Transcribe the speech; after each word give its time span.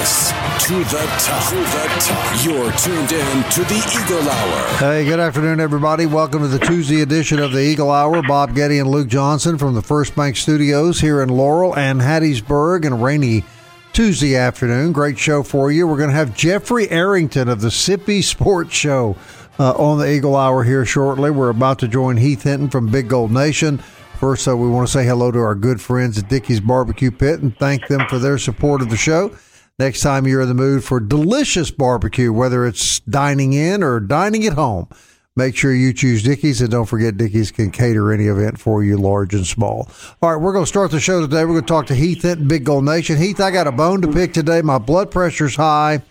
Miss 0.00 0.30
to 0.66 0.78
the 0.78 1.06
top. 1.18 1.50
To 1.50 1.56
the 1.56 1.88
top. 2.00 2.44
You're 2.44 2.72
tuned 2.72 3.12
in 3.12 3.50
to 3.50 3.64
the 3.64 4.02
Eagle 4.02 4.26
Hour. 4.30 4.78
Hey, 4.78 5.04
good 5.04 5.20
afternoon, 5.20 5.60
everybody. 5.60 6.06
Welcome 6.06 6.40
to 6.40 6.48
the 6.48 6.58
Tuesday 6.58 7.02
edition 7.02 7.38
of 7.38 7.52
the 7.52 7.60
Eagle 7.60 7.90
Hour. 7.90 8.22
Bob 8.22 8.54
Getty 8.54 8.78
and 8.78 8.88
Luke 8.88 9.08
Johnson 9.08 9.58
from 9.58 9.74
the 9.74 9.82
First 9.82 10.16
Bank 10.16 10.38
Studios 10.38 11.00
here 11.00 11.22
in 11.22 11.28
Laurel 11.28 11.76
and 11.76 12.00
Hattiesburg, 12.00 12.86
and 12.86 13.02
rainy 13.02 13.44
Tuesday 13.92 14.36
afternoon. 14.36 14.92
Great 14.92 15.18
show 15.18 15.42
for 15.42 15.70
you. 15.70 15.86
We're 15.86 15.98
going 15.98 16.08
to 16.08 16.16
have 16.16 16.34
Jeffrey 16.34 16.88
Arrington 16.88 17.50
of 17.50 17.60
the 17.60 17.68
Sippy 17.68 18.24
Sports 18.24 18.72
Show 18.72 19.16
uh, 19.58 19.72
on 19.72 19.98
the 19.98 20.10
Eagle 20.10 20.34
Hour 20.34 20.64
here 20.64 20.86
shortly. 20.86 21.30
We're 21.30 21.50
about 21.50 21.78
to 21.80 21.88
join 21.88 22.16
Heath 22.16 22.44
Hinton 22.44 22.70
from 22.70 22.90
Big 22.90 23.08
Gold 23.08 23.32
Nation. 23.32 23.76
First, 24.18 24.44
so 24.44 24.56
we 24.56 24.66
want 24.66 24.86
to 24.88 24.92
say 24.92 25.04
hello 25.04 25.30
to 25.30 25.40
our 25.40 25.54
good 25.54 25.78
friends 25.78 26.16
at 26.16 26.30
Dickey's 26.30 26.60
Barbecue 26.60 27.10
Pit 27.10 27.40
and 27.40 27.54
thank 27.58 27.86
them 27.88 28.06
for 28.08 28.18
their 28.18 28.38
support 28.38 28.80
of 28.80 28.88
the 28.88 28.96
show. 28.96 29.34
Next 29.80 30.02
time 30.02 30.26
you're 30.26 30.42
in 30.42 30.48
the 30.48 30.52
mood 30.52 30.84
for 30.84 31.00
delicious 31.00 31.70
barbecue, 31.70 32.34
whether 32.34 32.66
it's 32.66 33.00
dining 33.00 33.54
in 33.54 33.82
or 33.82 33.98
dining 33.98 34.44
at 34.44 34.52
home, 34.52 34.90
make 35.36 35.56
sure 35.56 35.74
you 35.74 35.94
choose 35.94 36.22
Dickey's 36.22 36.60
and 36.60 36.70
don't 36.70 36.84
forget 36.84 37.16
Dickey's 37.16 37.50
can 37.50 37.70
cater 37.70 38.12
any 38.12 38.26
event 38.26 38.60
for 38.60 38.84
you, 38.84 38.98
large 38.98 39.32
and 39.32 39.46
small. 39.46 39.90
All 40.20 40.32
right, 40.32 40.36
we're 40.36 40.52
going 40.52 40.66
to 40.66 40.68
start 40.68 40.90
the 40.90 41.00
show 41.00 41.22
today. 41.22 41.46
We're 41.46 41.52
going 41.52 41.62
to 41.62 41.66
talk 41.66 41.86
to 41.86 41.94
Heath 41.94 42.20
Hinton, 42.20 42.46
Big 42.46 42.64
Gold 42.64 42.84
Nation. 42.84 43.16
Heath, 43.16 43.40
I 43.40 43.50
got 43.50 43.66
a 43.66 43.72
bone 43.72 44.02
to 44.02 44.12
pick 44.12 44.34
today. 44.34 44.60
My 44.60 44.76
blood 44.76 45.10
pressure's 45.10 45.56
high. 45.56 46.02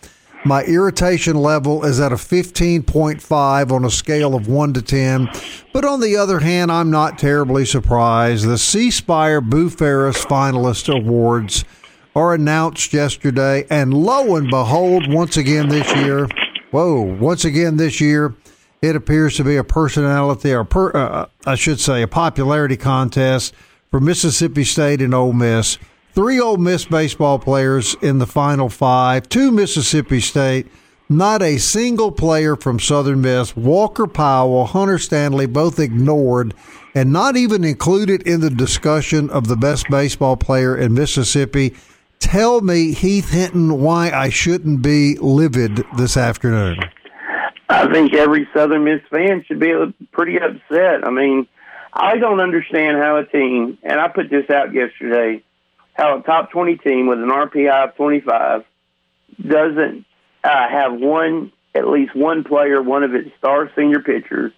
My 0.46 0.64
irritation 0.64 1.36
level 1.36 1.86
is 1.86 2.00
at 2.00 2.12
a 2.12 2.16
15.5 2.16 3.72
on 3.72 3.86
a 3.86 3.92
scale 3.92 4.34
of 4.34 4.48
1 4.48 4.74
to 4.74 4.82
10. 4.82 5.30
But 5.74 5.86
on 5.86 6.00
the 6.00 6.18
other 6.18 6.40
hand, 6.40 6.72
I'm 6.72 6.90
not 6.90 7.20
terribly 7.20 7.66
surprised. 7.66 8.48
The 8.48 8.58
C 8.58 8.90
Spire 8.90 9.42
Boo 9.42 9.70
Ferriss 9.70 10.26
Finalist 10.26 10.92
Awards 10.92 11.66
are 12.20 12.34
announced 12.34 12.92
yesterday, 12.92 13.66
and 13.70 13.94
lo 13.94 14.36
and 14.36 14.50
behold, 14.50 15.12
once 15.12 15.38
again 15.38 15.70
this 15.70 15.90
year, 15.96 16.28
whoa, 16.72 17.02
once 17.02 17.46
again 17.46 17.78
this 17.78 18.02
year, 18.02 18.36
it 18.82 18.94
appears 18.96 19.38
to 19.38 19.44
be 19.46 19.56
a 19.56 19.64
personality, 19.64 20.52
or 20.52 20.66
per, 20.66 20.92
uh, 20.92 21.28
I 21.46 21.56
should 21.56 21.80
say, 21.80 22.02
a 22.02 22.08
popularity 22.08 22.76
contest 22.76 23.54
for 23.90 24.02
Mississippi 24.02 24.66
State 24.66 25.02
and 25.02 25.14
Ole 25.14 25.32
Miss. 25.32 25.78
Three 26.14 26.42
Ole 26.42 26.58
Miss 26.58 26.84
baseball 26.84 27.40
players 27.40 27.96
in 28.02 28.20
the 28.20 28.28
final 28.28 28.68
five, 28.68 29.30
two 29.30 29.50
Mississippi 29.50 30.20
State, 30.20 30.68
not 31.08 31.42
a 31.42 31.58
single 31.58 32.12
player 32.12 32.58
from 32.58 32.80
Southern 32.80 33.22
Miss. 33.22 33.56
Walker 33.56 34.08
Powell, 34.08 34.66
Hunter 34.66 35.00
Stanley, 35.00 35.46
both 35.46 35.80
ignored 35.80 36.54
and 36.94 37.14
not 37.14 37.38
even 37.38 37.64
included 37.64 38.24
in 38.24 38.42
the 38.42 38.50
discussion 38.50 39.30
of 39.30 39.48
the 39.48 39.56
best 39.56 39.90
baseball 39.90 40.36
player 40.36 40.76
in 40.76 40.94
Mississippi. 40.94 41.74
Tell 42.20 42.62
me, 42.62 42.94
Heath 42.94 43.32
Hinton, 43.32 43.82
why 43.82 44.12
I 44.12 44.30
shouldn't 44.30 44.82
be 44.82 45.18
livid 45.20 45.84
this 45.98 46.16
afternoon. 46.16 46.78
I 47.70 47.92
think 47.92 48.14
every 48.14 48.48
Southern 48.54 48.84
Miss 48.84 49.02
fan 49.10 49.44
should 49.48 49.60
be 49.60 49.74
pretty 50.12 50.38
upset. 50.40 51.08
I 51.08 51.12
mean, 51.12 51.48
I 51.94 52.18
don't 52.18 52.40
understand 52.40 52.98
how 52.98 53.18
a 53.18 53.26
team, 53.26 53.78
and 53.84 54.00
I 54.00 54.10
put 54.10 54.30
this 54.30 54.50
out 54.50 54.74
yesterday, 54.74 55.44
how 55.94 56.20
a 56.20 56.22
top 56.22 56.52
20 56.52 56.78
team 56.78 57.08
with 57.08 57.20
an 57.20 57.30
RPI 57.30 57.90
of 57.90 57.96
25 57.96 58.64
doesn't 59.48 60.06
uh, 60.44 60.70
have 60.70 60.94
one, 60.94 61.52
at 61.74 61.88
least 61.88 62.16
one 62.16 62.44
player, 62.44 62.82
one 62.82 63.04
of 63.04 63.16
its 63.16 63.30
star 63.38 63.72
senior 63.76 64.02
pitchers 64.02 64.52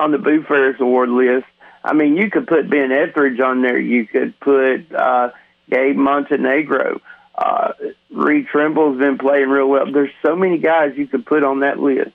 on 0.00 0.10
the 0.10 0.18
Boo 0.18 0.42
Ferriss 0.42 0.80
Award 0.80 1.10
list. 1.10 1.46
I 1.84 1.92
mean, 1.92 2.16
you 2.16 2.30
could 2.30 2.46
put 2.46 2.68
Ben 2.70 2.92
Etheridge 2.92 3.40
on 3.40 3.62
there. 3.62 3.78
You 3.78 4.06
could 4.06 4.38
put 4.40 4.92
uh, 4.92 5.30
Gabe 5.70 5.96
Montenegro. 5.96 7.00
Uh, 7.34 7.72
Reed 8.10 8.46
Trimble's 8.48 8.98
been 8.98 9.18
playing 9.18 9.48
real 9.48 9.68
well. 9.68 9.90
There's 9.92 10.10
so 10.22 10.34
many 10.34 10.58
guys 10.58 10.94
you 10.96 11.06
could 11.06 11.24
put 11.24 11.44
on 11.44 11.60
that 11.60 11.78
list, 11.78 12.10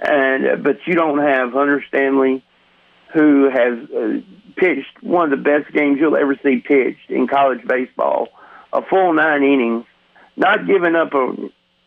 and 0.00 0.46
uh, 0.46 0.56
but 0.56 0.78
you 0.86 0.94
don't 0.94 1.18
have 1.18 1.52
Hunter 1.52 1.84
Stanley, 1.88 2.44
who 3.12 3.50
has 3.50 3.90
uh, 3.90 4.20
pitched 4.56 5.02
one 5.02 5.32
of 5.32 5.38
the 5.38 5.42
best 5.42 5.72
games 5.72 5.98
you'll 6.00 6.16
ever 6.16 6.38
see 6.42 6.58
pitched 6.58 7.10
in 7.10 7.26
college 7.26 7.66
baseball, 7.66 8.28
a 8.72 8.82
full 8.82 9.12
nine 9.12 9.42
innings, 9.42 9.84
not 10.36 10.66
giving 10.66 10.94
up 10.94 11.14
a 11.14 11.34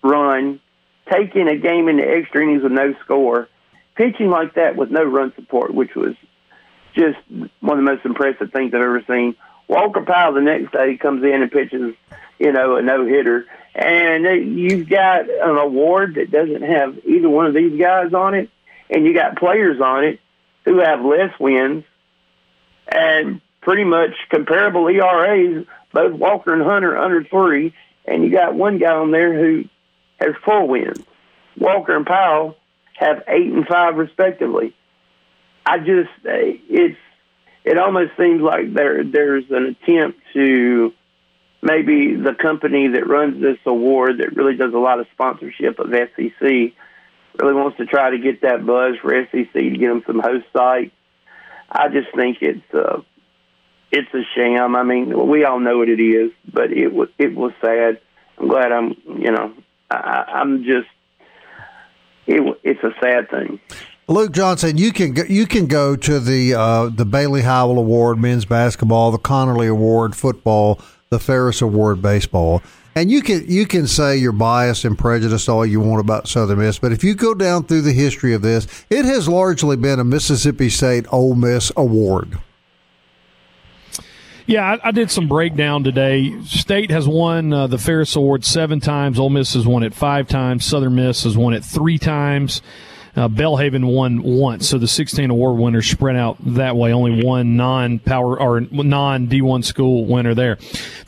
run, 0.03 0.59
taking 1.09 1.47
a 1.47 1.57
game 1.57 1.87
into 1.87 2.03
extra 2.03 2.43
innings 2.43 2.63
with 2.63 2.73
no 2.73 2.93
score, 3.03 3.47
pitching 3.95 4.29
like 4.29 4.55
that 4.55 4.75
with 4.75 4.91
no 4.91 5.03
run 5.03 5.31
support, 5.35 5.73
which 5.73 5.95
was 5.95 6.15
just 6.93 7.17
one 7.61 7.79
of 7.79 7.85
the 7.85 7.91
most 7.91 8.05
impressive 8.05 8.51
things 8.51 8.73
I've 8.73 8.81
ever 8.81 9.03
seen. 9.07 9.35
Walker 9.71 10.01
Powell 10.01 10.33
the 10.33 10.41
next 10.41 10.73
day 10.73 10.97
comes 10.97 11.23
in 11.23 11.41
and 11.41 11.49
pitches, 11.49 11.95
you 12.37 12.51
know, 12.51 12.75
a 12.75 12.81
no 12.81 13.05
hitter, 13.05 13.45
and 13.73 14.59
you've 14.59 14.89
got 14.89 15.29
an 15.29 15.57
award 15.57 16.15
that 16.15 16.29
doesn't 16.29 16.61
have 16.61 16.99
either 17.05 17.29
one 17.29 17.45
of 17.45 17.53
these 17.53 17.79
guys 17.79 18.13
on 18.13 18.33
it, 18.33 18.49
and 18.89 19.05
you 19.05 19.13
got 19.13 19.37
players 19.37 19.79
on 19.79 20.03
it 20.03 20.19
who 20.65 20.79
have 20.79 21.05
less 21.05 21.31
wins 21.39 21.85
and 22.85 23.39
pretty 23.61 23.85
much 23.85 24.11
comparable 24.29 24.89
ERAs, 24.89 25.65
both 25.93 26.11
Walker 26.15 26.53
and 26.53 26.63
Hunter 26.63 26.97
under 26.97 27.23
three, 27.23 27.73
and 28.03 28.25
you 28.25 28.29
got 28.29 28.53
one 28.53 28.77
guy 28.77 28.91
on 28.91 29.11
there 29.11 29.33
who 29.33 29.63
has 30.19 30.35
four 30.43 30.67
wins. 30.67 30.99
Walker 31.57 31.95
and 31.95 32.05
Powell 32.05 32.57
have 32.95 33.23
eight 33.29 33.49
and 33.49 33.65
five 33.65 33.95
respectively. 33.95 34.75
I 35.65 35.77
just 35.77 36.09
uh, 36.25 36.59
it's 36.69 36.97
it 37.63 37.77
almost 37.77 38.11
seems 38.17 38.41
like 38.41 38.73
there 38.73 39.03
there's 39.03 39.45
an 39.49 39.75
attempt 39.75 40.19
to 40.33 40.93
maybe 41.61 42.15
the 42.15 42.33
company 42.33 42.87
that 42.89 43.07
runs 43.07 43.41
this 43.41 43.57
award 43.65 44.17
that 44.19 44.35
really 44.35 44.55
does 44.55 44.73
a 44.73 44.79
lot 44.79 44.99
of 44.99 45.07
sponsorship 45.13 45.79
of 45.79 45.91
SEC 45.91 46.41
really 46.41 47.53
wants 47.53 47.77
to 47.77 47.85
try 47.85 48.09
to 48.09 48.17
get 48.17 48.41
that 48.41 48.65
buzz 48.65 48.95
for 49.01 49.13
SEC 49.13 49.53
to 49.53 49.69
get 49.69 49.87
them 49.87 50.03
some 50.05 50.19
host 50.19 50.45
sites. 50.53 50.91
I 51.69 51.87
just 51.89 52.13
think 52.15 52.39
it's 52.41 52.73
uh, 52.73 53.01
it's 53.91 54.13
a 54.13 54.23
sham. 54.35 54.75
I 54.75 54.83
mean, 54.83 55.27
we 55.27 55.45
all 55.45 55.59
know 55.59 55.77
what 55.77 55.89
it 55.89 56.01
is, 56.01 56.31
but 56.51 56.71
it 56.71 56.91
was 56.93 57.09
it 57.17 57.35
was 57.35 57.53
sad. 57.61 57.99
I'm 58.37 58.47
glad 58.47 58.71
I'm 58.71 58.95
you 59.19 59.31
know 59.31 59.53
I, 59.89 60.25
I'm 60.27 60.63
just 60.63 60.89
it, 62.27 62.59
it's 62.63 62.83
a 62.83 62.93
sad 63.01 63.29
thing. 63.29 63.59
Luke 64.07 64.31
Johnson, 64.33 64.77
you 64.77 64.91
can 64.91 65.13
go, 65.13 65.23
you 65.23 65.45
can 65.45 65.67
go 65.67 65.95
to 65.95 66.19
the 66.19 66.53
uh, 66.53 66.89
the 66.89 67.05
Bailey 67.05 67.41
Howell 67.41 67.77
Award 67.77 68.19
men's 68.19 68.45
basketball, 68.45 69.11
the 69.11 69.19
Conerly 69.19 69.69
Award 69.69 70.15
football, 70.15 70.79
the 71.09 71.19
Ferriss 71.19 71.61
Award 71.61 72.01
baseball, 72.01 72.61
and 72.95 73.09
you 73.09 73.21
can 73.21 73.45
you 73.47 73.65
can 73.65 73.87
say 73.87 74.17
you're 74.17 74.31
biased 74.31 74.83
and 74.83 74.97
prejudiced 74.97 75.47
all 75.47 75.65
you 75.65 75.79
want 75.79 76.01
about 76.01 76.27
Southern 76.27 76.59
Miss, 76.59 76.79
but 76.79 76.91
if 76.91 77.03
you 77.03 77.13
go 77.13 77.33
down 77.33 77.63
through 77.63 77.81
the 77.81 77.93
history 77.93 78.33
of 78.33 78.41
this, 78.41 78.67
it 78.89 79.05
has 79.05 79.29
largely 79.29 79.77
been 79.77 79.99
a 79.99 80.03
Mississippi 80.03 80.69
State 80.69 81.05
Ole 81.11 81.35
Miss 81.35 81.71
award. 81.77 82.39
Yeah, 84.47 84.73
I, 84.83 84.89
I, 84.89 84.91
did 84.91 85.09
some 85.09 85.29
breakdown 85.29 85.85
today. 85.85 86.41
State 86.43 86.91
has 86.91 87.07
won 87.07 87.53
uh, 87.53 87.67
the 87.67 87.77
Ferriss 87.77 88.15
Award 88.17 88.43
seven 88.43 88.81
times. 88.81 89.17
Ole 89.17 89.29
Miss 89.29 89.53
has 89.53 89.65
won 89.65 89.83
it 89.83 89.93
five 89.93 90.27
times. 90.27 90.65
Southern 90.65 90.95
Miss 90.95 91.23
has 91.23 91.37
won 91.37 91.53
it 91.53 91.63
three 91.63 91.97
times. 91.97 92.61
Uh, 93.15 93.27
Belhaven 93.27 93.93
won 93.93 94.23
once, 94.23 94.69
so 94.69 94.77
the 94.77 94.87
16 94.87 95.29
award 95.29 95.59
winners 95.59 95.89
spread 95.89 96.15
out 96.15 96.37
that 96.39 96.75
way. 96.75 96.93
Only 96.93 97.23
one 97.23 97.57
non-power 97.57 98.39
or 98.39 98.61
non-D1 98.61 99.65
school 99.65 100.05
winner 100.05 100.33
there. 100.33 100.57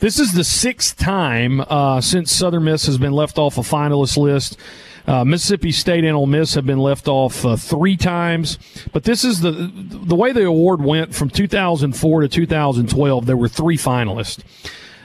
This 0.00 0.18
is 0.18 0.32
the 0.32 0.44
sixth 0.44 0.98
time 0.98 1.62
uh, 1.62 2.00
since 2.00 2.30
Southern 2.30 2.64
Miss 2.64 2.86
has 2.86 2.98
been 2.98 3.12
left 3.12 3.38
off 3.38 3.56
a 3.56 3.62
finalist 3.62 4.18
list. 4.18 4.58
Uh, 5.06 5.24
Mississippi 5.24 5.70
State 5.70 6.04
and 6.04 6.16
Ole 6.16 6.26
Miss 6.26 6.54
have 6.54 6.64
been 6.64 6.78
left 6.78 7.08
off 7.08 7.44
uh, 7.44 7.56
three 7.56 7.96
times, 7.96 8.58
but 8.92 9.04
this 9.04 9.22
is 9.22 9.40
the 9.40 9.70
the 9.74 10.14
way 10.14 10.32
the 10.32 10.46
award 10.46 10.82
went 10.82 11.14
from 11.14 11.28
2004 11.28 12.22
to 12.22 12.28
2012. 12.28 13.26
There 13.26 13.36
were 13.36 13.48
three 13.48 13.76
finalists. 13.76 14.42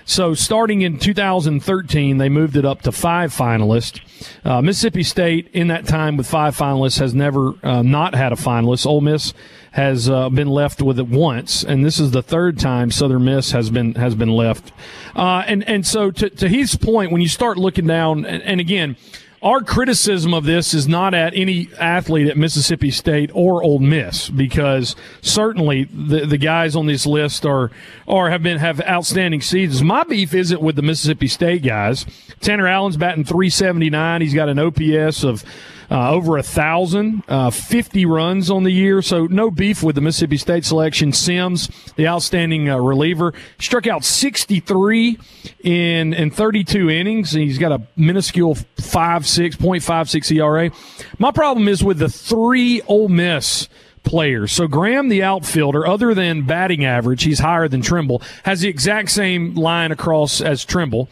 So 0.10 0.34
starting 0.34 0.82
in 0.82 0.98
2013, 0.98 2.18
they 2.18 2.30
moved 2.30 2.56
it 2.56 2.66
up 2.66 2.82
to 2.82 2.92
five 2.92 3.32
finalists. 3.32 4.02
Uh, 4.44 4.60
Mississippi 4.60 5.04
State, 5.04 5.50
in 5.54 5.68
that 5.68 5.86
time 5.86 6.18
with 6.18 6.26
five 6.26 6.58
finalists, 6.58 7.00
has 7.00 7.14
never 7.14 7.54
uh, 7.62 7.84
not 7.84 8.16
had 8.16 8.34
a 8.34 8.36
finalist. 8.36 8.88
Ole 8.88 9.02
Miss 9.02 9.36
has 9.74 10.10
uh, 10.10 10.30
been 10.30 10.48
left 10.48 10.82
with 10.82 10.98
it 10.98 11.08
once, 11.08 11.64
and 11.64 11.86
this 11.86 12.00
is 12.00 12.10
the 12.10 12.24
third 12.24 12.58
time 12.58 12.90
Southern 12.90 13.24
Miss 13.24 13.52
has 13.52 13.70
been 13.70 13.94
has 13.94 14.16
been 14.16 14.32
left. 14.32 14.72
Uh, 15.16 15.44
and 15.46 15.64
and 15.70 15.86
so 15.86 16.10
to, 16.10 16.28
to 16.32 16.50
his 16.50 16.76
point, 16.76 17.12
when 17.12 17.22
you 17.22 17.28
start 17.28 17.60
looking 17.60 17.86
down, 17.86 18.26
and, 18.26 18.42
and 18.42 18.60
again 18.60 18.98
our 19.42 19.62
criticism 19.62 20.34
of 20.34 20.44
this 20.44 20.74
is 20.74 20.88
not 20.88 21.14
at 21.14 21.34
any 21.34 21.70
athlete 21.80 22.28
at 22.28 22.38
Mississippi 22.38 22.92
State 22.92 23.32
or 23.34 23.64
Ole 23.64 23.80
Miss 23.80 24.30
because 24.30 24.96
certainly 25.22 25.86
the, 25.86 26.26
the 26.26 26.38
guys 26.38 26.76
on 26.76 26.88
this 26.88 27.06
list 27.06 27.46
are 27.46 27.72
or 28.06 28.30
have 28.30 28.44
been 28.44 28.58
have 28.58 28.82
outstanding 28.82 29.42
seasons. 29.42 29.82
My 29.82 30.04
beef 30.04 30.34
isn't 30.34 30.62
with 30.62 30.76
the 30.76 30.82
Mississippi 30.82 31.28
State 31.28 31.64
guys. 31.64 32.06
Tanner 32.42 32.68
Allen's 32.68 32.98
batting 32.98 33.24
379. 33.24 34.22
He's 34.22 34.34
got 34.34 34.50
an 34.50 34.60
OPS 34.60 35.24
of 35.24 35.44
uh, 35.92 36.12
over 36.12 36.38
a 36.38 36.44
thousand, 36.44 37.24
uh, 37.28 37.50
50 37.50 38.06
runs 38.06 38.52
on 38.52 38.64
the 38.64 38.72
year. 38.72 39.02
So 39.02 39.26
no 39.26 39.50
beef 39.50 39.82
with 39.82 39.96
the 39.96 40.02
Mississippi 40.02 40.38
State 40.38 40.66
selection. 40.66 41.12
Sims, 41.14 41.70
the 41.96 42.08
outstanding 42.08 42.70
uh, 42.70 42.78
reliever, 42.78 43.34
struck 43.60 43.88
out 43.88 44.04
63 44.04 45.18
in 45.64 46.14
in 46.14 46.32
32 46.32 46.90
innings. 46.90 47.34
And 47.34 47.44
he's 47.44 47.58
got 47.58 47.72
a 47.72 47.82
minuscule 47.96 48.56
five 48.80 49.28
six 49.28 49.56
point 49.56 49.84
five 49.84 50.10
six 50.10 50.32
ERA. 50.32 50.72
My 51.18 51.32
problem 51.32 51.68
is 51.68 51.84
with 51.84 52.00
the 52.00 52.10
three 52.10 52.82
Ole 52.84 53.10
Miss 53.10 53.68
players. 54.04 54.52
So 54.52 54.68
Graham, 54.68 55.10
the 55.10 55.24
outfielder, 55.24 55.86
other 55.86 56.14
than 56.14 56.44
batting 56.44 56.86
average, 56.86 57.24
he's 57.24 57.40
higher 57.40 57.68
than 57.68 57.82
Trimble, 57.82 58.22
has 58.44 58.62
the 58.62 58.70
exact 58.70 59.12
same 59.12 59.56
line 59.56 59.92
across 59.92 60.42
as 60.42 60.66
Trimble. 60.66 61.10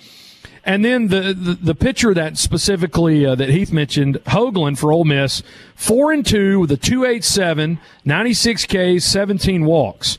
And 0.68 0.84
then 0.84 1.08
the, 1.08 1.34
the, 1.34 1.54
the 1.54 1.76
pitcher 1.76 2.14
that 2.14 2.38
specifically 2.38 3.26
uh, 3.26 3.36
that 3.36 3.48
Heath 3.48 3.72
mentioned, 3.72 4.18
Hoglund 4.26 4.78
for 4.78 4.92
Ole 4.92 5.06
Miss, 5.06 5.42
four 5.76 6.12
and 6.12 6.26
two 6.26 6.60
with 6.60 6.72
a 6.72 6.76
287, 6.76 7.80
96 8.04 8.66
Ks, 8.66 9.06
17 9.06 9.64
walks. 9.64 10.18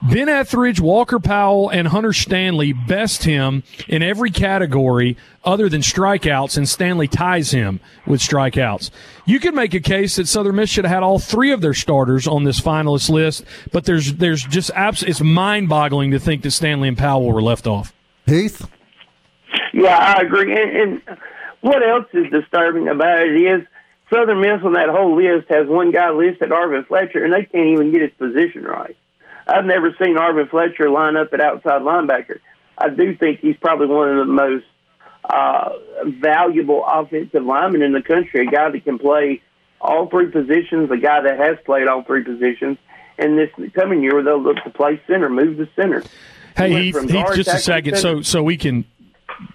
Ben 0.00 0.28
Etheridge, 0.28 0.80
Walker 0.80 1.18
Powell, 1.18 1.68
and 1.68 1.88
Hunter 1.88 2.14
Stanley 2.14 2.72
best 2.72 3.24
him 3.24 3.62
in 3.88 4.02
every 4.02 4.30
category 4.30 5.18
other 5.44 5.68
than 5.68 5.82
strikeouts, 5.82 6.56
and 6.56 6.66
Stanley 6.66 7.08
ties 7.08 7.50
him 7.50 7.80
with 8.06 8.20
strikeouts. 8.20 8.90
You 9.26 9.38
could 9.38 9.54
make 9.54 9.74
a 9.74 9.80
case 9.80 10.16
that 10.16 10.28
Southern 10.28 10.56
Miss 10.56 10.70
should 10.70 10.86
have 10.86 10.94
had 10.94 11.02
all 11.02 11.18
three 11.18 11.50
of 11.50 11.60
their 11.60 11.74
starters 11.74 12.26
on 12.26 12.44
this 12.44 12.58
finalist 12.60 13.10
list, 13.10 13.44
but 13.70 13.84
there's 13.84 14.14
there's 14.14 14.44
just 14.44 14.70
abs- 14.70 15.02
it's 15.02 15.20
mind 15.20 15.68
boggling 15.68 16.12
to 16.12 16.18
think 16.18 16.42
that 16.42 16.52
Stanley 16.52 16.88
and 16.88 16.96
Powell 16.96 17.30
were 17.30 17.42
left 17.42 17.66
off. 17.66 17.92
Heath. 18.24 18.66
Yeah, 19.72 19.96
I 19.96 20.22
agree. 20.22 20.52
And, 20.52 20.76
and 20.76 21.18
what 21.60 21.82
else 21.86 22.06
is 22.12 22.30
disturbing 22.30 22.88
about 22.88 23.20
it 23.20 23.40
is 23.40 23.66
Southern 24.12 24.40
Miss 24.40 24.62
on 24.64 24.72
that 24.72 24.88
whole 24.88 25.16
list 25.16 25.48
has 25.50 25.66
one 25.66 25.90
guy 25.90 26.10
listed, 26.10 26.50
Arvin 26.50 26.86
Fletcher, 26.86 27.24
and 27.24 27.32
they 27.32 27.44
can't 27.44 27.68
even 27.68 27.92
get 27.92 28.02
his 28.02 28.12
position 28.18 28.64
right. 28.64 28.96
I've 29.46 29.64
never 29.64 29.94
seen 30.02 30.16
Arvin 30.16 30.48
Fletcher 30.50 30.90
line 30.90 31.16
up 31.16 31.32
at 31.32 31.40
outside 31.40 31.82
linebacker. 31.82 32.40
I 32.76 32.90
do 32.90 33.16
think 33.16 33.40
he's 33.40 33.56
probably 33.56 33.86
one 33.86 34.10
of 34.10 34.26
the 34.26 34.32
most 34.32 34.64
uh, 35.24 35.70
valuable 36.06 36.84
offensive 36.86 37.42
linemen 37.42 37.82
in 37.82 37.92
the 37.92 38.02
country, 38.02 38.46
a 38.46 38.50
guy 38.50 38.70
that 38.70 38.84
can 38.84 38.98
play 38.98 39.42
all 39.80 40.08
three 40.08 40.30
positions, 40.30 40.90
a 40.90 40.96
guy 40.96 41.20
that 41.22 41.38
has 41.38 41.56
played 41.64 41.88
all 41.88 42.02
three 42.02 42.24
positions. 42.24 42.78
And 43.18 43.36
this 43.36 43.50
coming 43.74 44.02
year, 44.02 44.22
they'll 44.22 44.40
look 44.40 44.62
to 44.64 44.70
play 44.70 45.00
center, 45.06 45.28
move 45.28 45.56
the 45.56 45.68
center. 45.74 46.04
Hey, 46.56 46.70
Heath, 46.84 47.10
Heath 47.10 47.34
just 47.34 47.48
a 47.48 47.58
second, 47.58 47.96
so 47.96 48.22
so 48.22 48.42
we 48.42 48.56
can 48.56 48.84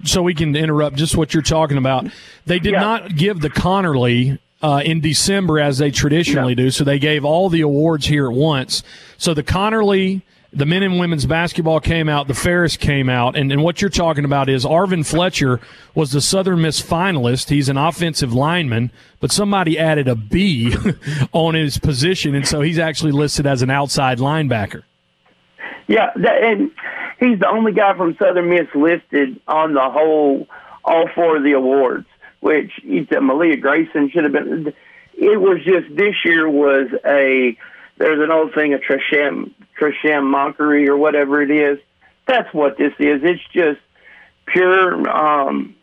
so 0.03 0.21
we 0.21 0.33
can 0.33 0.56
interrupt 0.56 0.95
just 0.95 1.15
what 1.15 1.33
you're 1.33 1.44
talking 1.44 1.77
about. 1.77 2.06
They 2.45 2.59
did 2.59 2.74
yeah. 2.74 2.80
not 2.80 3.15
give 3.15 3.41
the 3.41 3.50
Conerly 3.50 4.39
uh, 4.62 4.81
in 4.83 5.01
December 5.01 5.59
as 5.59 5.77
they 5.77 5.91
traditionally 5.91 6.56
do, 6.56 6.71
so 6.71 6.83
they 6.83 7.00
gave 7.00 7.25
all 7.25 7.50
the 7.50 7.62
awards 7.62 8.07
here 8.07 8.27
at 8.27 8.33
once. 8.33 8.81
So 9.18 9.33
the 9.33 9.44
Conerly, 9.44 10.21
the 10.53 10.65
men 10.65 10.83
and 10.83 11.00
women's 11.00 11.25
basketball 11.25 11.81
came 11.81 12.07
out, 12.07 12.27
the 12.27 12.33
Ferriss 12.33 12.77
came 12.77 13.09
out, 13.09 13.35
and, 13.35 13.51
and 13.51 13.62
what 13.62 13.81
you're 13.81 13.89
talking 13.89 14.24
about 14.24 14.47
is 14.50 14.63
Arvin 14.63 15.06
Fletcher 15.06 15.59
was 15.95 16.12
the 16.12 16.21
Southern 16.21 16.62
Miss 16.62 16.81
finalist. 16.81 17.50
He's 17.50 17.68
an 17.68 17.77
offensive 17.77 18.33
lineman, 18.33 18.91
but 19.19 19.31
somebody 19.31 19.77
added 19.77 20.07
a 20.07 20.15
B 20.15 20.74
on 21.33 21.56
his 21.56 21.77
position, 21.77 22.33
and 22.33 22.47
so 22.47 22.62
he's 22.62 22.79
actually 22.79 23.12
listed 23.12 23.45
as 23.45 23.62
an 23.62 23.69
outside 23.69 24.19
linebacker. 24.19 24.83
Yeah, 25.88 26.12
that, 26.15 26.41
and 26.41 26.71
he's 27.24 27.40
the 27.40 27.50
only 27.50 27.72
guy 27.72 27.96
from 27.96 28.16
Southern 28.18 28.50
Miss 28.50 28.68
listed 28.75 29.40
on 29.48 29.74
the 29.74 29.90
whole, 29.90 30.48
all 30.84 31.08
four 31.14 31.38
of 31.38 31.44
the 31.44 31.54
awards. 31.54 32.06
Which 32.40 32.72
Malia 32.84 33.56
Grayson 33.56 34.10
should 34.10 34.25
have 34.25 34.34
been. 34.34 34.74
It 35.14 35.40
was 35.40 35.60
just 35.64 35.96
this 35.96 36.16
year 36.25 36.50
was 36.50 36.88
a 37.06 37.58
there's 37.98 38.22
an 38.22 38.31
old 38.31 38.54
thing 38.54 38.74
a 38.74 38.80
Tresham 38.80 39.52
Tresham 39.80 40.25
mockery 40.30 40.90
or 40.90 40.98
whatever 40.98 41.42
it 41.42 41.50
is. 41.50 41.80
That's 42.28 42.54
what 42.54 42.78
this 42.78 42.92
is. 43.00 43.22
It's 43.24 43.42
just 43.54 43.80
pure. 44.46 45.10
um 45.10 45.75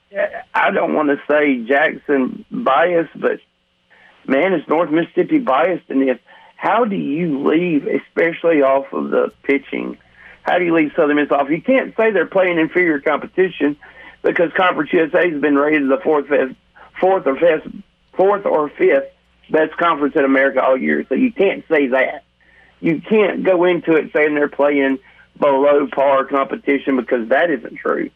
I 0.55 0.71
don't 0.71 0.93
want 0.93 1.09
to 1.09 1.21
say 1.31 1.63
Jackson 1.63 2.45
bias, 2.51 3.09
but 3.15 3.41
man, 4.27 4.53
it's 4.53 4.69
North 4.69 4.91
Mississippi 4.91 5.39
biased 5.39 5.89
in 5.89 6.05
this. 6.05 6.19
How 6.57 6.85
do 6.85 6.97
you 6.97 7.49
leave, 7.49 7.87
especially 7.87 8.61
off 8.61 8.93
of 8.93 9.11
the 9.11 9.33
pitching? 9.45 9.97
How 10.51 10.59
do 10.59 10.65
you 10.65 10.75
leave 10.75 10.91
Southern 10.97 11.15
Miss 11.15 11.31
off? 11.31 11.49
You 11.49 11.63
can't 11.63 11.95
say 11.97 12.11
they're 12.11 12.27
playing 12.27 12.59
inferior 12.59 12.99
competition 12.99 13.77
because 14.23 14.53
Conference 14.57 14.93
USA 14.93 15.31
has 15.31 15.41
been 15.41 15.55
rated 15.55 15.89
the 15.89 16.01
fourth, 16.03 16.27
fifth, 16.27 16.57
fourth 16.99 17.25
or 17.25 17.37
fifth, 17.37 17.73
fourth 18.17 18.45
or 18.45 18.69
fifth 18.69 19.05
best 19.49 19.77
conference 19.77 20.17
in 20.17 20.25
America 20.25 20.61
all 20.61 20.77
year. 20.77 21.05
So 21.09 21.15
you 21.15 21.33
can't 21.33 21.65
say 21.69 21.89
that. 21.89 22.25
You 22.81 23.01
can't 23.01 23.45
go 23.45 23.65
into 23.65 23.95
it 23.95 24.11
saying 24.13 24.35
they're 24.35 24.49
playing 24.49 24.99
below 25.39 25.87
par 25.87 26.25
competition 26.25 26.97
because 26.97 27.29
that 27.29 27.51
isn't 27.51 27.77
true. 27.77 28.11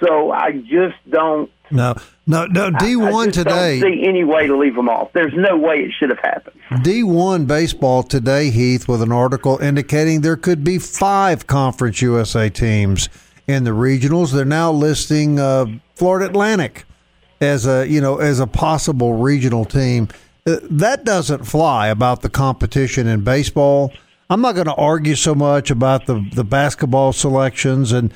So 0.00 0.32
I 0.32 0.52
just 0.52 0.96
don't. 1.08 1.50
No, 1.70 1.94
no, 2.26 2.46
no. 2.46 2.70
D 2.70 2.96
one 2.96 3.30
today. 3.30 3.78
Don't 3.78 3.92
see 3.92 4.04
any 4.04 4.24
way 4.24 4.46
to 4.46 4.56
leave 4.56 4.74
them 4.74 4.88
off. 4.88 5.12
There's 5.12 5.32
no 5.34 5.56
way 5.56 5.76
it 5.76 5.92
should 5.96 6.10
have 6.10 6.18
happened. 6.18 6.56
D 6.82 7.04
one 7.04 7.46
baseball 7.46 8.02
today, 8.02 8.50
Heath, 8.50 8.88
with 8.88 9.00
an 9.00 9.12
article 9.12 9.58
indicating 9.58 10.22
there 10.22 10.36
could 10.36 10.64
be 10.64 10.78
five 10.78 11.46
Conference 11.46 12.02
USA 12.02 12.50
teams 12.50 13.08
in 13.46 13.62
the 13.62 13.70
regionals. 13.70 14.32
They're 14.32 14.44
now 14.44 14.72
listing 14.72 15.38
uh, 15.38 15.66
Florida 15.94 16.26
Atlantic 16.26 16.84
as 17.40 17.66
a 17.66 17.86
you 17.86 18.00
know 18.00 18.18
as 18.18 18.40
a 18.40 18.46
possible 18.46 19.14
regional 19.14 19.64
team. 19.64 20.08
Uh, 20.46 20.56
that 20.62 21.04
doesn't 21.04 21.44
fly 21.44 21.88
about 21.88 22.22
the 22.22 22.28
competition 22.28 23.06
in 23.06 23.22
baseball. 23.22 23.92
I'm 24.28 24.40
not 24.40 24.56
going 24.56 24.66
to 24.66 24.74
argue 24.74 25.14
so 25.14 25.34
much 25.34 25.70
about 25.70 26.06
the 26.06 26.28
the 26.34 26.44
basketball 26.44 27.12
selections 27.12 27.92
and 27.92 28.12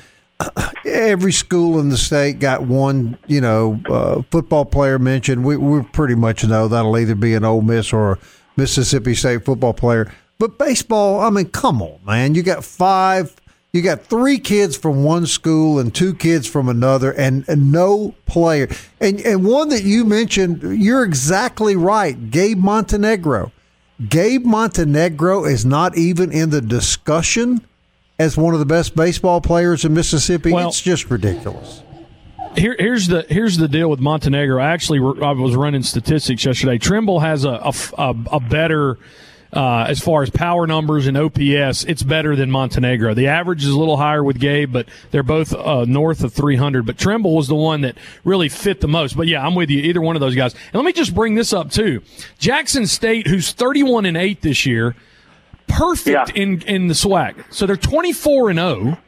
every 0.84 1.32
school 1.32 1.78
in 1.78 1.88
the 1.88 1.96
state 1.96 2.38
got 2.38 2.62
one, 2.62 3.18
you 3.26 3.40
know, 3.40 3.80
uh, 3.88 4.22
football 4.30 4.64
player 4.64 4.98
mentioned. 4.98 5.44
We, 5.44 5.56
we 5.56 5.82
pretty 5.82 6.14
much 6.14 6.44
know 6.44 6.68
that'll 6.68 6.96
either 6.98 7.14
be 7.14 7.34
an 7.34 7.44
Ole 7.44 7.62
Miss 7.62 7.92
or 7.92 8.12
a 8.12 8.18
Mississippi 8.56 9.14
State 9.14 9.44
football 9.44 9.74
player. 9.74 10.12
But 10.38 10.58
baseball, 10.58 11.20
I 11.20 11.30
mean, 11.30 11.50
come 11.50 11.82
on, 11.82 12.00
man. 12.04 12.34
You 12.34 12.42
got 12.42 12.64
five, 12.64 13.36
you 13.72 13.82
got 13.82 14.02
three 14.02 14.38
kids 14.38 14.76
from 14.76 15.04
one 15.04 15.26
school 15.26 15.78
and 15.78 15.94
two 15.94 16.14
kids 16.14 16.46
from 16.46 16.68
another, 16.68 17.12
and, 17.12 17.46
and 17.48 17.70
no 17.70 18.14
player. 18.26 18.68
And, 19.00 19.20
and 19.20 19.44
one 19.44 19.68
that 19.68 19.82
you 19.82 20.04
mentioned, 20.04 20.62
you're 20.62 21.04
exactly 21.04 21.76
right. 21.76 22.30
Gabe 22.30 22.58
Montenegro. 22.58 23.52
Gabe 24.08 24.46
Montenegro 24.46 25.44
is 25.44 25.66
not 25.66 25.96
even 25.98 26.32
in 26.32 26.48
the 26.48 26.62
discussion 26.62 27.60
as 28.20 28.36
one 28.36 28.52
of 28.52 28.60
the 28.60 28.66
best 28.66 28.94
baseball 28.94 29.40
players 29.40 29.84
in 29.84 29.94
Mississippi. 29.94 30.52
Well, 30.52 30.68
it's 30.68 30.80
just 30.80 31.10
ridiculous. 31.10 31.82
Here, 32.54 32.76
here's 32.78 33.06
the 33.06 33.24
here's 33.28 33.56
the 33.56 33.66
deal 33.66 33.88
with 33.88 34.00
Montenegro. 34.00 34.62
I 34.62 34.70
actually 34.70 34.98
I 34.98 35.32
was 35.32 35.56
running 35.56 35.82
statistics 35.82 36.44
yesterday. 36.44 36.76
Trimble 36.76 37.20
has 37.20 37.44
a 37.44 37.72
a, 37.96 38.14
a 38.32 38.40
better 38.40 38.98
uh, 39.54 39.86
as 39.88 40.00
far 40.00 40.22
as 40.22 40.28
power 40.30 40.66
numbers 40.66 41.06
and 41.06 41.16
OPS. 41.16 41.84
It's 41.84 42.02
better 42.02 42.36
than 42.36 42.50
Montenegro. 42.50 43.14
The 43.14 43.28
average 43.28 43.64
is 43.64 43.70
a 43.70 43.78
little 43.78 43.96
higher 43.96 44.22
with 44.22 44.38
Gabe, 44.38 44.70
but 44.70 44.86
they're 45.12 45.22
both 45.22 45.54
uh, 45.54 45.86
north 45.86 46.22
of 46.22 46.34
300. 46.34 46.84
But 46.84 46.98
Trimble 46.98 47.34
was 47.34 47.48
the 47.48 47.54
one 47.54 47.80
that 47.80 47.96
really 48.22 48.48
fit 48.48 48.80
the 48.80 48.88
most. 48.88 49.16
But 49.16 49.28
yeah, 49.28 49.44
I'm 49.44 49.54
with 49.54 49.70
you. 49.70 49.80
Either 49.80 50.00
one 50.00 50.14
of 50.14 50.20
those 50.20 50.34
guys. 50.34 50.54
And 50.54 50.74
let 50.74 50.84
me 50.84 50.92
just 50.92 51.14
bring 51.14 51.36
this 51.36 51.52
up 51.52 51.70
too. 51.70 52.02
Jackson 52.38 52.86
State, 52.86 53.28
who's 53.28 53.52
31 53.52 54.04
and 54.04 54.16
eight 54.16 54.42
this 54.42 54.66
year 54.66 54.94
perfect 55.70 56.36
yeah. 56.36 56.42
in 56.42 56.62
in 56.62 56.88
the 56.88 56.94
SWAC. 56.94 57.44
So 57.50 57.66
they're 57.66 57.76
24 57.76 58.50
and 58.50 58.58
0. 58.58 58.98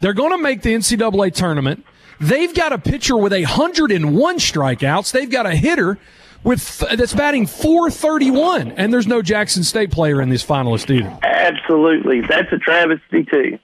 They're 0.00 0.14
going 0.14 0.30
to 0.30 0.38
make 0.38 0.62
the 0.62 0.74
NCAA 0.74 1.34
tournament. 1.34 1.84
They've 2.20 2.54
got 2.54 2.72
a 2.72 2.78
pitcher 2.78 3.16
with 3.16 3.32
101 3.32 4.36
strikeouts. 4.38 5.12
They've 5.12 5.30
got 5.30 5.46
a 5.46 5.54
hitter 5.54 5.98
with 6.44 6.78
that's 6.78 7.14
batting 7.14 7.46
431, 7.46 8.72
and 8.72 8.92
there's 8.92 9.06
no 9.06 9.22
Jackson 9.22 9.64
State 9.64 9.90
player 9.90 10.20
in 10.20 10.28
this 10.28 10.44
finalist 10.44 10.90
either. 10.90 11.16
Absolutely, 11.22 12.22
that's 12.22 12.52
a 12.52 12.58
travesty 12.58 13.24
too. 13.24 13.58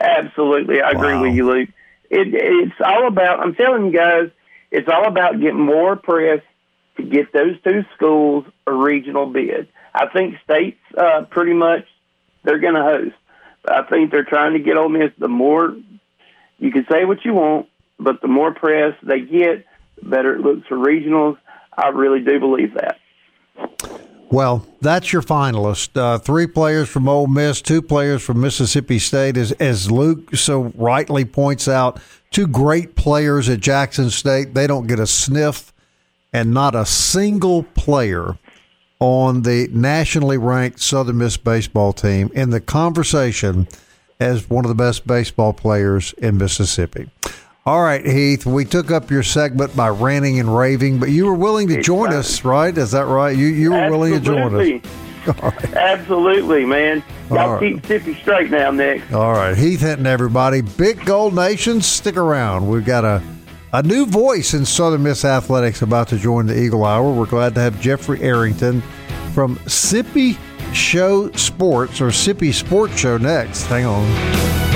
Absolutely, 0.00 0.80
I 0.80 0.92
wow. 0.92 1.00
agree 1.00 1.28
with 1.28 1.36
you, 1.36 1.46
Luke. 1.46 1.68
It, 2.10 2.28
it's 2.32 2.80
all 2.84 3.06
about. 3.06 3.40
I'm 3.40 3.54
telling 3.54 3.86
you 3.86 3.92
guys, 3.92 4.30
it's 4.70 4.88
all 4.88 5.06
about 5.06 5.40
getting 5.40 5.60
more 5.60 5.96
press 5.96 6.40
to 6.96 7.02
get 7.02 7.32
those 7.32 7.60
two 7.62 7.84
schools 7.94 8.44
a 8.66 8.72
regional 8.72 9.26
bid. 9.26 9.68
I 9.94 10.06
think 10.08 10.36
State's 10.44 10.78
uh, 10.96 11.22
pretty 11.30 11.52
much 11.52 11.84
they're 12.44 12.58
going 12.58 12.74
to 12.74 12.82
host. 12.82 13.16
I 13.68 13.82
think 13.82 14.10
they're 14.10 14.24
trying 14.24 14.54
to 14.54 14.58
get 14.58 14.76
Ole 14.76 14.88
Miss. 14.88 15.10
The 15.18 15.28
more 15.28 15.76
you 16.58 16.70
can 16.70 16.86
say 16.90 17.04
what 17.04 17.24
you 17.24 17.34
want, 17.34 17.68
but 17.98 18.20
the 18.22 18.28
more 18.28 18.54
press 18.54 18.94
they 19.02 19.20
get, 19.20 19.66
the 20.02 20.08
better 20.08 20.34
it 20.34 20.40
looks 20.40 20.66
for 20.66 20.76
regionals. 20.76 21.36
I 21.76 21.88
really 21.88 22.20
do 22.20 22.38
believe 22.40 22.74
that. 22.74 22.98
Well, 24.30 24.64
that's 24.80 25.12
your 25.12 25.22
finalist. 25.22 25.96
Uh, 25.96 26.18
three 26.18 26.46
players 26.46 26.88
from 26.88 27.08
Ole 27.08 27.26
Miss, 27.26 27.60
two 27.60 27.82
players 27.82 28.22
from 28.22 28.40
Mississippi 28.40 29.00
State, 29.00 29.36
as, 29.36 29.50
as 29.52 29.90
Luke 29.90 30.36
so 30.36 30.72
rightly 30.76 31.24
points 31.24 31.66
out. 31.66 32.00
Two 32.30 32.46
great 32.46 32.94
players 32.94 33.48
at 33.48 33.58
Jackson 33.58 34.08
State. 34.08 34.54
They 34.54 34.68
don't 34.68 34.86
get 34.86 35.00
a 35.00 35.06
sniff, 35.06 35.72
and 36.32 36.52
not 36.52 36.76
a 36.76 36.86
single 36.86 37.64
player 37.64 38.38
on 39.00 39.42
the 39.42 39.68
nationally 39.72 40.38
ranked 40.38 40.80
Southern 40.80 41.18
Miss 41.18 41.36
baseball 41.36 41.92
team 41.92 42.30
in 42.34 42.50
the 42.50 42.60
conversation 42.60 43.66
as 44.20 44.48
one 44.50 44.64
of 44.64 44.68
the 44.68 44.74
best 44.74 45.06
baseball 45.06 45.54
players 45.54 46.12
in 46.18 46.36
Mississippi. 46.36 47.08
All 47.66 47.82
right, 47.82 48.04
Heath, 48.04 48.46
we 48.46 48.64
took 48.64 48.90
up 48.90 49.10
your 49.10 49.22
segment 49.22 49.74
by 49.74 49.88
ranting 49.88 50.38
and 50.38 50.56
raving, 50.56 50.98
but 50.98 51.10
you 51.10 51.26
were 51.26 51.34
willing 51.34 51.68
to 51.68 51.82
join 51.82 52.12
us, 52.12 52.44
right? 52.44 52.76
Is 52.76 52.92
that 52.92 53.06
right? 53.06 53.36
You 53.36 53.46
you 53.46 53.70
were 53.72 53.76
Absolutely. 53.78 54.10
willing 54.10 54.22
to 54.22 54.26
join 54.26 54.82
us. 54.86 54.90
Right. 55.26 55.74
Absolutely, 55.74 56.64
man. 56.64 57.04
Y'all 57.28 57.52
right. 57.52 57.60
keep 57.60 57.74
Mississippi 57.82 58.14
straight 58.22 58.50
now, 58.50 58.70
Nick. 58.70 59.12
All 59.12 59.32
right, 59.32 59.54
Heath 59.54 59.80
Hinton, 59.80 60.06
everybody. 60.06 60.62
Big 60.62 61.04
Gold 61.04 61.34
Nation, 61.34 61.82
stick 61.82 62.16
around. 62.16 62.66
We've 62.66 62.86
got 62.86 63.04
a 63.04 63.22
a 63.72 63.82
new 63.82 64.06
voice 64.06 64.54
in 64.54 64.64
Southern 64.64 65.02
Miss 65.02 65.24
athletics 65.24 65.82
about 65.82 66.08
to 66.08 66.18
join 66.18 66.46
the 66.46 66.60
Eagle 66.60 66.84
Hour. 66.84 67.12
We're 67.12 67.26
glad 67.26 67.54
to 67.54 67.60
have 67.60 67.80
Jeffrey 67.80 68.20
Arrington 68.22 68.82
from 69.32 69.56
Sippy 69.66 70.36
Show 70.74 71.30
Sports 71.32 72.00
or 72.00 72.08
Sippy 72.08 72.52
Sports 72.52 72.98
Show 72.98 73.18
next. 73.18 73.66
Hang 73.66 73.86
on. 73.86 74.69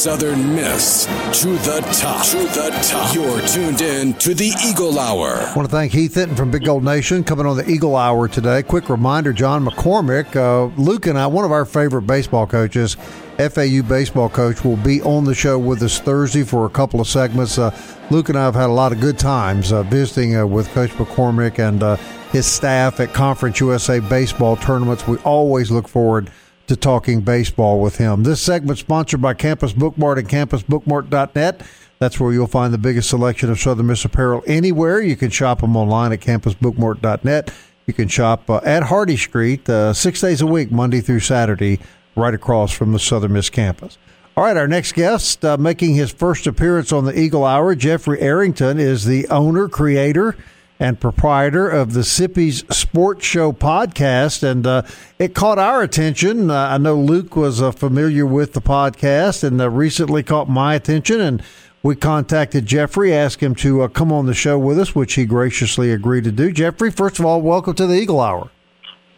Southern 0.00 0.56
Miss 0.56 1.04
to 1.42 1.48
the 1.58 1.86
top. 1.92 2.24
To 2.28 2.38
the 2.38 2.70
top. 2.82 3.14
You're 3.14 3.46
tuned 3.46 3.82
in 3.82 4.14
to 4.14 4.32
the 4.32 4.50
Eagle 4.66 4.98
Hour. 4.98 5.28
I 5.28 5.54
want 5.54 5.68
to 5.68 5.70
thank 5.70 5.92
Heath 5.92 6.14
Hinton 6.14 6.34
from 6.36 6.50
Big 6.50 6.64
Gold 6.64 6.82
Nation 6.82 7.22
coming 7.22 7.44
on 7.44 7.58
the 7.58 7.70
Eagle 7.70 7.94
Hour 7.96 8.26
today. 8.26 8.62
Quick 8.62 8.88
reminder 8.88 9.34
John 9.34 9.62
McCormack, 9.62 10.34
uh, 10.36 10.74
Luke 10.80 11.06
and 11.06 11.18
I, 11.18 11.26
one 11.26 11.44
of 11.44 11.52
our 11.52 11.66
favorite 11.66 12.06
baseball 12.06 12.46
coaches, 12.46 12.94
FAU 13.36 13.82
baseball 13.82 14.30
coach, 14.30 14.64
will 14.64 14.78
be 14.78 15.02
on 15.02 15.24
the 15.26 15.34
show 15.34 15.58
with 15.58 15.82
us 15.82 16.00
Thursday 16.00 16.44
for 16.44 16.64
a 16.64 16.70
couple 16.70 17.02
of 17.02 17.06
segments. 17.06 17.58
Uh, 17.58 17.70
Luke 18.10 18.30
and 18.30 18.38
I 18.38 18.44
have 18.44 18.54
had 18.54 18.70
a 18.70 18.72
lot 18.72 18.92
of 18.92 19.00
good 19.00 19.18
times 19.18 19.70
uh, 19.70 19.82
visiting 19.82 20.34
uh, 20.34 20.46
with 20.46 20.66
Coach 20.70 20.92
McCormack 20.92 21.58
and 21.58 21.82
uh, 21.82 21.96
his 22.32 22.46
staff 22.46 23.00
at 23.00 23.12
Conference 23.12 23.60
USA 23.60 24.00
baseball 24.00 24.56
tournaments. 24.56 25.06
We 25.06 25.18
always 25.18 25.70
look 25.70 25.88
forward 25.88 26.30
to 26.70 26.76
talking 26.76 27.20
baseball 27.20 27.80
with 27.80 27.96
him. 27.96 28.22
This 28.22 28.40
segment 28.40 28.78
sponsored 28.78 29.20
by 29.20 29.34
Campus 29.34 29.72
Bookmart 29.72 30.20
and 30.20 30.28
campusbookmart.net. 30.28 31.62
That's 31.98 32.20
where 32.20 32.32
you'll 32.32 32.46
find 32.46 32.72
the 32.72 32.78
biggest 32.78 33.10
selection 33.10 33.50
of 33.50 33.58
Southern 33.58 33.88
Miss 33.88 34.04
apparel 34.04 34.44
anywhere. 34.46 35.00
You 35.00 35.16
can 35.16 35.30
shop 35.30 35.62
them 35.62 35.76
online 35.76 36.12
at 36.12 36.20
campusbookmart.net. 36.20 37.52
You 37.86 37.92
can 37.92 38.06
shop 38.06 38.48
uh, 38.48 38.60
at 38.62 38.84
Hardy 38.84 39.16
Street 39.16 39.68
uh, 39.68 39.92
six 39.92 40.20
days 40.20 40.42
a 40.42 40.46
week, 40.46 40.70
Monday 40.70 41.00
through 41.00 41.18
Saturday, 41.18 41.80
right 42.14 42.34
across 42.34 42.70
from 42.70 42.92
the 42.92 43.00
Southern 43.00 43.32
Miss 43.32 43.50
campus. 43.50 43.98
All 44.36 44.44
right, 44.44 44.56
our 44.56 44.68
next 44.68 44.92
guest, 44.92 45.44
uh, 45.44 45.56
making 45.56 45.96
his 45.96 46.12
first 46.12 46.46
appearance 46.46 46.92
on 46.92 47.04
the 47.04 47.18
Eagle 47.18 47.44
Hour, 47.44 47.74
Jeffrey 47.74 48.20
Arrington, 48.20 48.78
is 48.78 49.06
the 49.06 49.26
owner, 49.26 49.68
creator, 49.68 50.36
and 50.80 50.98
proprietor 50.98 51.68
of 51.68 51.92
the 51.92 52.02
Sippy's 52.02 52.64
Sports 52.74 53.26
Show 53.26 53.52
podcast. 53.52 54.42
And 54.42 54.66
uh, 54.66 54.82
it 55.18 55.34
caught 55.34 55.58
our 55.58 55.82
attention. 55.82 56.50
Uh, 56.50 56.70
I 56.70 56.78
know 56.78 56.96
Luke 56.96 57.36
was 57.36 57.60
uh, 57.62 57.70
familiar 57.70 58.24
with 58.26 58.54
the 58.54 58.62
podcast 58.62 59.44
and 59.44 59.60
uh, 59.60 59.68
recently 59.68 60.22
caught 60.22 60.48
my 60.48 60.74
attention. 60.74 61.20
And 61.20 61.42
we 61.82 61.96
contacted 61.96 62.66
Jeffrey, 62.66 63.14
asked 63.14 63.42
him 63.42 63.54
to 63.56 63.82
uh, 63.82 63.88
come 63.88 64.10
on 64.10 64.26
the 64.26 64.34
show 64.34 64.58
with 64.58 64.78
us, 64.78 64.94
which 64.94 65.14
he 65.14 65.26
graciously 65.26 65.92
agreed 65.92 66.24
to 66.24 66.32
do. 66.32 66.50
Jeffrey, 66.50 66.90
first 66.90 67.18
of 67.18 67.26
all, 67.26 67.42
welcome 67.42 67.74
to 67.74 67.86
the 67.86 67.94
Eagle 67.94 68.20
Hour. 68.20 68.50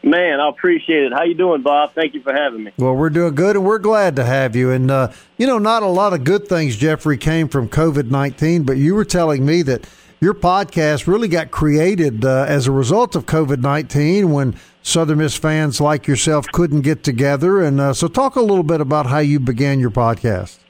Man, 0.05 0.41
I 0.41 0.49
appreciate 0.49 1.05
it. 1.05 1.13
How 1.13 1.23
you 1.23 1.35
doing, 1.35 1.63
Bob? 1.63 1.93
Thank 1.95 2.15
you 2.15 2.23
for 2.23 2.35
having 2.35 2.65
me. 2.65 2.73
Well, 2.77 2.97
we're 2.97 3.09
doing 3.09 3.37
good, 3.37 3.55
and 3.55 3.65
we're 3.65 3.79
glad 3.79 4.17
to 4.17 4.25
have 4.25 4.57
you. 4.57 4.73
And 4.73 4.91
uh, 4.91 5.13
you 5.39 5.47
know, 5.47 5.59
not 5.59 5.85
a 5.85 5.87
lot 5.87 6.13
of 6.13 6.25
good 6.25 6.49
things, 6.49 6.77
Jeffrey, 6.77 7.17
came 7.17 7.47
from 7.47 7.69
COVID 7.69 8.11
nineteen, 8.11 8.65
but 8.65 8.79
you 8.79 8.97
were 8.97 9.05
telling 9.05 9.47
me 9.47 9.63
that 9.63 9.89
your 10.23 10.35
podcast 10.35 11.09
really 11.09 11.27
got 11.27 11.51
created 11.51 12.25
uh, 12.25 12.45
as 12.47 12.69
a 12.69 12.71
result 12.71 13.17
of 13.17 13.27
COVID 13.27 13.61
19 13.61 14.31
when 14.31 14.55
Southern 14.81 15.19
Miss 15.19 15.37
fans 15.37 15.81
like 15.81 16.07
yourself 16.07 16.47
couldn't 16.53 16.83
get 16.83 17.03
together. 17.03 17.61
And 17.61 17.81
uh, 17.81 17.93
so, 17.93 18.07
talk 18.07 18.37
a 18.37 18.41
little 18.41 18.63
bit 18.63 18.81
about 18.81 19.07
how 19.07 19.19
you 19.19 19.41
began 19.41 19.81
your 19.81 19.91
podcast. 19.91 20.61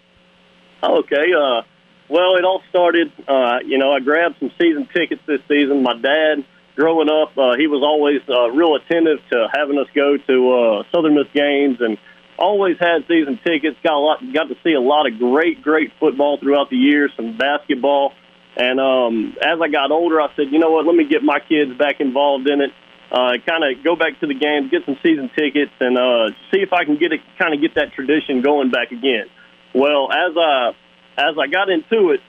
Okay. 0.82 1.34
Uh, 1.38 1.62
well, 2.08 2.36
it 2.36 2.44
all 2.44 2.62
started, 2.70 3.12
uh, 3.28 3.58
you 3.64 3.76
know, 3.76 3.92
I 3.92 4.00
grabbed 4.00 4.36
some 4.40 4.50
season 4.58 4.88
tickets 4.94 5.20
this 5.26 5.40
season. 5.48 5.82
My 5.82 5.98
dad, 5.98 6.46
growing 6.74 7.10
up, 7.10 7.36
uh, 7.36 7.54
he 7.58 7.66
was 7.66 7.82
always 7.84 8.22
uh, 8.30 8.50
real 8.50 8.74
attentive 8.76 9.18
to 9.32 9.48
having 9.54 9.78
us 9.78 9.86
go 9.94 10.16
to 10.16 10.84
Southern 10.90 11.14
Miss 11.14 11.28
games 11.34 11.76
and 11.80 11.98
always 12.38 12.78
had 12.80 13.04
season 13.06 13.38
tickets. 13.44 13.76
Got 13.84 13.92
a 13.92 13.98
lot, 13.98 14.18
got 14.32 14.48
to 14.48 14.56
see 14.64 14.72
a 14.72 14.80
lot 14.80 15.06
of 15.06 15.18
great, 15.18 15.62
great 15.62 15.92
football 16.00 16.38
throughout 16.38 16.70
the 16.70 16.76
years, 16.76 17.12
some 17.16 17.36
basketball. 17.36 18.14
And 18.56 18.80
um, 18.80 19.36
as 19.40 19.60
I 19.62 19.68
got 19.68 19.90
older, 19.90 20.20
I 20.20 20.28
said, 20.36 20.46
you 20.50 20.58
know 20.58 20.70
what, 20.70 20.86
let 20.86 20.94
me 20.94 21.04
get 21.08 21.22
my 21.22 21.40
kids 21.40 21.72
back 21.78 22.00
involved 22.00 22.48
in 22.48 22.60
it. 22.60 22.70
Uh, 23.10 23.36
kind 23.46 23.64
of 23.64 23.84
go 23.84 23.94
back 23.96 24.18
to 24.20 24.26
the 24.26 24.34
games, 24.34 24.70
get 24.70 24.84
some 24.86 24.96
season 25.02 25.30
tickets, 25.36 25.72
and 25.80 25.98
uh, 25.98 26.28
see 26.50 26.60
if 26.60 26.72
I 26.72 26.84
can 26.84 26.96
get 26.96 27.12
it, 27.12 27.20
kind 27.38 27.52
of 27.54 27.60
get 27.60 27.74
that 27.74 27.92
tradition 27.92 28.40
going 28.40 28.70
back 28.70 28.90
again. 28.90 29.26
Well, 29.74 30.10
as 30.10 30.32
I 30.36 30.72
as 31.18 31.36
I 31.38 31.46
got 31.46 31.68
into 31.68 32.12
it, 32.12 32.20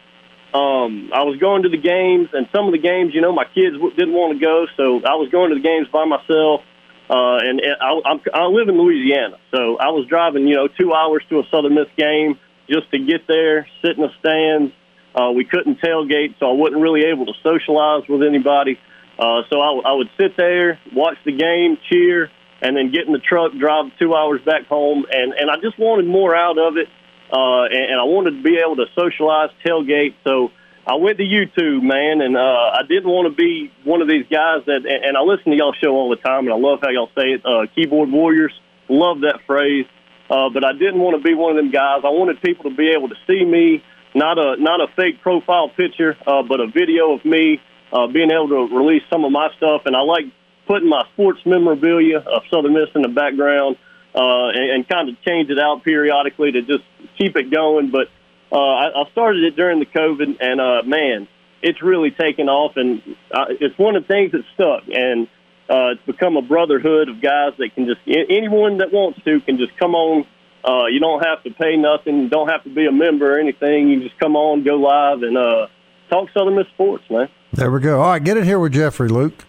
um, 0.53 1.09
I 1.13 1.23
was 1.23 1.39
going 1.39 1.63
to 1.63 1.69
the 1.69 1.79
games, 1.79 2.29
and 2.33 2.47
some 2.53 2.67
of 2.67 2.73
the 2.73 2.83
games, 2.83 3.15
you 3.15 3.21
know, 3.21 3.31
my 3.31 3.45
kids 3.45 3.75
didn't 3.95 4.13
want 4.13 4.37
to 4.37 4.39
go, 4.43 4.67
so 4.75 4.99
I 5.07 5.15
was 5.15 5.29
going 5.31 5.49
to 5.49 5.55
the 5.55 5.63
games 5.63 5.87
by 5.87 6.05
myself. 6.05 6.61
Uh, 7.09 7.37
and 7.39 7.61
I, 7.81 7.99
I'm, 8.05 8.19
I 8.33 8.45
live 8.47 8.69
in 8.69 8.77
Louisiana, 8.79 9.37
so 9.51 9.77
I 9.77 9.89
was 9.91 10.07
driving, 10.07 10.47
you 10.47 10.55
know, 10.55 10.67
two 10.67 10.93
hours 10.93 11.23
to 11.29 11.39
a 11.39 11.43
Southern 11.51 11.75
Miss 11.75 11.87
game 11.97 12.39
just 12.69 12.89
to 12.91 12.99
get 12.99 13.27
there, 13.27 13.67
sit 13.83 13.97
in 13.97 14.03
the 14.03 14.11
stands, 14.19 14.73
uh, 15.15 15.31
we 15.31 15.45
couldn't 15.45 15.79
tailgate, 15.81 16.35
so 16.39 16.49
I 16.49 16.53
wasn't 16.53 16.81
really 16.81 17.05
able 17.05 17.25
to 17.27 17.33
socialize 17.43 18.03
with 18.07 18.23
anybody. 18.23 18.79
Uh, 19.17 19.43
so 19.51 19.61
I, 19.61 19.91
I 19.91 19.93
would 19.93 20.09
sit 20.19 20.35
there, 20.37 20.79
watch 20.93 21.17
the 21.23 21.31
game, 21.31 21.77
cheer, 21.89 22.31
and 22.61 22.75
then 22.75 22.91
get 22.91 23.05
in 23.05 23.13
the 23.13 23.19
truck, 23.19 23.51
drive 23.53 23.91
two 23.99 24.15
hours 24.15 24.41
back 24.45 24.65
home. 24.67 25.05
And, 25.11 25.33
and 25.33 25.51
I 25.51 25.55
just 25.61 25.77
wanted 25.77 26.07
more 26.07 26.35
out 26.35 26.57
of 26.57 26.77
it, 26.77 26.87
uh, 27.31 27.63
and, 27.65 27.91
and 27.91 27.99
I 27.99 28.05
wanted 28.05 28.37
to 28.37 28.43
be 28.43 28.57
able 28.57 28.77
to 28.77 28.85
socialize, 28.95 29.49
tailgate. 29.65 30.15
So 30.25 30.49
I 30.85 30.95
went 30.95 31.17
to 31.19 31.23
YouTube, 31.23 31.83
man, 31.83 32.21
and 32.21 32.35
uh, 32.35 32.73
I 32.73 32.81
didn't 32.87 33.09
want 33.09 33.29
to 33.29 33.35
be 33.35 33.71
one 33.83 34.01
of 34.01 34.07
these 34.07 34.25
guys 34.29 34.65
that. 34.65 34.85
And 34.85 35.15
I 35.15 35.21
listen 35.21 35.51
to 35.51 35.57
y'all 35.57 35.75
show 35.81 35.91
all 35.91 36.09
the 36.09 36.17
time, 36.17 36.45
and 36.45 36.53
I 36.53 36.57
love 36.57 36.79
how 36.81 36.89
y'all 36.89 37.11
say 37.15 37.37
it. 37.37 37.45
Uh, 37.45 37.67
keyboard 37.75 38.11
warriors, 38.11 38.53
love 38.89 39.21
that 39.21 39.39
phrase. 39.45 39.85
Uh, 40.29 40.49
but 40.49 40.65
I 40.65 40.73
didn't 40.73 40.99
want 40.99 41.15
to 41.15 41.23
be 41.23 41.35
one 41.35 41.51
of 41.51 41.57
them 41.57 41.71
guys. 41.71 42.01
I 42.03 42.09
wanted 42.09 42.41
people 42.41 42.69
to 42.69 42.75
be 42.75 42.89
able 42.89 43.09
to 43.09 43.15
see 43.27 43.45
me 43.45 43.83
not 44.15 44.37
a 44.37 44.61
not 44.61 44.81
a 44.81 44.87
fake 44.95 45.21
profile 45.21 45.69
picture, 45.69 46.17
uh, 46.25 46.43
but 46.43 46.59
a 46.59 46.67
video 46.67 47.13
of 47.13 47.25
me 47.25 47.61
uh, 47.91 48.07
being 48.07 48.31
able 48.31 48.49
to 48.49 48.75
release 48.75 49.03
some 49.09 49.25
of 49.25 49.31
my 49.31 49.49
stuff. 49.57 49.83
And 49.85 49.95
I 49.95 50.01
like 50.01 50.25
putting 50.67 50.89
my 50.89 51.03
sports 51.13 51.39
memorabilia 51.45 52.17
of 52.17 52.43
Southern 52.49 52.73
Miss 52.73 52.89
in 52.95 53.01
the 53.01 53.09
background 53.09 53.77
uh, 54.15 54.47
and, 54.49 54.71
and 54.71 54.89
kind 54.89 55.09
of 55.09 55.21
change 55.23 55.49
it 55.49 55.59
out 55.59 55.83
periodically 55.83 56.51
to 56.53 56.61
just 56.61 56.83
keep 57.17 57.35
it 57.35 57.51
going. 57.51 57.91
But 57.91 58.07
uh, 58.51 58.57
I, 58.57 59.01
I 59.01 59.11
started 59.11 59.43
it 59.43 59.55
during 59.55 59.79
the 59.79 59.85
COVID, 59.85 60.37
and 60.39 60.61
uh, 60.61 60.83
man, 60.85 61.27
it's 61.61 61.81
really 61.81 62.11
taken 62.11 62.49
off, 62.49 62.73
and 62.75 63.01
uh, 63.31 63.45
it's 63.49 63.77
one 63.77 63.95
of 63.95 64.03
the 64.03 64.07
things 64.07 64.31
that 64.33 64.43
stuck. 64.53 64.83
And 64.93 65.27
uh, 65.69 65.93
it's 65.93 66.05
become 66.05 66.37
a 66.37 66.41
brotherhood 66.41 67.09
of 67.09 67.21
guys 67.21 67.53
that 67.57 67.69
can 67.73 67.85
just 67.85 68.01
anyone 68.05 68.77
that 68.77 68.91
wants 68.91 69.19
to 69.23 69.39
can 69.41 69.57
just 69.57 69.75
come 69.77 69.95
on 69.95 70.25
uh, 70.65 70.85
you 70.85 70.99
don't 70.99 71.23
have 71.25 71.43
to 71.43 71.51
pay 71.51 71.75
nothing. 71.77 72.29
Don't 72.29 72.49
have 72.49 72.63
to 72.63 72.69
be 72.69 72.85
a 72.85 72.91
member 72.91 73.35
or 73.35 73.39
anything. 73.39 73.89
You 73.89 74.01
just 74.03 74.17
come 74.19 74.35
on, 74.35 74.63
go 74.63 74.75
live, 74.75 75.21
and 75.21 75.37
uh, 75.37 75.67
talk 76.09 76.29
Southern 76.33 76.55
Miss 76.55 76.67
sports, 76.67 77.03
man. 77.09 77.29
There 77.51 77.69
we 77.69 77.79
go. 77.81 78.01
All 78.01 78.09
right, 78.09 78.23
get 78.23 78.37
it 78.37 78.45
here 78.45 78.59
with 78.59 78.73
Jeffrey, 78.73 79.09
Luke. 79.09 79.45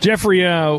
Jeffrey, 0.00 0.46
uh, 0.46 0.76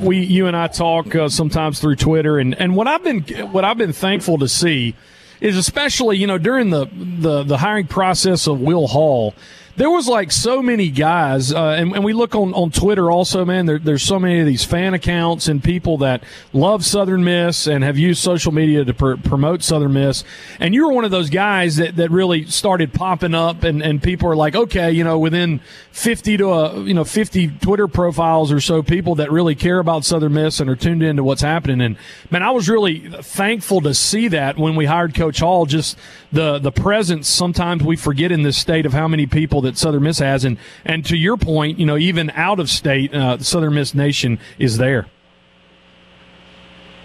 we 0.00 0.18
you 0.18 0.46
and 0.46 0.56
I 0.56 0.66
talk 0.66 1.14
uh, 1.14 1.28
sometimes 1.28 1.80
through 1.80 1.96
Twitter, 1.96 2.38
and, 2.38 2.54
and 2.54 2.76
what 2.76 2.86
I've 2.86 3.02
been 3.02 3.22
what 3.52 3.64
I've 3.64 3.78
been 3.78 3.92
thankful 3.92 4.38
to 4.38 4.48
see 4.48 4.94
is 5.40 5.56
especially 5.56 6.18
you 6.18 6.26
know 6.26 6.38
during 6.38 6.70
the 6.70 6.86
the, 6.92 7.42
the 7.44 7.56
hiring 7.58 7.86
process 7.86 8.46
of 8.46 8.60
Will 8.60 8.86
Hall 8.88 9.34
there 9.80 9.88
was 9.88 10.06
like 10.06 10.30
so 10.30 10.60
many 10.60 10.90
guys, 10.90 11.54
uh, 11.54 11.70
and, 11.70 11.94
and, 11.94 12.04
we 12.04 12.12
look 12.12 12.34
on, 12.34 12.52
on 12.52 12.70
Twitter 12.70 13.10
also, 13.10 13.46
man. 13.46 13.64
There, 13.64 13.78
there's 13.78 14.02
so 14.02 14.18
many 14.18 14.38
of 14.40 14.46
these 14.46 14.62
fan 14.62 14.92
accounts 14.92 15.48
and 15.48 15.64
people 15.64 15.96
that 15.98 16.22
love 16.52 16.84
Southern 16.84 17.24
Miss 17.24 17.66
and 17.66 17.82
have 17.82 17.96
used 17.96 18.22
social 18.22 18.52
media 18.52 18.84
to 18.84 18.92
pr- 18.92 19.14
promote 19.14 19.62
Southern 19.62 19.94
Miss. 19.94 20.22
And 20.58 20.74
you 20.74 20.86
were 20.86 20.92
one 20.92 21.06
of 21.06 21.10
those 21.10 21.30
guys 21.30 21.76
that, 21.76 21.96
that 21.96 22.10
really 22.10 22.44
started 22.44 22.92
popping 22.92 23.34
up, 23.34 23.62
and, 23.62 23.82
and 23.82 24.02
people 24.02 24.28
are 24.28 24.36
like, 24.36 24.54
okay, 24.54 24.92
you 24.92 25.02
know, 25.02 25.18
within 25.18 25.60
50 25.92 26.36
to 26.36 26.48
a, 26.50 26.74
uh, 26.76 26.80
you 26.80 26.92
know 26.92 27.04
50 27.04 27.48
Twitter 27.62 27.88
profiles 27.88 28.52
or 28.52 28.60
so, 28.60 28.82
people 28.82 29.14
that 29.14 29.32
really 29.32 29.54
care 29.54 29.78
about 29.78 30.04
Southern 30.04 30.34
Miss 30.34 30.60
and 30.60 30.68
are 30.68 30.76
tuned 30.76 31.02
into 31.02 31.24
what's 31.24 31.40
happening. 31.40 31.80
And 31.80 31.96
man, 32.30 32.42
I 32.42 32.50
was 32.50 32.68
really 32.68 33.08
thankful 33.22 33.80
to 33.80 33.94
see 33.94 34.28
that 34.28 34.58
when 34.58 34.76
we 34.76 34.84
hired 34.84 35.14
Coach 35.14 35.40
Hall. 35.40 35.64
Just 35.64 35.96
the 36.32 36.58
the 36.58 36.72
presence. 36.72 37.28
Sometimes 37.28 37.82
we 37.82 37.96
forget 37.96 38.30
in 38.30 38.42
this 38.42 38.56
state 38.56 38.86
of 38.86 38.92
how 38.92 39.08
many 39.08 39.26
people 39.26 39.62
that 39.62 39.69
Southern 39.76 40.02
Miss 40.02 40.18
has, 40.18 40.44
and 40.44 40.58
and 40.84 41.04
to 41.06 41.16
your 41.16 41.36
point, 41.36 41.78
you 41.78 41.86
know, 41.86 41.96
even 41.96 42.30
out 42.30 42.60
of 42.60 42.68
state, 42.68 43.14
uh, 43.14 43.38
Southern 43.38 43.74
Miss 43.74 43.94
Nation 43.94 44.38
is 44.58 44.78
there. 44.78 45.06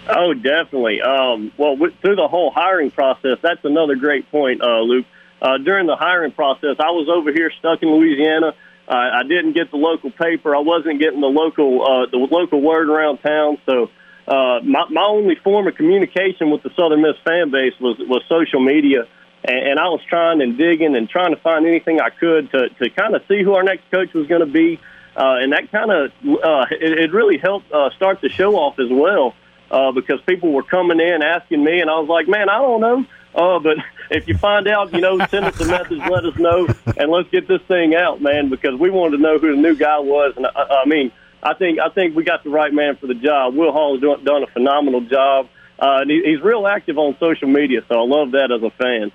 Oh, 0.08 0.34
definitely. 0.34 1.00
Um, 1.02 1.52
well, 1.56 1.76
through 2.00 2.16
the 2.16 2.28
whole 2.28 2.52
hiring 2.54 2.92
process, 2.92 3.38
that's 3.42 3.64
another 3.64 3.96
great 3.96 4.30
point, 4.30 4.62
uh, 4.62 4.80
Luke. 4.80 5.06
Uh, 5.42 5.58
during 5.58 5.86
the 5.86 5.96
hiring 5.96 6.32
process, 6.32 6.76
I 6.78 6.90
was 6.90 7.08
over 7.12 7.32
here 7.32 7.50
stuck 7.58 7.82
in 7.82 7.90
Louisiana. 7.90 8.54
I 8.88 9.22
didn't 9.24 9.54
get 9.54 9.72
the 9.72 9.76
local 9.76 10.12
paper. 10.12 10.54
I 10.54 10.60
wasn't 10.60 11.00
getting 11.00 11.20
the 11.20 11.26
local 11.26 11.82
uh, 11.82 12.06
the 12.06 12.18
local 12.18 12.60
word 12.60 12.88
around 12.88 13.18
town. 13.18 13.58
So 13.66 13.90
uh, 14.28 14.60
my 14.62 14.86
my 14.90 15.02
only 15.02 15.34
form 15.36 15.66
of 15.66 15.74
communication 15.74 16.50
with 16.50 16.62
the 16.62 16.70
Southern 16.76 17.02
Miss 17.02 17.16
fan 17.24 17.50
base 17.50 17.74
was 17.80 17.96
was 17.98 18.22
social 18.28 18.60
media 18.60 19.06
and, 19.46 19.68
and 19.70 19.80
I 19.80 19.88
was 19.88 20.00
trying 20.08 20.42
and 20.42 20.58
digging 20.58 20.96
and 20.96 21.08
trying 21.08 21.34
to 21.34 21.40
find 21.40 21.66
anything 21.66 22.00
I 22.00 22.10
could 22.10 22.50
to 22.50 22.68
to 22.68 22.90
kind 22.90 23.14
of 23.14 23.22
see 23.28 23.42
who 23.42 23.54
our 23.54 23.62
next 23.62 23.90
coach 23.90 24.12
was 24.12 24.26
going 24.26 24.40
to 24.40 24.52
be, 24.52 24.80
uh, 25.16 25.36
and 25.40 25.52
that 25.52 25.70
kind 25.70 25.90
of 25.90 26.10
uh, 26.42 26.66
it, 26.70 26.98
it 26.98 27.12
really 27.12 27.38
helped 27.38 27.70
uh, 27.72 27.90
start 27.96 28.20
the 28.20 28.28
show 28.28 28.56
off 28.56 28.78
as 28.78 28.88
well 28.90 29.34
uh, 29.70 29.92
because 29.92 30.20
people 30.26 30.52
were 30.52 30.62
coming 30.62 31.00
in 31.00 31.22
asking 31.22 31.62
me, 31.64 31.80
and 31.80 31.90
I 31.90 31.98
was 31.98 32.08
like, 32.08 32.28
man, 32.28 32.48
I 32.48 32.58
don't 32.58 32.80
know. 32.80 33.04
Uh, 33.34 33.58
but 33.58 33.76
if 34.10 34.26
you 34.26 34.36
find 34.38 34.66
out, 34.66 34.92
you 34.94 35.00
know, 35.00 35.18
send 35.26 35.44
us 35.44 35.60
a 35.60 35.66
message, 35.66 35.98
let 35.98 36.24
us 36.24 36.36
know, 36.36 36.66
and 36.96 37.10
let's 37.10 37.28
get 37.30 37.46
this 37.46 37.60
thing 37.68 37.94
out, 37.94 38.22
man, 38.22 38.48
because 38.48 38.78
we 38.78 38.90
wanted 38.90 39.18
to 39.18 39.22
know 39.22 39.38
who 39.38 39.54
the 39.54 39.60
new 39.60 39.74
guy 39.74 39.98
was. 39.98 40.32
And 40.36 40.46
I, 40.46 40.82
I 40.84 40.86
mean, 40.86 41.12
I 41.42 41.54
think 41.54 41.78
I 41.78 41.90
think 41.90 42.16
we 42.16 42.24
got 42.24 42.44
the 42.44 42.50
right 42.50 42.72
man 42.72 42.96
for 42.96 43.06
the 43.06 43.14
job. 43.14 43.54
Will 43.54 43.72
Hall 43.72 43.94
has 43.94 44.02
done, 44.02 44.24
done 44.24 44.42
a 44.42 44.46
phenomenal 44.46 45.02
job, 45.02 45.48
uh, 45.78 45.98
and 46.00 46.10
he, 46.10 46.22
he's 46.24 46.40
real 46.40 46.66
active 46.66 46.98
on 46.98 47.16
social 47.20 47.48
media, 47.48 47.82
so 47.88 48.00
I 48.00 48.06
love 48.06 48.32
that 48.32 48.50
as 48.50 48.62
a 48.62 48.70
fan. 48.70 49.12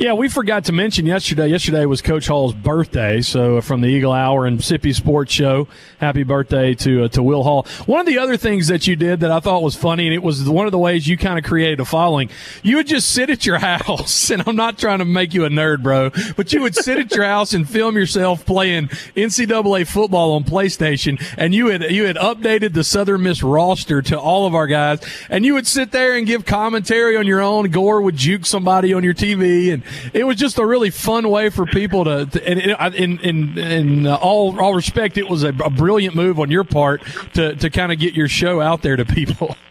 Yeah, 0.00 0.14
we 0.14 0.30
forgot 0.30 0.64
to 0.64 0.72
mention 0.72 1.04
yesterday. 1.04 1.48
Yesterday 1.48 1.84
was 1.84 2.00
Coach 2.00 2.26
Hall's 2.26 2.54
birthday, 2.54 3.20
so 3.20 3.60
from 3.60 3.82
the 3.82 3.88
Eagle 3.88 4.14
Hour 4.14 4.46
and 4.46 4.58
Sippy 4.58 4.94
Sports 4.94 5.30
Show, 5.30 5.68
happy 5.98 6.22
birthday 6.22 6.74
to 6.76 7.04
uh, 7.04 7.08
to 7.08 7.22
Will 7.22 7.42
Hall. 7.42 7.66
One 7.84 8.00
of 8.00 8.06
the 8.06 8.16
other 8.16 8.38
things 8.38 8.68
that 8.68 8.86
you 8.86 8.96
did 8.96 9.20
that 9.20 9.30
I 9.30 9.40
thought 9.40 9.62
was 9.62 9.76
funny, 9.76 10.06
and 10.06 10.14
it 10.14 10.22
was 10.22 10.48
one 10.48 10.64
of 10.64 10.72
the 10.72 10.78
ways 10.78 11.06
you 11.06 11.18
kind 11.18 11.38
of 11.38 11.44
created 11.44 11.80
a 11.80 11.84
following. 11.84 12.30
You 12.62 12.76
would 12.76 12.86
just 12.86 13.10
sit 13.10 13.28
at 13.28 13.44
your 13.44 13.58
house, 13.58 14.30
and 14.30 14.42
I'm 14.46 14.56
not 14.56 14.78
trying 14.78 15.00
to 15.00 15.04
make 15.04 15.34
you 15.34 15.44
a 15.44 15.50
nerd, 15.50 15.82
bro, 15.82 16.08
but 16.34 16.50
you 16.54 16.62
would 16.62 16.74
sit 16.74 16.98
at 16.98 17.14
your 17.14 17.26
house 17.26 17.52
and 17.52 17.68
film 17.68 17.94
yourself 17.94 18.46
playing 18.46 18.88
NCAA 18.88 19.86
football 19.86 20.32
on 20.32 20.44
PlayStation, 20.44 21.22
and 21.36 21.54
you 21.54 21.66
had 21.66 21.82
you 21.90 22.06
had 22.06 22.16
updated 22.16 22.72
the 22.72 22.84
Southern 22.84 23.24
Miss 23.24 23.42
roster 23.42 24.00
to 24.00 24.18
all 24.18 24.46
of 24.46 24.54
our 24.54 24.66
guys, 24.66 25.02
and 25.28 25.44
you 25.44 25.52
would 25.52 25.66
sit 25.66 25.92
there 25.92 26.16
and 26.16 26.26
give 26.26 26.46
commentary 26.46 27.18
on 27.18 27.26
your 27.26 27.42
own. 27.42 27.70
Gore 27.70 28.00
would 28.00 28.16
juke 28.16 28.46
somebody 28.46 28.94
on 28.94 29.04
your 29.04 29.12
TV, 29.12 29.74
and 29.74 29.82
it 30.12 30.24
was 30.24 30.36
just 30.36 30.58
a 30.58 30.66
really 30.66 30.90
fun 30.90 31.28
way 31.28 31.50
for 31.50 31.66
people 31.66 32.04
to, 32.04 32.26
to 32.26 32.48
and 32.48 32.94
in 32.94 33.18
in 33.20 33.58
in 33.58 34.06
all 34.06 34.58
all 34.60 34.74
respect, 34.74 35.18
it 35.18 35.28
was 35.28 35.42
a, 35.44 35.48
a 35.48 35.70
brilliant 35.70 36.14
move 36.14 36.38
on 36.38 36.50
your 36.50 36.64
part 36.64 37.02
to 37.34 37.54
to 37.56 37.70
kind 37.70 37.92
of 37.92 37.98
get 37.98 38.14
your 38.14 38.28
show 38.28 38.60
out 38.60 38.82
there 38.82 38.96
to 38.96 39.04
people. 39.04 39.56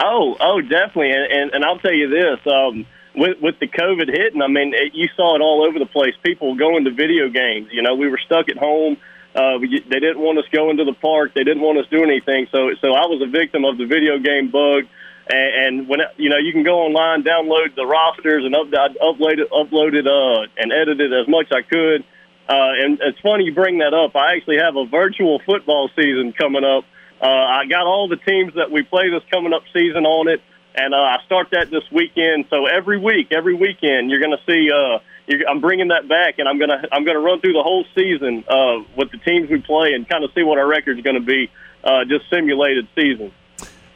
Oh, 0.00 0.36
oh, 0.38 0.60
definitely, 0.60 1.10
and 1.10 1.24
and, 1.24 1.50
and 1.54 1.64
I'll 1.64 1.80
tell 1.80 1.92
you 1.92 2.08
this. 2.08 2.38
Um, 2.46 2.86
with 3.16 3.38
with 3.40 3.58
the 3.58 3.66
COVID 3.66 4.08
hitting, 4.08 4.40
I 4.40 4.46
mean, 4.46 4.72
it, 4.74 4.94
you 4.94 5.08
saw 5.16 5.34
it 5.34 5.40
all 5.40 5.64
over 5.64 5.78
the 5.78 5.86
place. 5.86 6.14
People 6.22 6.54
going 6.54 6.84
to 6.84 6.92
video 6.92 7.28
games. 7.28 7.68
You 7.72 7.82
know, 7.82 7.96
we 7.96 8.08
were 8.08 8.20
stuck 8.24 8.48
at 8.48 8.56
home. 8.56 8.96
Uh, 9.34 9.58
we, 9.60 9.80
they 9.80 10.00
didn't 10.00 10.20
want 10.20 10.38
us 10.38 10.44
going 10.52 10.78
to 10.78 10.84
the 10.84 10.94
park. 10.94 11.34
They 11.34 11.44
didn't 11.44 11.62
want 11.62 11.78
us 11.78 11.86
doing 11.90 12.10
anything. 12.10 12.46
So, 12.50 12.70
so 12.80 12.94
I 12.94 13.06
was 13.06 13.22
a 13.22 13.30
victim 13.30 13.64
of 13.64 13.76
the 13.76 13.86
video 13.86 14.18
game 14.18 14.50
bug 14.50 14.84
and, 15.30 15.80
and 15.80 15.88
when 15.88 16.00
you 16.16 16.30
know 16.30 16.38
you 16.38 16.52
can 16.52 16.62
go 16.62 16.80
online, 16.80 17.22
download 17.22 17.74
the 17.74 17.86
rosters, 17.86 18.44
and 18.44 18.54
up, 18.54 18.66
I 18.72 18.88
uploaded, 19.02 19.48
uploaded, 19.52 20.06
uh, 20.06 20.46
and 20.56 20.72
edited 20.72 21.12
as 21.12 21.28
much 21.28 21.46
as 21.50 21.56
I 21.58 21.62
could. 21.62 22.04
Uh, 22.48 22.72
and 22.80 22.98
it's 23.02 23.20
funny 23.20 23.44
you 23.44 23.54
bring 23.54 23.78
that 23.78 23.92
up. 23.92 24.16
I 24.16 24.36
actually 24.36 24.58
have 24.58 24.76
a 24.76 24.86
virtual 24.86 25.40
football 25.44 25.90
season 25.94 26.32
coming 26.32 26.64
up. 26.64 26.84
Uh, 27.20 27.26
I 27.26 27.66
got 27.66 27.86
all 27.86 28.08
the 28.08 28.16
teams 28.16 28.54
that 28.54 28.70
we 28.70 28.82
play 28.82 29.10
this 29.10 29.22
coming 29.30 29.52
up 29.52 29.64
season 29.74 30.06
on 30.06 30.28
it, 30.28 30.40
and 30.74 30.94
uh, 30.94 30.96
I 30.96 31.18
start 31.26 31.48
that 31.52 31.70
this 31.70 31.84
weekend. 31.92 32.46
So 32.48 32.66
every 32.66 32.98
week, 32.98 33.28
every 33.32 33.54
weekend, 33.54 34.10
you're 34.10 34.20
going 34.20 34.36
to 34.36 34.44
see. 34.50 34.70
Uh, 34.70 35.00
you're, 35.26 35.46
I'm 35.46 35.60
bringing 35.60 35.88
that 35.88 36.08
back, 36.08 36.38
and 36.38 36.48
I'm 36.48 36.58
gonna 36.58 36.82
I'm 36.90 37.04
gonna 37.04 37.20
run 37.20 37.40
through 37.40 37.52
the 37.52 37.62
whole 37.62 37.84
season 37.94 38.44
uh, 38.48 38.78
with 38.96 39.10
the 39.10 39.18
teams 39.18 39.50
we 39.50 39.60
play 39.60 39.92
and 39.92 40.08
kind 40.08 40.24
of 40.24 40.30
see 40.34 40.42
what 40.42 40.58
our 40.58 40.66
record's 40.66 41.02
going 41.02 41.20
to 41.20 41.26
be. 41.26 41.50
Uh, 41.84 42.04
just 42.04 42.28
simulated 42.30 42.88
season. 42.96 43.32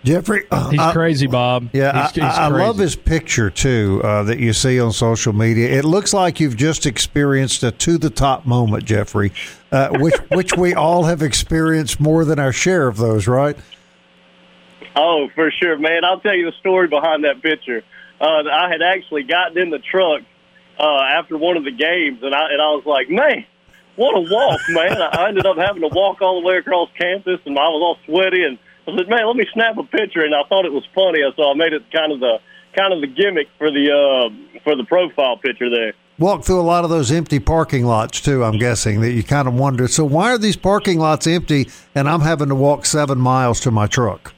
Jeffrey, 0.04 0.44
uh, 0.50 0.70
he's 0.70 0.80
I, 0.80 0.92
crazy, 0.92 1.28
Bob. 1.28 1.68
Yeah, 1.72 2.02
he's, 2.02 2.16
he's 2.16 2.24
I, 2.24 2.46
I, 2.46 2.48
love 2.48 2.76
his 2.76 2.96
picture 2.96 3.50
too 3.50 4.00
uh, 4.02 4.24
that 4.24 4.40
you 4.40 4.52
see 4.52 4.80
on 4.80 4.92
social 4.92 5.32
media. 5.32 5.68
It 5.68 5.84
looks 5.84 6.12
like 6.12 6.40
you've 6.40 6.56
just 6.56 6.86
experienced 6.86 7.62
a 7.62 7.70
to 7.70 7.98
the 7.98 8.10
top 8.10 8.44
moment, 8.44 8.84
Jeffrey, 8.84 9.32
uh, 9.70 9.90
which 10.00 10.16
which 10.30 10.56
we 10.56 10.74
all 10.74 11.04
have 11.04 11.22
experienced 11.22 12.00
more 12.00 12.24
than 12.24 12.40
our 12.40 12.52
share 12.52 12.88
of 12.88 12.96
those, 12.96 13.28
right? 13.28 13.56
Oh, 14.96 15.28
for 15.36 15.52
sure, 15.52 15.78
man. 15.78 16.04
I'll 16.04 16.20
tell 16.20 16.34
you 16.34 16.46
the 16.46 16.56
story 16.58 16.88
behind 16.88 17.24
that 17.24 17.40
picture. 17.40 17.82
Uh, 18.20 18.42
I 18.50 18.68
had 18.70 18.82
actually 18.82 19.22
gotten 19.22 19.56
in 19.56 19.70
the 19.70 19.78
truck 19.78 20.22
uh, 20.80 21.00
after 21.00 21.38
one 21.38 21.56
of 21.56 21.64
the 21.64 21.70
games, 21.70 22.22
and 22.22 22.34
I 22.34 22.50
and 22.50 22.60
I 22.60 22.70
was 22.70 22.84
like, 22.86 23.08
man. 23.08 23.46
What 23.94 24.16
a 24.16 24.20
walk, 24.20 24.60
man! 24.70 25.02
I 25.02 25.28
ended 25.28 25.44
up 25.44 25.58
having 25.58 25.82
to 25.82 25.88
walk 25.88 26.22
all 26.22 26.40
the 26.40 26.46
way 26.46 26.56
across 26.56 26.88
campus, 26.98 27.40
and 27.44 27.58
I 27.58 27.68
was 27.68 27.82
all 27.82 27.98
sweaty 28.06 28.42
and 28.42 28.58
I 28.86 28.96
said, 28.96 29.08
"Man, 29.08 29.26
let 29.26 29.36
me 29.36 29.46
snap 29.52 29.76
a 29.78 29.84
picture," 29.84 30.24
and 30.24 30.34
I 30.34 30.42
thought 30.48 30.64
it 30.64 30.72
was 30.72 30.84
funny, 30.94 31.20
so 31.36 31.50
I 31.50 31.54
made 31.54 31.72
it 31.72 31.82
kind 31.92 32.12
of 32.12 32.20
the 32.20 32.38
kind 32.74 32.92
of 32.92 33.00
the 33.00 33.06
gimmick 33.06 33.48
for 33.58 33.70
the 33.70 33.90
uh, 33.90 34.60
for 34.64 34.76
the 34.76 34.84
profile 34.84 35.36
picture 35.36 35.70
there. 35.70 35.92
Walk 36.18 36.44
through 36.44 36.60
a 36.60 36.62
lot 36.62 36.84
of 36.84 36.90
those 36.90 37.10
empty 37.10 37.38
parking 37.38 37.84
lots 37.84 38.20
too. 38.20 38.44
I'm 38.44 38.58
guessing 38.58 39.00
that 39.00 39.12
you 39.12 39.22
kind 39.22 39.48
of 39.48 39.54
wonder. 39.54 39.88
So 39.88 40.04
why 40.04 40.32
are 40.32 40.38
these 40.38 40.56
parking 40.56 40.98
lots 40.98 41.26
empty, 41.26 41.68
and 41.94 42.08
I'm 42.08 42.20
having 42.20 42.48
to 42.48 42.54
walk 42.54 42.86
seven 42.86 43.18
miles 43.18 43.60
to 43.60 43.70
my 43.70 43.86
truck? 43.86 44.34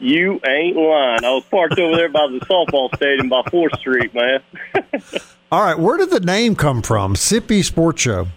You 0.00 0.40
ain't 0.46 0.76
lying. 0.76 1.24
I 1.24 1.30
was 1.30 1.44
parked 1.50 1.78
over 1.78 1.96
there 1.96 2.08
by 2.08 2.28
the 2.28 2.38
softball 2.46 2.94
stadium 2.96 3.28
by 3.28 3.42
Fourth 3.50 3.78
Street, 3.80 4.14
man. 4.14 4.40
all 5.52 5.62
right, 5.62 5.78
where 5.78 5.96
did 5.96 6.10
the 6.10 6.20
name 6.20 6.54
come 6.54 6.82
from? 6.82 7.14
Sippy 7.14 7.64
Sports 7.64 8.02
Show. 8.02 8.28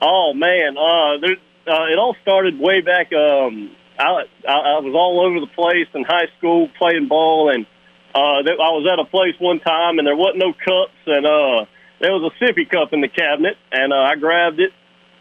Oh 0.00 0.32
man, 0.34 0.76
uh, 0.76 1.18
there, 1.18 1.36
uh, 1.66 1.86
it 1.86 1.98
all 1.98 2.16
started 2.22 2.58
way 2.58 2.80
back. 2.80 3.12
Um, 3.12 3.70
I, 3.98 4.22
I, 4.48 4.78
was 4.80 4.94
all 4.94 5.20
over 5.26 5.40
the 5.40 5.52
place 5.54 5.88
in 5.94 6.04
high 6.04 6.28
school 6.38 6.68
playing 6.78 7.08
ball, 7.08 7.50
and 7.50 7.66
uh, 8.14 8.40
I 8.46 8.70
was 8.70 8.88
at 8.90 8.98
a 8.98 9.04
place 9.04 9.34
one 9.38 9.60
time, 9.60 9.98
and 9.98 10.06
there 10.06 10.16
wasn't 10.16 10.38
no 10.38 10.52
cups, 10.52 10.98
and 11.06 11.26
uh, 11.26 11.66
there 12.00 12.12
was 12.12 12.30
a 12.30 12.44
sippy 12.44 12.68
cup 12.68 12.92
in 12.92 13.00
the 13.00 13.08
cabinet, 13.08 13.56
and 13.72 13.92
uh, 13.92 13.96
I 13.96 14.16
grabbed 14.16 14.60
it 14.60 14.72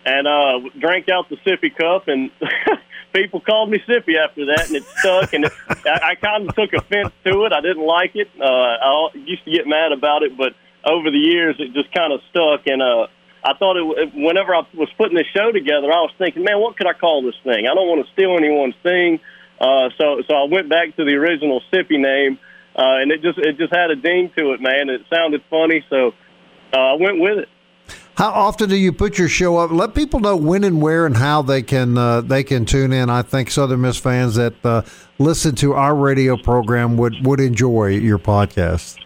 and 0.06 0.28
uh, 0.28 0.70
drank 0.80 1.10
out 1.10 1.30
the 1.30 1.38
sippy 1.38 1.76
cup, 1.76 2.08
and 2.08 2.32
people 3.14 3.42
called 3.42 3.70
me 3.70 3.80
sippy 3.88 4.16
after 4.16 4.46
that, 4.46 4.68
and 4.68 4.78
it 4.78 4.84
stuck, 5.00 5.34
and 5.34 5.46
it, 5.46 5.52
I, 5.86 6.12
I 6.12 6.16
kind 6.16 6.48
of 6.48 6.56
took 6.56 6.72
offense 6.74 7.12
to 7.26 7.46
it. 7.46 7.54
I 7.54 7.62
didn't 7.62 7.86
like 7.86 8.16
it. 8.16 8.30
Uh, 8.40 8.46
I 8.46 9.10
used 9.16 9.44
to 9.46 9.52
get 9.52 9.68
mad 9.68 9.92
about 9.92 10.24
it, 10.24 10.38
but 10.38 10.54
over 10.86 11.12
the 11.12 11.18
years, 11.18 11.56
it 11.60 11.74
just 11.74 11.92
kind 11.94 12.14
of 12.14 12.22
stuck, 12.30 12.68
and 12.68 12.82
uh, 12.82 13.08
I 13.48 13.54
thought 13.58 13.78
it, 13.78 14.12
whenever 14.14 14.54
I 14.54 14.64
was 14.74 14.90
putting 14.98 15.16
this 15.16 15.28
show 15.34 15.54
together, 15.54 15.88
I 15.88 16.02
was 16.02 16.12
thinking, 16.18 16.44
man, 16.44 16.60
what 16.60 16.76
could 16.76 16.88
I 16.88 16.94
call 16.94 17.24
this 17.24 17.36
thing? 17.46 17.66
I 17.66 17.74
don't 17.74 17.88
want 17.88 18.06
to 18.06 18.12
steal 18.12 18.36
anyone's 18.36 18.76
thing. 18.84 19.22
Uh, 19.60 19.90
so, 19.98 20.22
so 20.28 20.36
I 20.36 20.44
went 20.52 20.68
back 20.68 20.96
to 20.98 21.06
the 21.06 21.14
original 21.14 21.62
Sippy 21.72 21.98
name, 21.98 22.40
uh, 22.76 23.00
and 23.02 23.12
it 23.12 23.22
just, 23.22 23.40
it 23.40 23.58
just 23.58 23.74
had 23.74 23.90
a 23.90 23.96
ding 23.96 24.32
to 24.38 24.52
it, 24.52 24.62
man. 24.62 24.90
It 24.90 25.02
sounded 25.12 25.44
funny. 25.50 25.86
So, 25.90 26.14
uh, 26.74 26.78
I 26.78 26.94
went 27.00 27.20
with 27.20 27.38
it. 27.40 27.50
How 28.18 28.32
often 28.32 28.68
do 28.68 28.76
you 28.76 28.92
put 28.92 29.18
your 29.18 29.30
show 29.30 29.58
up? 29.58 29.72
Let 29.72 29.94
people 29.94 30.20
know 30.20 30.36
when 30.36 30.64
and 30.64 30.82
where 30.82 31.06
and 31.06 31.16
how 31.16 31.44
they 31.44 31.62
can 31.62 31.98
uh, 31.98 32.22
they 32.22 32.44
can 32.44 32.66
tune 32.66 32.92
in. 32.92 33.12
I 33.12 33.22
think 33.22 33.52
Southern 33.52 33.82
Miss 33.82 33.98
fans 33.98 34.36
that 34.36 34.66
uh, 34.66 34.82
listen 35.20 35.54
to 35.58 35.74
our 35.74 35.96
radio 35.96 36.36
program 36.36 36.98
would 36.98 37.24
would 37.24 37.40
enjoy 37.40 37.90
your 37.90 38.18
podcast. 38.18 38.98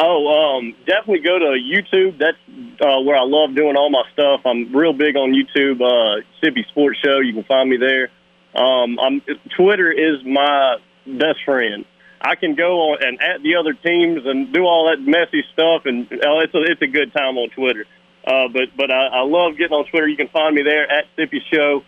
Oh, 0.00 0.58
um, 0.58 0.76
definitely 0.86 1.20
go 1.20 1.40
to 1.40 1.58
YouTube. 1.58 2.18
That's 2.18 2.38
uh, 2.80 3.00
where 3.00 3.16
I 3.16 3.24
love 3.24 3.56
doing 3.56 3.76
all 3.76 3.90
my 3.90 4.04
stuff. 4.12 4.42
I'm 4.46 4.74
real 4.74 4.92
big 4.92 5.16
on 5.16 5.32
YouTube. 5.32 5.80
Uh, 5.82 6.22
Sippy 6.40 6.66
Sports 6.68 7.00
Show. 7.04 7.18
You 7.18 7.32
can 7.32 7.42
find 7.42 7.68
me 7.68 7.78
there. 7.78 8.10
Um, 8.54 8.98
I'm, 9.00 9.22
Twitter 9.56 9.90
is 9.90 10.24
my 10.24 10.76
best 11.04 11.38
friend. 11.44 11.84
I 12.20 12.36
can 12.36 12.54
go 12.54 12.92
on 12.92 12.98
and 13.02 13.20
at 13.20 13.42
the 13.42 13.56
other 13.56 13.72
teams 13.72 14.22
and 14.24 14.52
do 14.52 14.62
all 14.62 14.90
that 14.90 15.00
messy 15.00 15.44
stuff, 15.52 15.82
and 15.84 16.06
uh, 16.12 16.38
it's 16.40 16.54
a, 16.54 16.62
it's 16.62 16.82
a 16.82 16.86
good 16.86 17.12
time 17.12 17.36
on 17.36 17.50
Twitter. 17.50 17.84
Uh, 18.24 18.48
but 18.52 18.76
but 18.76 18.90
I, 18.90 19.06
I 19.06 19.22
love 19.22 19.56
getting 19.56 19.76
on 19.76 19.86
Twitter. 19.86 20.06
You 20.06 20.16
can 20.16 20.28
find 20.28 20.54
me 20.54 20.62
there 20.62 20.90
at 20.90 21.04
Sippy 21.16 21.40
Show. 21.52 21.82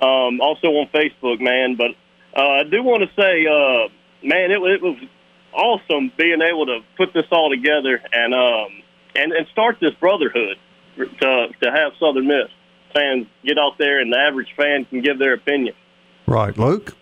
Um, 0.00 0.40
also 0.40 0.68
on 0.68 0.88
Facebook, 0.88 1.40
man. 1.40 1.76
But 1.76 1.92
uh, 2.36 2.60
I 2.60 2.64
do 2.64 2.82
want 2.82 3.08
to 3.08 3.20
say, 3.20 3.46
uh, 3.46 3.88
man, 4.26 4.50
it, 4.50 4.60
it 4.60 4.82
was 4.82 4.96
awesome 5.54 6.12
being 6.16 6.40
able 6.42 6.66
to 6.66 6.80
put 6.96 7.12
this 7.12 7.26
all 7.30 7.50
together 7.50 8.00
and 8.12 8.34
um, 8.34 8.82
and 9.14 9.32
and 9.32 9.46
start 9.52 9.78
this 9.80 9.94
brotherhood 9.94 10.56
to 10.96 11.48
to 11.62 11.70
have 11.70 11.92
Southern 11.98 12.26
Miss 12.26 12.50
fans 12.94 13.26
get 13.44 13.58
out 13.58 13.76
there 13.78 14.00
and 14.00 14.12
the 14.12 14.18
average 14.18 14.54
fan 14.56 14.84
can 14.84 15.02
give 15.02 15.18
their 15.18 15.34
opinion. 15.34 15.74
Right, 16.26 16.56
Luke. 16.56 16.96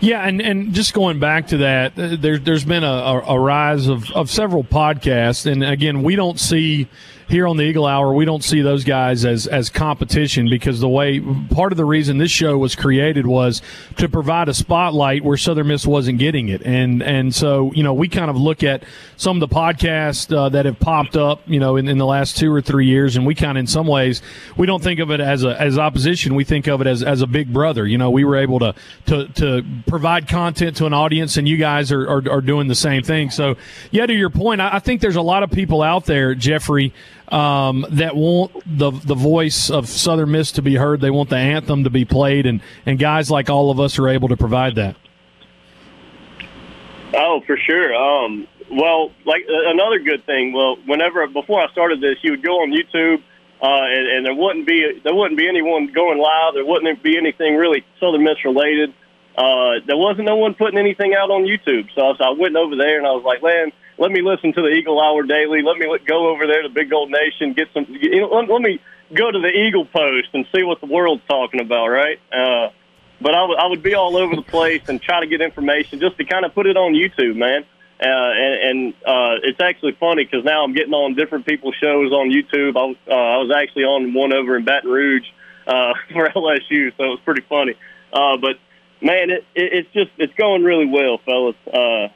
Yeah, 0.00 0.26
and, 0.26 0.42
and 0.42 0.74
just 0.74 0.92
going 0.92 1.18
back 1.18 1.48
to 1.48 1.56
that, 1.58 1.98
uh, 1.98 2.16
there, 2.18 2.38
there's 2.38 2.64
been 2.64 2.84
a, 2.84 2.86
a, 2.86 3.20
a 3.34 3.40
rise 3.40 3.88
of, 3.88 4.10
of 4.12 4.30
several 4.30 4.62
podcasts. 4.62 5.50
And 5.50 5.64
again, 5.64 6.02
we 6.02 6.16
don't 6.16 6.38
see 6.38 6.88
here 7.28 7.46
on 7.48 7.56
the 7.56 7.64
Eagle 7.64 7.86
Hour, 7.86 8.14
we 8.14 8.24
don't 8.24 8.44
see 8.44 8.62
those 8.62 8.84
guys 8.84 9.24
as 9.24 9.46
as 9.46 9.68
competition 9.68 10.48
because 10.48 10.80
the 10.80 10.88
way 10.88 11.20
part 11.20 11.72
of 11.72 11.76
the 11.76 11.84
reason 11.84 12.18
this 12.18 12.30
show 12.30 12.56
was 12.56 12.76
created 12.76 13.26
was 13.26 13.62
to 13.96 14.08
provide 14.08 14.48
a 14.48 14.54
spotlight 14.54 15.24
where 15.24 15.36
Southern 15.36 15.66
Miss 15.66 15.86
wasn't 15.86 16.18
getting 16.18 16.48
it, 16.48 16.62
and 16.62 17.02
and 17.02 17.34
so 17.34 17.72
you 17.72 17.82
know 17.82 17.92
we 17.92 18.08
kind 18.08 18.30
of 18.30 18.36
look 18.36 18.62
at 18.62 18.84
some 19.16 19.40
of 19.42 19.48
the 19.48 19.54
podcasts 19.54 20.34
uh, 20.34 20.48
that 20.50 20.66
have 20.66 20.78
popped 20.78 21.16
up, 21.16 21.40
you 21.46 21.58
know, 21.58 21.76
in, 21.76 21.88
in 21.88 21.98
the 21.98 22.06
last 22.06 22.36
two 22.36 22.52
or 22.52 22.60
three 22.60 22.86
years, 22.86 23.16
and 23.16 23.26
we 23.26 23.34
kind 23.34 23.58
of 23.58 23.60
in 23.60 23.66
some 23.66 23.86
ways 23.86 24.22
we 24.56 24.66
don't 24.66 24.82
think 24.82 25.00
of 25.00 25.10
it 25.10 25.20
as 25.20 25.42
a 25.42 25.60
as 25.60 25.78
opposition, 25.78 26.34
we 26.34 26.44
think 26.44 26.68
of 26.68 26.80
it 26.80 26.86
as 26.86 27.02
as 27.02 27.22
a 27.22 27.26
big 27.26 27.52
brother. 27.52 27.86
You 27.86 27.98
know, 27.98 28.10
we 28.10 28.24
were 28.24 28.36
able 28.36 28.60
to 28.60 28.74
to 29.06 29.26
to 29.28 29.64
provide 29.88 30.28
content 30.28 30.76
to 30.76 30.86
an 30.86 30.92
audience, 30.92 31.36
and 31.36 31.48
you 31.48 31.56
guys 31.56 31.90
are 31.90 32.08
are, 32.08 32.30
are 32.30 32.40
doing 32.40 32.68
the 32.68 32.74
same 32.76 33.02
thing. 33.02 33.30
So 33.30 33.56
yeah, 33.90 34.06
to 34.06 34.14
your 34.14 34.30
point, 34.30 34.60
I, 34.60 34.76
I 34.76 34.78
think 34.78 35.00
there's 35.00 35.16
a 35.16 35.22
lot 35.22 35.42
of 35.42 35.50
people 35.50 35.82
out 35.82 36.04
there, 36.06 36.34
Jeffrey 36.36 36.92
um, 37.28 37.86
that 37.90 38.16
want 38.16 38.52
the 38.66 38.90
the 38.90 39.14
voice 39.14 39.70
of 39.70 39.88
Southern 39.88 40.30
Miss 40.32 40.52
to 40.52 40.62
be 40.62 40.76
heard. 40.76 41.00
They 41.00 41.10
want 41.10 41.30
the 41.30 41.36
anthem 41.36 41.84
to 41.84 41.90
be 41.90 42.04
played, 42.04 42.46
and 42.46 42.60
and 42.84 42.98
guys 42.98 43.30
like 43.30 43.50
all 43.50 43.70
of 43.70 43.80
us 43.80 43.98
are 43.98 44.08
able 44.08 44.28
to 44.28 44.36
provide 44.36 44.76
that. 44.76 44.96
Oh, 47.14 47.40
for 47.46 47.56
sure. 47.56 47.94
Um, 47.94 48.46
well, 48.70 49.12
like 49.24 49.42
uh, 49.48 49.70
another 49.70 49.98
good 49.98 50.24
thing. 50.26 50.52
Well, 50.52 50.76
whenever 50.86 51.26
before 51.28 51.60
I 51.60 51.70
started 51.72 52.00
this, 52.00 52.16
you 52.22 52.32
would 52.32 52.42
go 52.42 52.62
on 52.62 52.70
YouTube, 52.70 53.22
uh, 53.62 53.66
and, 53.66 54.08
and 54.08 54.26
there 54.26 54.34
wouldn't 54.34 54.66
be 54.66 55.00
there 55.02 55.14
wouldn't 55.14 55.38
be 55.38 55.48
anyone 55.48 55.92
going 55.92 56.18
live. 56.18 56.54
There 56.54 56.64
wouldn't 56.64 57.02
be 57.02 57.16
anything 57.16 57.56
really 57.56 57.84
Southern 58.00 58.24
Miss 58.24 58.44
related. 58.44 58.92
Uh, 59.36 59.84
there 59.86 59.96
wasn't 59.96 60.26
no 60.26 60.36
one 60.36 60.54
putting 60.54 60.78
anything 60.78 61.14
out 61.14 61.30
on 61.30 61.44
YouTube. 61.44 61.88
So, 61.94 62.14
so 62.16 62.24
I 62.24 62.30
went 62.30 62.56
over 62.56 62.74
there 62.74 62.96
and 62.96 63.06
I 63.06 63.10
was 63.10 63.24
like, 63.24 63.42
man, 63.42 63.70
let 63.98 64.10
me 64.10 64.22
listen 64.22 64.52
to 64.54 64.62
the 64.62 64.68
Eagle 64.68 65.00
Hour 65.00 65.22
Daily. 65.24 65.62
Let 65.62 65.76
me 65.76 65.86
go 66.06 66.28
over 66.28 66.46
there 66.46 66.62
to 66.62 66.68
Big 66.68 66.90
Gold 66.90 67.10
Nation, 67.10 67.52
get 67.52 67.68
some. 67.74 67.86
You 67.88 68.22
know, 68.22 68.28
let, 68.28 68.48
let 68.48 68.62
me 68.62 68.80
go 69.14 69.30
to 69.30 69.38
the 69.38 69.48
Eagle 69.48 69.84
Post 69.84 70.28
and 70.32 70.46
see 70.54 70.62
what 70.62 70.80
the 70.80 70.86
world's 70.86 71.22
talking 71.28 71.60
about, 71.60 71.88
right? 71.88 72.18
Uh, 72.32 72.70
but 73.20 73.34
I 73.34 73.44
would 73.44 73.58
I 73.58 73.66
would 73.66 73.82
be 73.82 73.94
all 73.94 74.16
over 74.16 74.34
the 74.36 74.42
place 74.42 74.88
and 74.88 75.00
try 75.00 75.20
to 75.20 75.26
get 75.26 75.40
information 75.40 76.00
just 76.00 76.16
to 76.18 76.24
kind 76.24 76.44
of 76.44 76.54
put 76.54 76.66
it 76.66 76.76
on 76.76 76.92
YouTube, 76.92 77.36
man. 77.36 77.64
Uh, 77.98 78.04
and 78.04 78.54
and 78.62 78.94
uh, 79.06 79.40
it's 79.42 79.60
actually 79.60 79.92
funny 79.98 80.24
because 80.24 80.44
now 80.44 80.64
I'm 80.64 80.74
getting 80.74 80.92
on 80.92 81.14
different 81.14 81.46
people's 81.46 81.74
shows 81.82 82.12
on 82.12 82.30
YouTube. 82.30 82.76
I 82.76 82.84
was 82.84 82.96
uh, 83.08 83.14
I 83.14 83.36
was 83.38 83.50
actually 83.56 83.84
on 83.84 84.12
one 84.12 84.32
over 84.34 84.56
in 84.56 84.64
Baton 84.64 84.90
Rouge 84.90 85.26
uh, 85.66 85.94
for 86.12 86.28
LSU, 86.28 86.92
so 86.96 87.04
it 87.04 87.08
was 87.08 87.20
pretty 87.24 87.42
funny. 87.48 87.74
Uh, 88.12 88.36
but 88.36 88.58
man, 89.00 89.30
it, 89.30 89.44
it, 89.54 89.72
it's 89.72 89.92
just 89.92 90.10
it's 90.18 90.34
going 90.34 90.62
really 90.62 90.86
well, 90.86 91.18
fellas. 91.24 91.56
Uh, 91.66 92.08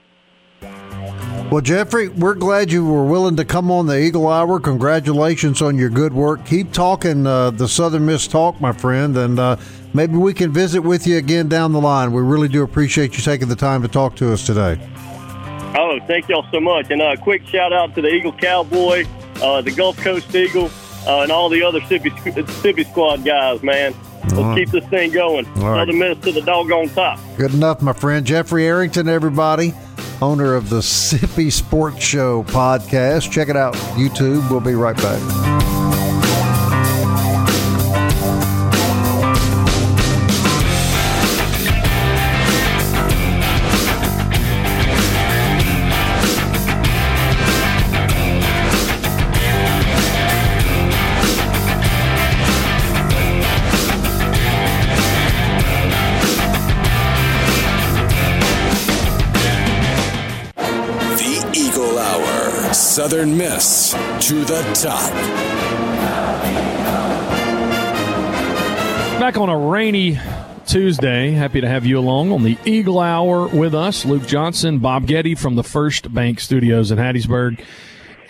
well, 1.51 1.61
Jeffrey, 1.61 2.07
we're 2.07 2.37
glad 2.37 2.71
you 2.71 2.87
were 2.87 3.05
willing 3.05 3.35
to 3.37 3.45
come 3.45 3.73
on 3.73 3.87
the 3.87 3.99
Eagle 3.99 4.29
Hour. 4.29 4.61
Congratulations 4.61 5.61
on 5.61 5.77
your 5.77 5.91
good 5.91 6.13
work. 6.13 6.45
Keep 6.45 6.73
talking 6.73 7.27
uh, 7.27 7.51
the 7.51 7.67
Southern 7.67 8.07
Miss 8.07 8.29
talk, 8.29 8.61
my 8.61 8.71
friend, 8.71 9.17
and 9.17 9.39
uh, 9.41 9.57
maybe 9.93 10.17
we 10.17 10.33
can 10.33 10.53
visit 10.53 10.81
with 10.81 11.09
you 11.09 11.17
again 11.17 11.49
down 11.49 11.73
the 11.73 11.81
line. 11.81 12.13
We 12.13 12.23
really 12.23 12.47
do 12.47 12.63
appreciate 12.63 13.17
you 13.17 13.23
taking 13.25 13.49
the 13.49 13.57
time 13.57 13.83
to 13.83 13.89
talk 13.89 14.15
to 14.17 14.33
us 14.33 14.47
today. 14.47 14.79
Oh, 15.77 15.99
thank 16.07 16.29
y'all 16.29 16.47
so 16.53 16.61
much. 16.61 16.91
And 16.91 17.03
a 17.03 17.07
uh, 17.07 17.17
quick 17.17 17.45
shout 17.49 17.73
out 17.73 17.97
to 17.97 18.03
the 18.03 18.09
Eagle 18.09 18.33
Cowboy, 18.33 19.07
uh, 19.43 19.61
the 19.61 19.73
Gulf 19.73 19.97
Coast 19.97 20.33
Eagle, 20.33 20.71
uh, 21.05 21.23
and 21.23 21.33
all 21.33 21.49
the 21.49 21.65
other 21.65 21.81
Sippy, 21.81 22.11
Sippy 22.63 22.89
Squad 22.89 23.25
guys, 23.25 23.61
man. 23.65 23.93
Let's 24.23 24.35
right. 24.35 24.59
keep 24.59 24.71
this 24.71 24.85
thing 24.87 25.13
going. 25.13 25.47
All 25.47 25.63
Southern. 25.63 25.99
Miss 25.99 26.19
to 26.19 26.33
the 26.33 26.43
doggone 26.43 26.89
top. 26.91 27.19
Good 27.37 27.55
enough, 27.55 27.83
my 27.83 27.93
friend. 27.93 28.27
Jeffrey 28.27 28.67
Arrington, 28.67 29.09
everybody 29.09 29.75
owner 30.23 30.55
of 30.55 30.69
the 30.69 30.81
Sippy 30.81 31.51
Sports 31.51 32.03
Show 32.03 32.43
podcast. 32.45 33.31
Check 33.31 33.49
it 33.49 33.57
out, 33.57 33.75
YouTube. 33.97 34.49
We'll 34.51 34.61
be 34.61 34.75
right 34.75 34.97
back. 34.97 35.80
Southern 63.21 63.37
Miss 63.37 63.93
to 63.93 64.45
the 64.47 64.63
top. 64.73 65.13
Back 69.21 69.37
on 69.37 69.51
a 69.51 69.59
rainy 69.59 70.19
Tuesday. 70.67 71.33
Happy 71.33 71.61
to 71.61 71.69
have 71.69 71.85
you 71.85 71.99
along 71.99 72.33
on 72.33 72.45
the 72.45 72.57
Eagle 72.65 72.99
Hour 72.99 73.47
with 73.49 73.75
us. 73.75 74.07
Luke 74.07 74.27
Johnson, 74.27 74.79
Bob 74.79 75.07
Getty 75.07 75.35
from 75.35 75.55
the 75.55 75.63
First 75.63 76.15
Bank 76.15 76.41
Studios 76.41 76.91
in 76.91 76.97
Hattiesburg 76.97 77.63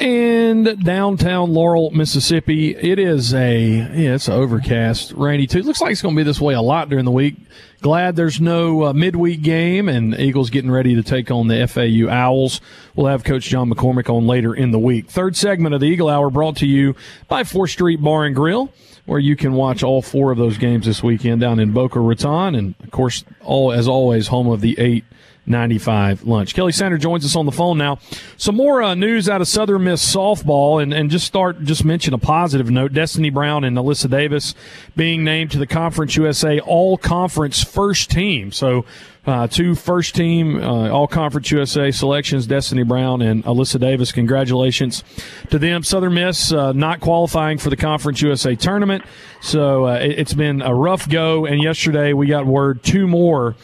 and 0.01 0.83
downtown 0.83 1.53
Laurel, 1.53 1.91
Mississippi. 1.91 2.75
It 2.75 2.99
is 2.99 3.35
a 3.35 3.63
yeah, 3.63 4.15
it's 4.15 4.29
overcast, 4.29 5.13
rainy 5.13 5.47
too. 5.47 5.63
Looks 5.63 5.81
like 5.81 5.93
it's 5.93 6.03
going 6.03 6.15
to 6.15 6.19
be 6.19 6.25
this 6.25 6.41
way 6.41 6.55
a 6.55 6.63
lot 6.63 6.89
during 6.89 7.05
the 7.05 7.11
week. 7.11 7.37
Glad 7.83 8.17
there's 8.17 8.41
no 8.41 8.87
uh, 8.87 8.93
midweek 8.93 9.43
game, 9.43 9.89
and 9.89 10.19
Eagles 10.19 10.51
getting 10.51 10.71
ready 10.71 10.95
to 10.95 11.03
take 11.03 11.31
on 11.31 11.49
the 11.49 11.67
FAU 11.69 12.11
Owls. 12.11 12.61
We'll 12.95 13.07
have 13.07 13.25
Coach 13.25 13.45
John 13.45 13.71
McCormack 13.71 14.13
on 14.13 14.27
later 14.27 14.55
in 14.55 14.71
the 14.71 14.79
week. 14.79 15.09
Third 15.09 15.37
segment 15.37 15.75
of 15.75 15.81
the 15.81 15.87
Eagle 15.87 16.09
Hour 16.09 16.31
brought 16.31 16.57
to 16.57 16.67
you 16.67 16.97
by 17.29 17.45
Fourth 17.45 17.71
Street 17.71 18.03
Bar 18.03 18.25
and 18.25 18.35
Grill, 18.35 18.73
where 19.05 19.19
you 19.19 19.37
can 19.37 19.53
watch 19.53 19.83
all 19.83 20.03
four 20.03 20.31
of 20.31 20.39
those 20.39 20.57
games 20.57 20.87
this 20.87 21.03
weekend 21.03 21.41
down 21.43 21.61
in 21.61 21.73
Boca 21.73 22.01
Raton, 22.01 22.55
and 22.55 22.75
of 22.83 22.91
course, 22.91 23.25
all 23.43 23.73
as 23.73 23.87
always, 23.87 24.29
home 24.29 24.49
of 24.49 24.63
the 24.63 24.79
eight 24.79 25.05
95 25.51 26.25
lunch. 26.25 26.55
Kelly 26.55 26.73
Sander 26.73 26.97
joins 26.97 27.25
us 27.25 27.37
on 27.37 27.45
the 27.45 27.53
phone 27.53 27.77
now. 27.77 27.99
Some 28.37 28.57
more 28.57 28.83
uh, 28.83 28.95
news 28.95 29.29
out 29.29 29.41
of 29.41 29.49
Southern 29.49 29.85
Miss 29.85 30.15
softball, 30.15 30.83
and, 30.83 30.95
and 30.95 31.11
just 31.11 31.27
start 31.27 31.63
just 31.65 31.85
mention 31.85 32.15
a 32.15 32.19
positive 32.19 32.71
note. 32.71 32.93
Destiny 32.93 33.31
Brown 33.31 33.65
and 33.65 33.77
Alyssa 33.77 34.09
Davis 34.09 34.55
being 34.97 35.25
named 35.25 35.51
to 35.51 35.59
the 35.59 35.67
Conference 35.67 36.17
USA 36.17 36.61
All 36.61 36.97
Conference 36.97 37.63
First 37.63 38.11
Team. 38.11 38.53
So 38.53 38.85
uh, 39.27 39.47
two 39.47 39.75
first 39.75 40.15
team 40.15 40.63
uh, 40.63 40.89
All 40.89 41.07
Conference 41.07 41.51
USA 41.51 41.91
selections, 41.91 42.47
Destiny 42.47 42.85
Brown 42.85 43.21
and 43.21 43.45
Alyssa 43.45 43.79
Davis. 43.79 44.13
Congratulations 44.13 45.05
to 45.51 45.59
them. 45.59 45.83
Southern 45.83 46.15
Miss 46.15 46.53
uh, 46.53 46.73
not 46.73 47.01
qualifying 47.01 47.59
for 47.59 47.69
the 47.69 47.77
Conference 47.77 48.23
USA 48.23 48.55
tournament, 48.55 49.05
so 49.43 49.87
uh, 49.87 49.95
it, 49.97 50.19
it's 50.19 50.35
been 50.35 50.63
a 50.63 50.75
rough 50.75 51.09
go. 51.09 51.45
And 51.45 51.63
yesterday 51.63 52.13
we 52.13 52.29
got 52.29 52.47
word 52.47 52.83
two 52.83 53.07
more 53.07 53.57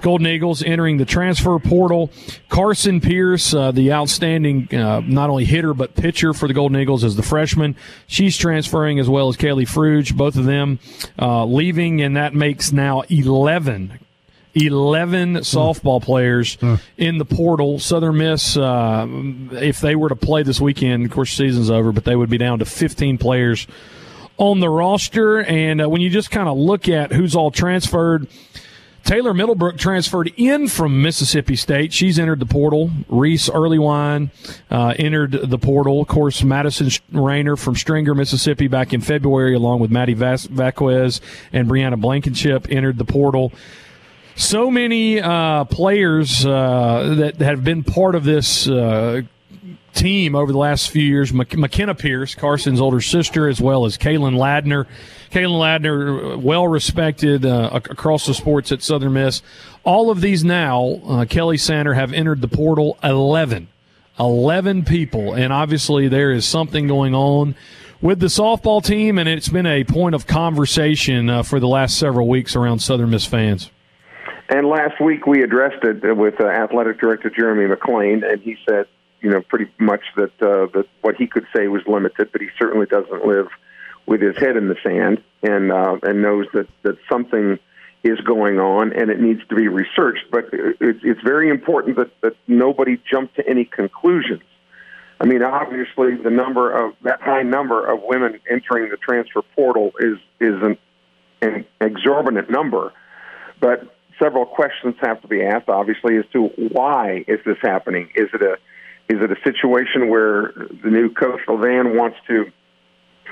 Golden 0.00 0.26
Eagles 0.26 0.62
entering 0.62 0.96
the 0.96 1.04
transfer 1.04 1.58
portal. 1.58 2.10
Carson 2.48 3.00
Pierce, 3.00 3.54
uh, 3.54 3.72
the 3.72 3.92
outstanding 3.92 4.74
uh, 4.74 5.00
not 5.00 5.30
only 5.30 5.44
hitter 5.44 5.74
but 5.74 5.94
pitcher 5.94 6.32
for 6.32 6.48
the 6.48 6.54
Golden 6.54 6.78
Eagles 6.78 7.04
as 7.04 7.16
the 7.16 7.22
freshman, 7.22 7.76
she's 8.06 8.36
transferring 8.36 8.98
as 8.98 9.08
well 9.08 9.28
as 9.28 9.36
Kaylee 9.36 9.68
Fruge, 9.68 10.16
both 10.16 10.36
of 10.36 10.44
them 10.44 10.78
uh, 11.18 11.44
leaving, 11.44 12.00
and 12.02 12.16
that 12.16 12.34
makes 12.34 12.72
now 12.72 13.02
11 13.08 13.98
11 14.56 15.34
softball 15.36 16.02
players 16.02 16.56
in 16.96 17.18
the 17.18 17.26
portal. 17.26 17.78
Southern 17.78 18.16
Miss, 18.16 18.56
uh, 18.56 19.06
if 19.52 19.80
they 19.80 19.94
were 19.94 20.08
to 20.08 20.16
play 20.16 20.42
this 20.42 20.60
weekend, 20.60 21.04
of 21.04 21.10
course, 21.10 21.30
season's 21.30 21.70
over, 21.70 21.92
but 21.92 22.04
they 22.04 22.16
would 22.16 22.30
be 22.30 22.38
down 22.38 22.60
to 22.60 22.64
15 22.64 23.18
players 23.18 23.66
on 24.38 24.60
the 24.60 24.68
roster. 24.68 25.42
And 25.42 25.82
uh, 25.82 25.88
when 25.88 26.00
you 26.00 26.10
just 26.10 26.30
kind 26.30 26.48
of 26.48 26.56
look 26.56 26.88
at 26.88 27.12
who's 27.12 27.36
all 27.36 27.50
transferred, 27.50 28.28
Taylor 29.06 29.32
Middlebrook 29.32 29.78
transferred 29.78 30.32
in 30.36 30.66
from 30.66 31.00
Mississippi 31.00 31.54
State. 31.54 31.92
She's 31.92 32.18
entered 32.18 32.40
the 32.40 32.46
portal. 32.46 32.90
Reese 33.08 33.48
Earlywine 33.48 34.30
uh, 34.68 34.94
entered 34.98 35.30
the 35.30 35.58
portal. 35.58 36.00
Of 36.00 36.08
course, 36.08 36.42
Madison 36.42 36.90
Rayner 37.12 37.54
from 37.54 37.76
Stringer, 37.76 38.16
Mississippi, 38.16 38.66
back 38.66 38.92
in 38.92 39.00
February, 39.00 39.54
along 39.54 39.78
with 39.78 39.92
Maddie 39.92 40.14
Vaquez 40.14 41.20
and 41.52 41.68
Brianna 41.68 42.00
Blankenship, 42.00 42.66
entered 42.68 42.98
the 42.98 43.04
portal. 43.04 43.52
So 44.34 44.72
many 44.72 45.20
uh, 45.20 45.66
players 45.66 46.44
uh, 46.44 47.14
that 47.18 47.36
have 47.36 47.62
been 47.62 47.84
part 47.84 48.16
of 48.16 48.24
this 48.24 48.68
uh, 48.68 49.22
team 49.94 50.34
over 50.34 50.50
the 50.50 50.58
last 50.58 50.90
few 50.90 51.04
years. 51.04 51.32
McKenna 51.32 51.94
Pierce, 51.94 52.34
Carson's 52.34 52.80
older 52.80 53.00
sister, 53.00 53.48
as 53.48 53.60
well 53.60 53.84
as 53.86 53.96
Kaylin 53.96 54.34
Ladner. 54.34 54.86
Kaylin 55.30 55.58
Ladner, 55.58 56.40
well 56.40 56.66
respected 56.66 57.44
uh, 57.44 57.70
across 57.72 58.26
the 58.26 58.34
sports 58.34 58.72
at 58.72 58.82
Southern 58.82 59.14
Miss. 59.14 59.42
All 59.84 60.10
of 60.10 60.20
these 60.20 60.44
now, 60.44 61.00
uh, 61.06 61.24
Kelly 61.24 61.56
Sander 61.56 61.94
have 61.94 62.12
entered 62.12 62.40
the 62.40 62.48
portal 62.48 62.98
11. 63.02 63.68
11 64.18 64.84
people. 64.84 65.34
And 65.34 65.52
obviously, 65.52 66.08
there 66.08 66.32
is 66.32 66.46
something 66.46 66.88
going 66.88 67.14
on 67.14 67.54
with 68.00 68.20
the 68.20 68.26
softball 68.26 68.82
team, 68.82 69.18
and 69.18 69.28
it's 69.28 69.48
been 69.48 69.66
a 69.66 69.84
point 69.84 70.14
of 70.14 70.26
conversation 70.26 71.28
uh, 71.28 71.42
for 71.42 71.60
the 71.60 71.68
last 71.68 71.98
several 71.98 72.28
weeks 72.28 72.56
around 72.56 72.78
Southern 72.80 73.10
Miss 73.10 73.26
fans. 73.26 73.70
And 74.48 74.68
last 74.68 75.00
week 75.00 75.26
we 75.26 75.42
addressed 75.42 75.82
it 75.82 76.16
with 76.16 76.40
uh, 76.40 76.46
athletic 76.46 77.00
director 77.00 77.30
Jeremy 77.30 77.74
McClain, 77.74 78.24
and 78.24 78.40
he 78.40 78.56
said 78.68 78.86
you 79.20 79.30
know, 79.30 79.40
pretty 79.40 79.70
much 79.78 80.02
that 80.16 80.30
uh, 80.40 80.66
that 80.74 80.86
what 81.00 81.16
he 81.16 81.26
could 81.26 81.46
say 81.54 81.68
was 81.68 81.82
limited, 81.86 82.30
but 82.32 82.40
he 82.40 82.48
certainly 82.58 82.86
doesn't 82.86 83.26
live 83.26 83.48
with 84.06 84.20
his 84.20 84.36
head 84.36 84.56
in 84.56 84.68
the 84.68 84.76
sand 84.82 85.22
and 85.42 85.72
uh, 85.72 85.96
and 86.02 86.22
knows 86.22 86.46
that 86.54 86.68
that 86.82 86.96
something 87.10 87.58
is 88.04 88.20
going 88.20 88.58
on 88.58 88.92
and 88.92 89.10
it 89.10 89.20
needs 89.20 89.40
to 89.48 89.56
be 89.56 89.68
researched. 89.68 90.24
But 90.30 90.44
it, 90.52 90.76
it's 91.02 91.20
very 91.22 91.50
important 91.50 91.96
that 91.96 92.10
that 92.22 92.34
nobody 92.46 93.00
jump 93.10 93.34
to 93.34 93.48
any 93.48 93.64
conclusions. 93.64 94.42
I 95.20 95.24
mean, 95.24 95.42
obviously, 95.42 96.16
the 96.22 96.30
number 96.30 96.70
of 96.70 96.94
that 97.02 97.20
high 97.22 97.42
number 97.42 97.86
of 97.86 98.00
women 98.02 98.38
entering 98.50 98.90
the 98.90 98.96
transfer 98.96 99.42
portal 99.54 99.92
is 99.98 100.18
is 100.40 100.54
an, 100.62 100.78
an 101.42 101.64
exorbitant 101.80 102.50
number, 102.50 102.92
but 103.60 103.96
several 104.22 104.46
questions 104.46 104.94
have 105.00 105.20
to 105.22 105.28
be 105.28 105.42
asked. 105.42 105.68
Obviously, 105.68 106.16
as 106.16 106.24
to 106.32 106.48
why 106.72 107.24
is 107.26 107.40
this 107.46 107.56
happening? 107.62 108.10
Is 108.14 108.28
it 108.34 108.42
a 108.42 108.56
is 109.08 109.22
it 109.22 109.30
a 109.30 109.36
situation 109.42 110.08
where 110.08 110.52
the 110.82 110.90
new 110.90 111.10
coach 111.10 111.40
Levan 111.48 111.96
wants 111.96 112.16
to 112.28 112.50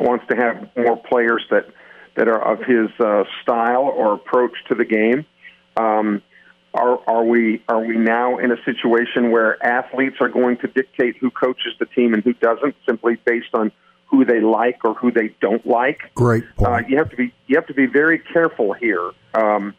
wants 0.00 0.26
to 0.28 0.36
have 0.36 0.68
more 0.76 0.96
players 0.96 1.44
that 1.50 1.66
that 2.16 2.28
are 2.28 2.40
of 2.40 2.60
his 2.60 2.88
uh, 3.00 3.24
style 3.42 3.82
or 3.82 4.14
approach 4.14 4.52
to 4.68 4.74
the 4.74 4.84
game? 4.84 5.26
Um, 5.76 6.22
are 6.74 6.98
are 7.08 7.24
we 7.24 7.62
are 7.68 7.80
we 7.84 7.96
now 7.96 8.38
in 8.38 8.50
a 8.50 8.56
situation 8.64 9.30
where 9.30 9.64
athletes 9.64 10.16
are 10.20 10.28
going 10.28 10.56
to 10.58 10.66
dictate 10.66 11.16
who 11.20 11.30
coaches 11.30 11.72
the 11.78 11.86
team 11.86 12.14
and 12.14 12.22
who 12.22 12.34
doesn't 12.34 12.74
simply 12.86 13.16
based 13.24 13.54
on 13.54 13.70
who 14.06 14.24
they 14.24 14.40
like 14.40 14.84
or 14.84 14.94
who 14.94 15.10
they 15.10 15.34
don't 15.40 15.66
like? 15.66 16.00
Great. 16.14 16.44
Uh, 16.58 16.80
you 16.88 16.96
have 16.98 17.10
to 17.10 17.16
be 17.16 17.32
you 17.46 17.56
have 17.56 17.66
to 17.66 17.74
be 17.74 17.86
very 17.86 18.18
careful 18.18 18.72
here. 18.72 19.12
Um, 19.34 19.74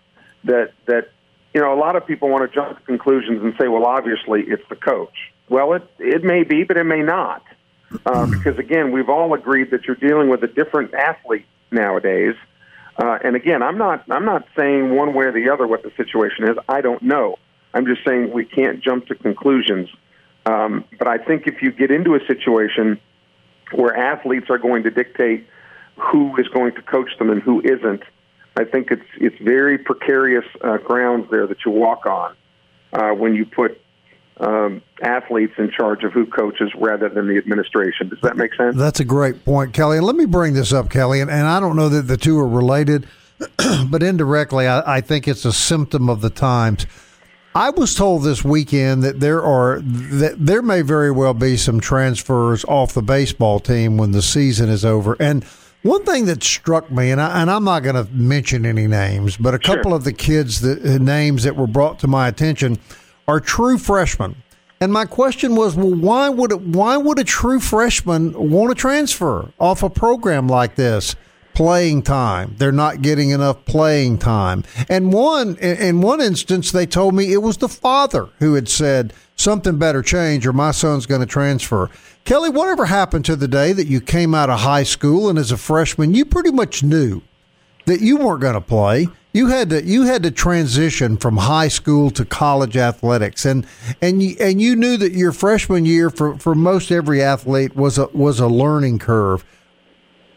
that 0.45 0.71
that 0.87 1.09
you 1.53 1.61
know 1.61 1.73
a 1.73 1.79
lot 1.79 1.95
of 1.95 2.07
people 2.07 2.29
want 2.29 2.49
to 2.49 2.55
jump 2.55 2.77
to 2.77 2.85
conclusions 2.85 3.43
and 3.43 3.53
say, 3.59 3.67
well, 3.67 3.85
obviously 3.85 4.43
it's 4.47 4.63
the 4.69 4.75
coach. 4.75 5.15
Well, 5.49 5.73
it 5.73 5.83
it 5.99 6.23
may 6.23 6.43
be, 6.43 6.63
but 6.63 6.77
it 6.77 6.85
may 6.85 7.01
not, 7.01 7.43
uh, 8.05 8.25
because 8.27 8.57
again, 8.57 8.91
we've 8.91 9.09
all 9.09 9.33
agreed 9.33 9.71
that 9.71 9.85
you're 9.85 9.95
dealing 9.95 10.29
with 10.29 10.43
a 10.43 10.47
different 10.47 10.93
athlete 10.93 11.45
nowadays. 11.71 12.35
Uh, 12.97 13.19
and 13.23 13.35
again, 13.35 13.61
I'm 13.61 13.77
not 13.77 14.03
I'm 14.09 14.25
not 14.25 14.47
saying 14.57 14.95
one 14.95 15.13
way 15.13 15.25
or 15.25 15.31
the 15.31 15.49
other 15.49 15.67
what 15.67 15.83
the 15.83 15.91
situation 15.97 16.47
is. 16.47 16.57
I 16.69 16.81
don't 16.81 17.01
know. 17.01 17.37
I'm 17.73 17.85
just 17.85 18.05
saying 18.05 18.31
we 18.31 18.45
can't 18.45 18.81
jump 18.81 19.07
to 19.07 19.15
conclusions. 19.15 19.89
Um, 20.45 20.85
but 20.97 21.07
I 21.07 21.17
think 21.17 21.47
if 21.47 21.61
you 21.61 21.71
get 21.71 21.91
into 21.91 22.15
a 22.15 22.19
situation 22.25 22.99
where 23.73 23.95
athletes 23.95 24.49
are 24.49 24.59
going 24.59 24.83
to 24.83 24.91
dictate 24.91 25.47
who 25.97 26.37
is 26.37 26.47
going 26.49 26.75
to 26.75 26.81
coach 26.81 27.17
them 27.17 27.29
and 27.29 27.41
who 27.41 27.61
isn't, 27.61 28.03
I 28.57 28.63
think 28.63 28.91
it's 28.91 29.05
it's 29.17 29.37
very 29.41 29.77
precarious 29.77 30.45
uh, 30.61 30.77
grounds 30.77 31.29
there 31.29 31.47
that 31.47 31.65
you 31.65 31.71
walk 31.71 32.05
on 32.05 32.35
uh, 32.93 33.09
when 33.11 33.35
you 33.35 33.45
put 33.45 33.81
um, 34.37 34.81
athletes 35.01 35.53
in 35.57 35.71
charge 35.71 36.03
of 36.03 36.11
who 36.11 36.25
coaches 36.25 36.71
rather 36.75 37.09
than 37.09 37.27
the 37.27 37.37
administration. 37.37 38.09
Does 38.09 38.19
that 38.21 38.35
make 38.35 38.53
sense? 38.55 38.75
That's 38.75 38.99
a 38.99 39.05
great 39.05 39.45
point, 39.45 39.73
Kelly. 39.73 39.97
And 39.97 40.05
let 40.05 40.15
me 40.15 40.25
bring 40.25 40.53
this 40.53 40.73
up, 40.73 40.89
Kelly. 40.89 41.21
And, 41.21 41.31
and 41.31 41.47
I 41.47 41.59
don't 41.59 41.75
know 41.75 41.89
that 41.89 42.03
the 42.03 42.17
two 42.17 42.37
are 42.39 42.47
related, 42.47 43.07
but 43.87 44.03
indirectly, 44.03 44.67
I, 44.67 44.97
I 44.97 45.01
think 45.01 45.27
it's 45.27 45.45
a 45.45 45.53
symptom 45.53 46.09
of 46.09 46.21
the 46.21 46.29
times. 46.29 46.85
I 47.53 47.69
was 47.69 47.95
told 47.95 48.23
this 48.23 48.43
weekend 48.43 49.01
that 49.03 49.21
there 49.21 49.41
are 49.41 49.79
that 49.79 50.35
there 50.37 50.61
may 50.61 50.81
very 50.81 51.09
well 51.09 51.33
be 51.33 51.55
some 51.55 51.79
transfers 51.79 52.65
off 52.65 52.93
the 52.93 53.01
baseball 53.01 53.61
team 53.61 53.95
when 53.95 54.11
the 54.11 54.21
season 54.21 54.67
is 54.67 54.83
over. 54.83 55.15
And 55.21 55.45
one 55.81 56.03
thing 56.03 56.25
that 56.25 56.43
struck 56.43 56.91
me, 56.91 57.11
and, 57.11 57.21
I, 57.21 57.41
and 57.41 57.49
I'm 57.49 57.63
not 57.63 57.81
going 57.83 57.95
to 57.95 58.11
mention 58.11 58.65
any 58.65 58.87
names, 58.87 59.37
but 59.37 59.53
a 59.53 59.59
couple 59.59 59.91
sure. 59.91 59.95
of 59.95 60.03
the 60.03 60.11
kids' 60.11 60.59
that, 60.61 60.83
names 60.99 61.43
that 61.43 61.55
were 61.55 61.67
brought 61.67 61.99
to 61.99 62.07
my 62.07 62.27
attention 62.27 62.77
are 63.27 63.39
true 63.39 63.77
freshmen. 63.77 64.35
And 64.81 64.91
my 64.91 65.05
question 65.05 65.55
was, 65.55 65.75
well, 65.75 65.93
why 65.95 66.29
would 66.29 66.75
why 66.75 66.97
would 66.97 67.17
a 67.19 67.23
true 67.23 67.59
freshman 67.59 68.33
want 68.49 68.69
to 68.69 68.75
transfer 68.75 69.51
off 69.59 69.83
a 69.83 69.89
program 69.89 70.47
like 70.47 70.75
this? 70.75 71.15
Playing 71.53 72.01
time. 72.01 72.55
They're 72.57 72.73
not 72.73 73.01
getting 73.01 73.29
enough 73.29 73.63
playing 73.63 74.17
time. 74.17 74.65
And 74.89 75.13
one, 75.13 75.55
in 75.55 76.01
one 76.01 76.19
instance, 76.19 76.71
they 76.71 76.85
told 76.85 77.15
me 77.15 77.31
it 77.31 77.41
was 77.41 77.57
the 77.57 77.69
father 77.69 78.27
who 78.39 78.55
had 78.55 78.67
said 78.67 79.13
something 79.37 79.77
better 79.77 80.01
change 80.01 80.45
or 80.45 80.51
my 80.51 80.71
son's 80.71 81.05
going 81.05 81.21
to 81.21 81.25
transfer. 81.25 81.89
Kelly, 82.25 82.49
whatever 82.49 82.85
happened 82.85 83.23
to 83.25 83.37
the 83.37 83.47
day 83.47 83.71
that 83.71 83.87
you 83.87 84.01
came 84.01 84.35
out 84.35 84.49
of 84.49 84.59
high 84.59 84.83
school 84.83 85.29
and 85.29 85.39
as 85.39 85.51
a 85.51 85.57
freshman, 85.57 86.13
you 86.13 86.25
pretty 86.25 86.51
much 86.51 86.83
knew 86.83 87.21
that 87.85 88.01
you 88.01 88.17
weren't 88.17 88.41
going 88.41 88.55
to 88.55 88.61
play 88.61 89.07
you 89.35 89.47
had 89.47 89.69
to 89.69 89.83
you 89.83 90.03
had 90.03 90.23
to 90.23 90.31
transition 90.31 91.17
from 91.17 91.35
high 91.35 91.67
school 91.67 92.09
to 92.09 92.23
college 92.23 92.77
athletics 92.77 93.45
and 93.45 93.67
and 94.01 94.23
you, 94.23 94.35
and 94.39 94.61
you 94.61 94.77
knew 94.77 94.95
that 94.95 95.11
your 95.11 95.33
freshman 95.33 95.83
year 95.83 96.09
for, 96.09 96.37
for 96.37 96.55
most 96.55 96.89
every 96.89 97.21
athlete 97.21 97.75
was 97.75 97.97
a 97.97 98.07
was 98.13 98.39
a 98.39 98.47
learning 98.47 98.97
curve. 98.97 99.43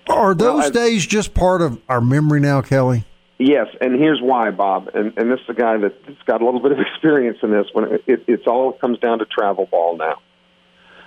Are 0.08 0.34
those 0.34 0.62
well, 0.62 0.70
days 0.72 1.06
just 1.06 1.32
part 1.32 1.62
of 1.62 1.80
our 1.88 2.00
memory 2.00 2.40
now 2.40 2.60
kelly? 2.60 3.04
Yes 3.38 3.68
and 3.80 3.94
here's 3.94 4.20
why 4.20 4.50
bob 4.50 4.88
and 4.94 5.16
and 5.16 5.30
this 5.30 5.38
is 5.40 5.48
a 5.48 5.54
guy 5.54 5.76
that's 5.76 6.22
got 6.26 6.42
a 6.42 6.44
little 6.44 6.60
bit 6.60 6.72
of 6.72 6.78
experience 6.92 7.38
in 7.42 7.52
this 7.52 7.66
when 7.72 7.84
it, 7.84 8.04
it 8.08 8.24
it's 8.26 8.46
all 8.48 8.70
it 8.72 8.80
comes 8.80 8.98
down 8.98 9.20
to 9.20 9.26
travel 9.26 9.66
ball 9.66 9.96
now. 9.96 10.16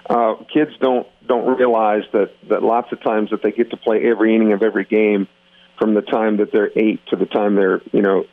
Uh, 0.09 0.35
kids 0.51 0.71
don't 0.79 1.07
don't 1.27 1.57
realize 1.57 2.03
that 2.13 2.31
that 2.47 2.63
lots 2.63 2.89
of 2.93 3.03
times 3.03 3.31
that 3.31 3.43
they 3.43 3.51
get 3.51 3.69
to 3.71 3.77
play 3.77 4.05
every 4.09 4.33
inning 4.33 4.53
of 4.53 4.63
every 4.63 4.85
game 4.85 5.27
from 5.81 5.95
the 5.95 6.01
time 6.01 6.37
that 6.37 6.51
they're 6.51 6.71
eight 6.75 7.01
to 7.07 7.15
the 7.15 7.25
time 7.25 7.55
they're 7.55 7.81
you 7.91 8.01
know 8.01 8.25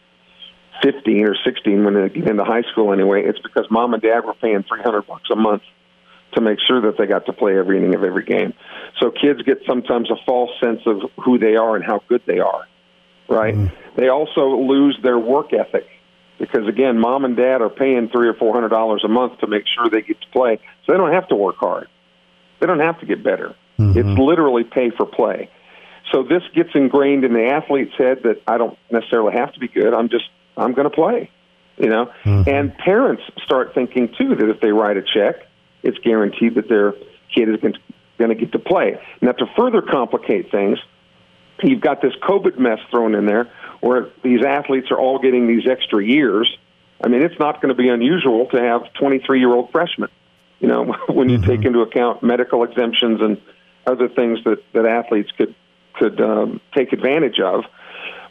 15 0.83 1.27
or 1.27 1.35
16 1.45 1.85
when 1.85 1.95
they 1.95 2.09
get 2.11 2.29
into 2.29 2.45
high 2.45 2.63
school 2.71 2.93
anyway 2.93 3.23
it's 3.25 3.39
because 3.39 3.67
mom 3.71 3.95
and 3.95 4.03
dad 4.03 4.21
were 4.25 4.35
paying 4.35 4.63
300 4.63 5.07
bucks 5.07 5.31
a 5.33 5.37
month 5.37 5.63
to 6.35 6.43
make 6.43 6.59
sure 6.69 6.83
that 6.83 6.99
they 6.99 7.07
got 7.07 7.25
to 7.25 7.33
play 7.33 7.59
every 7.59 7.79
inning 7.79 7.95
of 7.95 8.05
every 8.05 8.23
game. 8.23 8.53
So 9.01 9.11
kids 9.11 9.41
get 9.43 9.63
sometimes 9.67 10.11
a 10.11 10.17
false 10.27 10.51
sense 10.63 10.83
of 10.85 11.11
who 11.25 11.39
they 11.39 11.57
are 11.57 11.75
and 11.75 11.83
how 11.83 12.03
good 12.07 12.21
they 12.27 12.39
are 12.39 12.69
right? 13.29 13.55
Mm. 13.55 13.73
They 13.97 14.09
also 14.09 14.57
lose 14.57 14.99
their 15.03 15.19
work 15.19 15.53
ethic 15.53 15.87
because 16.39 16.67
again 16.67 16.99
mom 16.99 17.25
and 17.25 17.37
dad 17.37 17.61
are 17.61 17.71
paying 17.71 18.09
three 18.09 18.29
or 18.29 18.35
four 18.35 18.55
hundred 18.55 18.71
dollars 18.71 19.03
a 19.05 19.09
month 19.09 19.39
to 19.41 19.47
make 19.47 19.65
sure 19.67 19.89
they 19.91 20.03
get 20.03 20.21
to 20.21 20.29
play. 20.33 20.59
So 20.87 20.93
they 20.93 20.99
don't 20.99 21.13
have 21.13 21.29
to 21.29 21.37
work 21.37 21.57
hard. 21.57 21.89
They 22.61 22.67
don't 22.67 22.81
have 22.81 22.99
to 23.01 23.07
get 23.07 23.23
better. 23.23 23.55
Mm-hmm. 23.79 23.97
it's 23.97 24.19
literally 24.19 24.65
pay 24.65 24.91
for 24.91 25.07
play 25.07 25.49
so 26.13 26.23
this 26.23 26.43
gets 26.55 26.71
ingrained 26.75 27.25
in 27.25 27.33
the 27.33 27.47
athlete's 27.47 27.95
head 27.97 28.23
that 28.25 28.43
I 28.47 28.59
don't 28.59 28.79
necessarily 28.91 29.33
have 29.35 29.53
to 29.55 29.61
be 29.61 29.69
good. 29.69 29.93
I'm 29.95 30.09
just 30.09 30.25
I'm 30.57 30.75
going 30.75 30.89
to 30.89 30.95
play, 30.95 31.31
you 31.77 31.89
know. 31.89 32.13
Mm-hmm. 32.25 32.49
And 32.49 32.77
parents 32.77 33.23
start 33.45 33.75
thinking 33.75 34.15
too 34.19 34.35
that 34.37 34.49
if 34.49 34.61
they 34.61 34.73
write 34.73 34.97
a 34.97 35.03
check, 35.03 35.47
it's 35.83 35.99
guaranteed 35.99 36.57
that 36.57 36.69
their 36.69 36.93
kid 37.35 37.49
is 37.49 37.57
going 37.61 38.31
to 38.31 38.35
get 38.35 38.53
to 38.53 38.59
play. 38.59 39.01
Now 39.21 39.33
to 39.33 39.47
further 39.57 39.83
complicate 39.83 40.51
things, 40.51 40.79
you've 41.63 41.81
got 41.81 42.03
this 42.03 42.15
COVID 42.23 42.59
mess 42.59 42.79
thrown 42.91 43.15
in 43.15 43.27
there 43.27 43.51
where 43.81 44.09
these 44.25 44.45
athletes 44.45 44.91
are 44.91 44.99
all 44.99 45.19
getting 45.19 45.47
these 45.47 45.69
extra 45.69 46.05
years. 46.05 46.51
I 47.03 47.09
mean, 47.09 47.23
it's 47.23 47.39
not 47.39 47.63
going 47.63 47.69
to 47.69 47.81
be 47.81 47.89
unusual 47.89 48.47
to 48.47 48.61
have 48.61 48.93
23 48.95 49.39
year 49.39 49.53
old 49.53 49.71
freshmen. 49.71 50.11
You 50.59 50.69
know, 50.69 50.97
when 51.09 51.29
you 51.29 51.39
mm-hmm. 51.39 51.51
take 51.51 51.65
into 51.65 51.81
account 51.81 52.23
medical 52.23 52.65
exemptions 52.65 53.21
and 53.21 53.41
other 53.87 54.09
things 54.09 54.41
that 54.45 54.59
that 54.75 54.85
athletes 54.85 55.31
could 55.37 55.55
could 55.99 56.21
um, 56.21 56.61
take 56.75 56.93
advantage 56.93 57.41
of. 57.41 57.65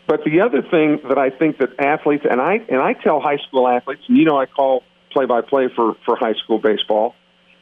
But 0.08 0.24
the 0.24 0.42
other 0.42 0.62
thing 0.62 1.02
that 1.10 1.18
I 1.18 1.30
think 1.30 1.58
that 1.60 1.80
athletes 1.80 2.26
and 2.30 2.40
I 2.40 2.62
and 2.70 2.82
I 2.82 2.94
tell 2.94 3.20
high 3.20 3.38
school 3.48 3.68
athletes, 3.68 4.04
you 4.08 4.24
know 4.24 4.40
I 4.40 4.46
call 4.46 4.84
play 5.12 5.26
by 5.26 5.42
play 5.42 5.68
for 5.76 5.96
for 6.06 6.16
high 6.16 6.36
school 6.44 6.60
baseball, 6.60 7.14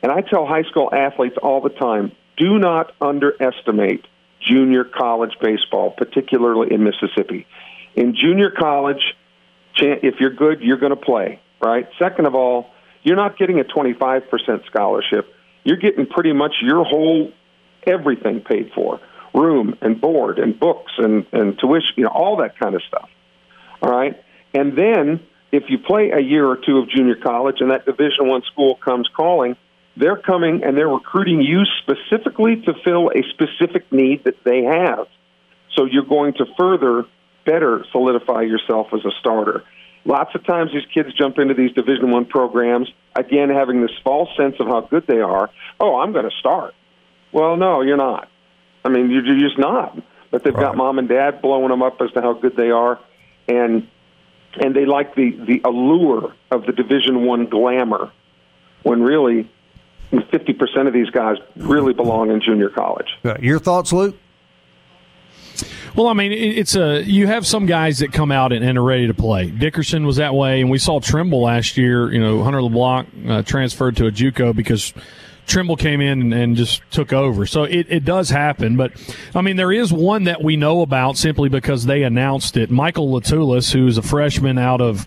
and 0.04 0.12
I 0.12 0.22
tell 0.22 0.46
high 0.46 0.63
school 0.63 0.89
athletes 0.94 1.38
all 1.41 1.62
the 1.62 1.70
time, 1.70 2.12
do 2.38 2.60
not 2.60 2.94
underestimate 3.02 4.06
junior 4.39 4.84
college 4.84 5.36
baseball, 5.41 5.89
particularly 5.89 6.72
in 6.72 6.84
Mississippi. 6.84 7.48
In 7.96 8.15
junior 8.15 8.52
college, 8.52 9.02
if 9.78 10.20
you're 10.20 10.34
good, 10.36 10.62
you're 10.62 10.78
going 10.78 10.91
to 10.91 11.02
play, 11.02 11.39
right? 11.62 11.88
Second 11.98 12.28
of 12.28 12.36
all, 12.36 12.70
you're 13.02 13.15
not 13.15 13.38
getting 13.39 13.60
a 13.60 13.63
25% 13.63 14.65
scholarship. 14.68 15.34
You're 15.63 15.78
getting 15.78 16.06
pretty 16.06 16.34
much 16.34 16.56
your 16.62 16.84
whole 16.84 17.32
everything 17.88 18.41
paid 18.41 18.72
for 18.76 19.00
room 19.36 19.76
and 19.82 20.00
board 20.00 20.39
and 20.39 20.60
books 20.60 20.93
and, 20.98 21.26
and 21.32 21.60
tuition, 21.60 21.93
you 21.98 22.04
know, 22.04 22.10
all 22.10 22.38
that 22.38 22.58
kind 22.58 22.74
of 22.76 22.82
stuff. 22.88 23.10
All 23.82 23.91
right. 23.91 24.21
And 24.54 24.78
then 24.78 25.19
if 25.52 25.63
you 25.69 25.78
play 25.78 26.12
a 26.12 26.19
year 26.19 26.48
or 26.48 26.58
two 26.58 26.78
of 26.78 26.89
junior 26.89 27.15
college 27.15 27.58
and 27.60 27.71
that 27.71 27.86
Division 27.86 28.28
One 28.28 28.41
school 28.52 28.76
comes 28.76 29.08
calling, 29.15 29.56
they're 29.98 30.17
coming 30.17 30.63
and 30.63 30.78
they're 30.78 30.89
recruiting 30.89 31.41
you 31.41 31.63
specifically 31.82 32.62
to 32.62 32.74
fill 32.84 33.10
a 33.10 33.21
specific 33.30 33.91
need 33.91 34.24
that 34.24 34.43
they 34.43 34.63
have. 34.63 35.08
So 35.76 35.86
you're 35.86 36.06
going 36.06 36.34
to 36.36 36.45
further 36.58 37.06
better 37.45 37.86
solidify 37.91 38.41
yourself 38.41 38.88
as 38.93 39.06
a 39.06 39.12
starter. 39.19 39.63
Lots 40.06 40.36
of 40.36 40.45
times 40.45 40.71
these 40.71 40.86
kids 40.93 41.13
jump 41.17 41.39
into 41.39 41.54
these 41.54 41.71
Division 41.71 42.12
One 42.12 42.26
programs 42.26 42.89
again 43.15 43.50
having 43.50 43.82
this 43.82 43.91
false 44.04 44.30
sense 44.38 44.56
of 44.60 44.67
how 44.67 44.82
good 44.82 45.08
they 45.08 45.19
are. 45.19 45.50
Oh, 45.80 46.00
I'm 46.00 46.12
going 46.12 46.30
to 46.30 46.36
start. 46.39 46.74
Well, 47.32 47.58
no, 47.58 47.82
you're 47.82 47.98
not. 47.98 48.30
I 48.86 48.89
mean, 48.89 49.10
you're 49.10 49.24
just 49.24 49.58
not. 49.58 49.98
But 50.32 50.43
they've 50.43 50.54
right. 50.54 50.62
got 50.62 50.78
mom 50.78 51.00
and 51.00 51.10
dad 51.10 51.41
blowing 51.41 51.69
them 51.69 51.82
up 51.82 52.00
as 52.02 52.12
to 52.12 52.21
how 52.21 52.34
good 52.34 52.56
they 52.56 52.69
are, 52.69 53.00
and 53.48 53.88
and 54.60 54.76
they 54.76 54.86
like 54.86 55.15
the 55.15 55.32
the 55.32 55.62
allure 55.63 56.34
of 56.52 56.65
the 56.65 56.71
Division 56.71 57.26
One 57.26 57.48
glamour, 57.48 58.12
when 58.84 59.02
really, 59.02 59.50
fifty 60.32 60.54
percent 60.54 60.88
of 60.88 60.93
these 60.93 61.10
guys 61.10 61.38
really 61.56 61.93
belong 61.93 62.32
in 62.32 62.41
junior 62.41 62.69
college. 62.69 63.17
Your 63.39 63.60
thoughts, 63.60 63.93
Luke? 63.93 64.17
Well, 65.95 66.08
I 66.08 66.13
mean, 66.13 66.34
it's 66.34 66.76
a 66.76 67.02
you 67.04 67.28
have 67.28 67.48
some 67.48 67.65
guys 67.65 68.00
that 68.00 68.12
come 68.12 68.32
out 68.32 68.52
and, 68.52 68.65
and, 68.65 68.78
are 68.78 68.84
ready 68.84 69.08
to 69.08 69.13
play. 69.13 69.50
Dickerson 69.50 70.06
was 70.06 70.17
that 70.17 70.34
way, 70.34 70.60
and 70.60 70.69
we 70.69 70.78
saw 70.78 71.00
Trimble 71.00 71.41
last 71.41 71.78
year. 71.78 72.12
You 72.12 72.19
know, 72.19 72.43
Hunter 72.43 72.62
LeBlanc 72.62 73.10
uh, 73.28 73.41
transferred 73.43 73.95
to 73.98 74.08
a 74.08 74.12
JUCO 74.12 74.54
because 74.54 74.93
Trimble 75.45 75.75
came 75.75 76.01
in 76.01 76.34
and, 76.34 76.55
just 76.55 76.81
took 76.91 77.12
over. 77.13 77.45
So 77.45 77.63
it, 77.63 77.88
it 77.89 78.05
does 78.05 78.29
happen. 78.29 78.77
But, 78.77 78.93
I 79.34 79.41
mean, 79.41 79.58
there 79.58 79.71
is 79.71 79.91
one 79.91 80.23
that 80.25 80.43
we 80.43 80.55
know 80.55 80.81
about 80.81 81.17
simply 81.17 81.49
because 81.49 81.86
they 81.86 82.03
announced 82.03 82.58
it. 82.58 82.71
Michael 82.71 83.10
Latulis, 83.10 83.73
who's 83.73 83.97
a 83.97 84.01
freshman 84.01 84.58
out 84.58 84.81
of 84.81 85.05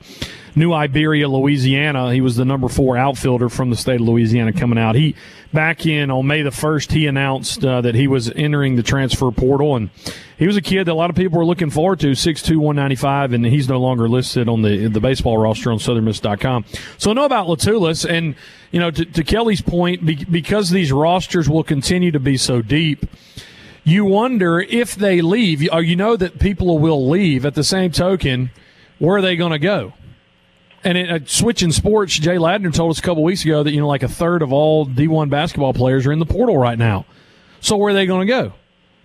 New 0.58 0.72
Iberia, 0.72 1.28
Louisiana. 1.28 2.12
He 2.12 2.20
was 2.20 2.36
the 2.36 2.44
number 2.44 2.68
four 2.68 2.96
outfielder 2.96 3.48
from 3.48 3.70
the 3.70 3.76
state 3.76 4.00
of 4.00 4.06
Louisiana 4.06 4.52
coming 4.52 4.78
out. 4.78 4.96
He 4.96 5.14
back 5.52 5.86
in 5.86 6.10
on 6.10 6.26
May 6.26 6.42
the 6.42 6.50
first, 6.50 6.90
he 6.90 7.06
announced 7.06 7.64
uh, 7.64 7.80
that 7.80 7.94
he 7.94 8.08
was 8.08 8.30
entering 8.30 8.76
the 8.76 8.82
transfer 8.82 9.30
portal, 9.30 9.76
and 9.76 9.90
he 10.36 10.46
was 10.46 10.56
a 10.56 10.60
kid 10.60 10.84
that 10.84 10.92
a 10.92 10.94
lot 10.94 11.10
of 11.10 11.16
people 11.16 11.38
were 11.38 11.44
looking 11.44 11.70
forward 11.70 12.00
to. 12.00 12.14
Six 12.14 12.42
two 12.42 12.58
one 12.58 12.76
ninety 12.76 12.96
five, 12.96 13.32
and 13.32 13.46
he's 13.46 13.68
no 13.68 13.80
longer 13.80 14.08
listed 14.08 14.48
on 14.48 14.62
the 14.62 14.88
the 14.88 15.00
baseball 15.00 15.38
roster 15.38 15.70
on 15.70 15.78
SouthernMiss.com. 15.78 16.64
So 16.98 17.12
know 17.12 17.24
about 17.24 17.46
Latulis, 17.46 18.08
and 18.08 18.34
you 18.72 18.80
know 18.80 18.90
to, 18.90 19.04
to 19.04 19.22
Kelly's 19.22 19.62
point, 19.62 20.04
be, 20.04 20.24
because 20.24 20.70
these 20.70 20.90
rosters 20.90 21.48
will 21.48 21.64
continue 21.64 22.10
to 22.10 22.20
be 22.20 22.36
so 22.36 22.62
deep 22.62 23.06
you 23.84 24.04
wonder 24.04 24.60
if 24.60 24.94
they 24.96 25.22
leave, 25.22 25.66
or 25.72 25.80
you 25.80 25.96
know 25.96 26.14
that 26.14 26.38
people 26.38 26.78
will 26.78 27.08
leave. 27.08 27.46
At 27.46 27.54
the 27.54 27.64
same 27.64 27.90
token, 27.90 28.50
where 28.98 29.16
are 29.16 29.22
they 29.22 29.34
going 29.34 29.52
to 29.52 29.58
go? 29.58 29.94
And 30.84 30.96
it, 30.96 31.10
uh, 31.10 31.26
switching 31.26 31.72
sports, 31.72 32.14
Jay 32.14 32.36
Ladner 32.36 32.72
told 32.72 32.92
us 32.92 32.98
a 32.98 33.02
couple 33.02 33.22
weeks 33.24 33.44
ago 33.44 33.62
that 33.62 33.72
you 33.72 33.80
know 33.80 33.88
like 33.88 34.02
a 34.02 34.08
third 34.08 34.42
of 34.42 34.52
all 34.52 34.86
D1 34.86 35.28
basketball 35.30 35.74
players 35.74 36.06
are 36.06 36.12
in 36.12 36.18
the 36.18 36.26
portal 36.26 36.56
right 36.56 36.78
now. 36.78 37.04
So 37.60 37.76
where 37.76 37.90
are 37.90 37.94
they 37.94 38.06
going 38.06 38.26
to 38.26 38.32
go? 38.32 38.52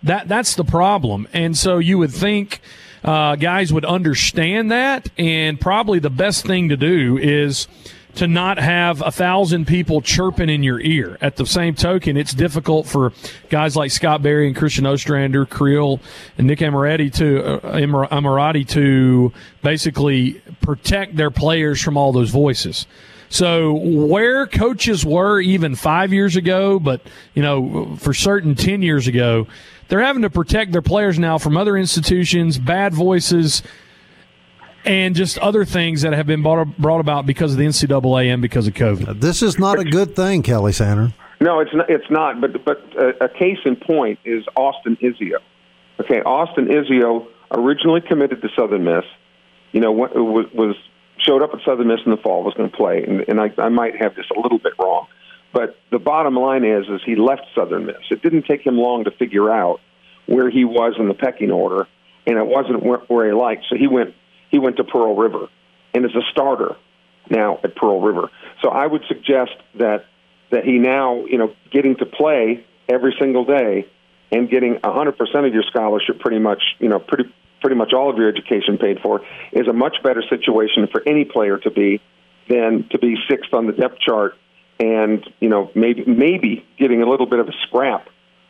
That 0.03 0.27
that's 0.27 0.55
the 0.55 0.63
problem. 0.63 1.27
And 1.33 1.57
so 1.57 1.79
you 1.79 1.97
would 1.97 2.11
think 2.11 2.61
uh, 3.03 3.35
guys 3.35 3.73
would 3.73 3.85
understand 3.85 4.71
that, 4.71 5.09
and 5.17 5.59
probably 5.59 5.99
the 5.99 6.09
best 6.09 6.45
thing 6.45 6.69
to 6.69 6.77
do 6.77 7.17
is 7.17 7.67
to 8.15 8.27
not 8.27 8.59
have 8.59 9.01
a 9.01 9.11
thousand 9.11 9.65
people 9.65 10.01
chirping 10.01 10.49
in 10.49 10.63
your 10.63 10.79
ear. 10.79 11.17
At 11.21 11.35
the 11.35 11.45
same 11.45 11.75
token, 11.75 12.15
it's 12.15 12.33
difficult 12.33 12.87
for 12.87 13.11
guys 13.49 13.75
like 13.75 13.91
Scott 13.91 14.21
Berry 14.21 14.47
and 14.47 14.55
Christian 14.55 14.85
Ostrander, 14.85 15.45
Creel, 15.45 15.99
and 16.37 16.47
Nick 16.47 16.59
Amorati 16.59 17.11
to 17.15 17.65
uh, 17.65 18.63
to 18.73 19.33
basically 19.61 20.41
protect 20.61 21.15
their 21.15 21.31
players 21.31 21.81
from 21.81 21.97
all 21.97 22.11
those 22.11 22.29
voices. 22.29 22.85
So 23.29 23.73
where 23.73 24.45
coaches 24.45 25.03
were 25.03 25.41
even 25.41 25.75
five 25.75 26.13
years 26.13 26.35
ago, 26.35 26.79
but 26.79 27.01
you 27.33 27.41
know 27.41 27.95
for 27.97 28.13
certain 28.13 28.53
ten 28.53 28.83
years 28.83 29.07
ago, 29.07 29.47
they're 29.87 30.01
having 30.01 30.21
to 30.21 30.29
protect 30.29 30.71
their 30.71 30.83
players 30.83 31.17
now 31.17 31.39
from 31.39 31.57
other 31.57 31.75
institutions, 31.75 32.59
bad 32.59 32.93
voices 32.93 33.63
and 34.85 35.15
just 35.15 35.37
other 35.39 35.65
things 35.65 36.01
that 36.01 36.13
have 36.13 36.27
been 36.27 36.41
brought, 36.41 36.77
brought 36.77 36.99
about 36.99 37.25
because 37.25 37.51
of 37.53 37.57
the 37.57 37.65
NCAA 37.65 38.33
and 38.33 38.41
because 38.41 38.67
of 38.67 38.73
COVID. 38.73 39.19
This 39.19 39.41
is 39.41 39.59
not 39.59 39.79
a 39.79 39.83
good 39.83 40.15
thing, 40.15 40.43
Kelly 40.43 40.73
Sander. 40.73 41.13
No, 41.39 41.59
it's 41.59 41.73
not. 41.73 41.89
It's 41.89 42.09
not. 42.09 42.39
But 42.39 42.63
but 42.63 42.81
a, 42.95 43.25
a 43.25 43.29
case 43.29 43.59
in 43.65 43.75
point 43.75 44.19
is 44.23 44.45
Austin 44.55 44.97
Izio. 44.97 45.39
Okay, 45.99 46.21
Austin 46.21 46.67
Izio 46.67 47.27
originally 47.51 48.01
committed 48.01 48.41
to 48.41 48.49
Southern 48.55 48.83
Miss. 48.85 49.03
You 49.73 49.81
know, 49.81 49.91
was, 49.91 50.45
was 50.53 50.75
showed 51.17 51.41
up 51.41 51.53
at 51.53 51.59
Southern 51.65 51.87
Miss 51.87 51.99
in 52.05 52.11
the 52.11 52.17
fall, 52.17 52.43
was 52.43 52.53
going 52.53 52.69
to 52.69 52.75
play, 52.75 53.03
and, 53.03 53.25
and 53.27 53.41
I, 53.41 53.51
I 53.57 53.69
might 53.69 53.95
have 54.01 54.15
this 54.15 54.25
a 54.35 54.39
little 54.39 54.59
bit 54.59 54.73
wrong. 54.79 55.07
But 55.51 55.77
the 55.91 55.99
bottom 55.99 56.35
line 56.35 56.63
is, 56.63 56.87
is 56.87 57.01
he 57.05 57.15
left 57.15 57.43
Southern 57.55 57.85
Miss. 57.85 57.97
It 58.09 58.21
didn't 58.21 58.43
take 58.43 58.65
him 58.65 58.77
long 58.77 59.03
to 59.03 59.11
figure 59.11 59.51
out 59.51 59.81
where 60.25 60.49
he 60.49 60.65
was 60.65 60.95
in 60.97 61.07
the 61.07 61.13
pecking 61.13 61.51
order, 61.51 61.87
and 62.25 62.37
it 62.37 62.45
wasn't 62.45 62.83
where, 62.83 62.99
where 63.07 63.27
he 63.27 63.33
liked. 63.33 63.65
So 63.69 63.75
he 63.75 63.87
went 63.87 64.15
he 64.53 64.59
went 64.59 64.77
to 64.77 64.83
Pearl 64.83 65.15
River 65.15 65.47
and 65.95 66.05
is 66.05 66.15
a 66.15 66.21
starter 66.31 66.75
now 67.27 67.59
at 67.63 67.75
Pearl 67.75 67.99
River. 67.99 68.29
So 68.61 68.69
I 68.69 68.85
would 68.85 69.01
suggest 69.07 69.51
that 69.75 70.05
that 70.51 70.63
he 70.63 70.77
now, 70.77 71.25
you 71.25 71.39
know, 71.39 71.55
getting 71.71 71.95
to 71.95 72.05
play 72.05 72.63
every 72.87 73.15
single 73.19 73.45
day 73.45 73.87
and 74.31 74.47
getting 74.47 74.75
100% 74.75 75.47
of 75.47 75.53
your 75.53 75.63
scholarship 75.63 76.19
pretty 76.19 76.37
much, 76.37 76.61
you 76.77 76.87
know, 76.87 76.99
pretty 76.99 77.33
pretty 77.61 77.75
much 77.75 77.93
all 77.93 78.11
of 78.11 78.17
your 78.17 78.29
education 78.29 78.77
paid 78.77 78.99
for 79.01 79.21
is 79.51 79.67
a 79.67 79.73
much 79.73 79.95
better 80.03 80.21
situation 80.29 80.87
for 80.91 81.01
any 81.07 81.25
player 81.25 81.57
to 81.57 81.71
be 81.71 81.99
than 82.47 82.87
to 82.91 82.99
be 82.99 83.15
sixth 83.27 83.55
on 83.55 83.65
the 83.65 83.73
depth 83.73 83.97
chart 83.99 84.35
and, 84.79 85.27
you 85.39 85.49
know, 85.49 85.71
maybe 85.73 86.03
maybe 86.05 86.63
getting 86.77 87.01
a 87.01 87.09
little 87.09 87.25
bit 87.25 87.39
of 87.39 87.47
a 87.47 87.53
scrap 87.65 88.07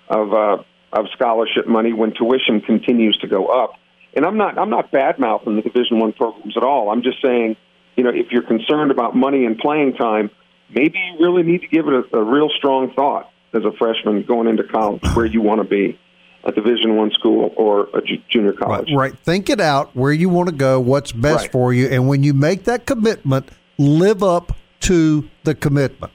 of 0.10 0.34
uh 0.34 0.64
of 0.92 1.06
scholarship 1.14 1.66
money 1.66 1.94
when 1.94 2.14
tuition 2.14 2.60
continues 2.60 3.16
to 3.20 3.28
go 3.28 3.46
up 3.48 3.76
and 4.16 4.26
I'm 4.26 4.38
not 4.38 4.58
I'm 4.58 4.70
not 4.70 4.92
bad 4.92 5.20
mouthing 5.20 5.56
the 5.56 5.62
Division 5.62 6.00
One 6.00 6.14
programs 6.14 6.56
at 6.58 6.64
all. 6.64 6.90
I'm 6.90 7.04
just 7.04 7.22
saying, 7.22 7.56
you 7.96 8.04
know, 8.04 8.12
if 8.12 8.32
you're 8.32 8.48
concerned 8.48 8.92
about 8.92 9.16
money 9.16 9.46
and 9.46 9.58
playing 9.58 9.94
time, 9.94 10.30
maybe 10.70 10.98
you 10.98 11.26
really 11.26 11.44
need 11.44 11.62
to 11.62 11.68
give 11.68 11.88
it 11.88 11.94
a, 11.94 12.18
a 12.18 12.24
real 12.24 12.50
strong 12.50 12.92
thought 12.94 13.30
as 13.54 13.64
a 13.64 13.72
freshman 13.78 14.24
going 14.24 14.48
into 14.48 14.64
college 14.64 15.04
where 15.14 15.26
you 15.26 15.42
want 15.42 15.62
to 15.62 15.68
be 15.68 16.00
a 16.44 16.52
division 16.52 16.98
one 16.98 17.12
school 17.12 17.54
or 17.56 17.88
a 17.94 18.02
junior 18.30 18.54
college 18.54 18.90
right, 18.90 19.12
right, 19.12 19.20
think 19.20 19.50
it 19.50 19.62
out 19.62 19.96
where 19.96 20.12
you 20.12 20.28
want 20.28 20.50
to 20.50 20.56
go 20.56 20.80
what's 20.80 21.12
best 21.12 21.44
right. 21.44 21.52
for 21.52 21.74
you 21.74 21.88
and 21.88 22.08
when 22.08 22.24
you 22.24 22.34
make 22.34 22.66
that 22.66 22.86
commitment 22.86 23.48
live 23.78 24.22
up 24.24 24.52
to 24.82 25.30
the 25.46 25.56
commitment 25.56 26.12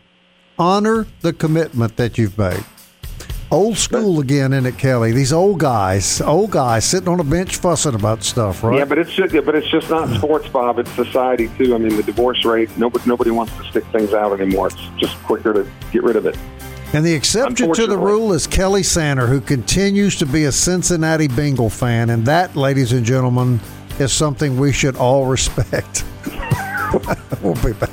honor 0.59 1.07
the 1.23 1.33
commitment 1.33 1.97
that 1.97 2.19
you've 2.19 2.37
made 2.37 2.65
Old 3.51 3.79
school 3.79 4.21
again, 4.21 4.53
in 4.53 4.67
it, 4.67 4.77
Kelly? 4.77 5.13
These 5.13 5.33
old 5.33 5.59
guys, 5.59 6.21
old 6.21 6.51
guys 6.51 6.85
sitting 6.85 7.09
on 7.09 7.19
a 7.19 7.25
bench 7.25 7.57
fussing 7.57 7.95
about 7.95 8.23
stuff, 8.23 8.63
right? 8.63 8.77
Yeah, 8.77 8.85
but 8.85 8.99
it's 8.99 9.11
just, 9.11 9.33
but 9.33 9.55
it's 9.55 9.69
just 9.69 9.89
not 9.89 10.15
sports, 10.19 10.49
Bob. 10.49 10.79
It's 10.79 10.91
society 10.93 11.49
too. 11.57 11.75
I 11.75 11.79
mean, 11.79 11.97
the 11.97 12.03
divorce 12.03 12.45
rate. 12.45 12.69
Nobody, 12.77 13.09
nobody 13.09 13.31
wants 13.31 13.57
to 13.57 13.65
stick 13.65 13.85
things 13.87 14.13
out 14.13 14.39
anymore. 14.39 14.67
It's 14.67 14.77
just 14.99 15.17
quicker 15.23 15.55
to 15.55 15.71
get 15.93 16.03
rid 16.03 16.17
of 16.17 16.27
it. 16.27 16.37
And 16.93 17.07
the 17.07 17.15
exception 17.15 17.73
to 17.73 17.87
the 17.87 17.97
rule 17.97 18.35
is 18.35 18.47
Kelly 18.47 18.83
Sander, 18.83 19.27
who 19.27 19.41
continues 19.41 20.17
to 20.17 20.27
be 20.27 20.45
a 20.45 20.53
Cincinnati 20.53 21.29
Bengal 21.29 21.71
fan, 21.71 22.11
and 22.11 22.27
that, 22.27 22.55
ladies 22.55 22.93
and 22.93 23.05
gentlemen, 23.05 23.61
is 23.99 24.13
something 24.13 24.59
we 24.59 24.73
should 24.73 24.97
all 24.97 25.25
respect. 25.31 26.05
we'll 27.43 27.55
be 27.65 27.73
back. 27.73 27.91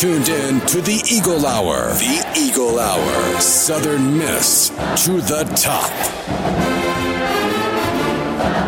Tuned 0.00 0.28
in 0.28 0.60
to 0.66 0.82
the 0.82 1.02
Eagle 1.10 1.46
Hour. 1.46 1.88
The 1.94 2.34
Eagle 2.38 2.78
Hour. 2.78 3.40
Southern 3.40 4.18
Miss 4.18 4.68
to 5.06 5.22
the 5.22 5.44
top. 5.56 5.90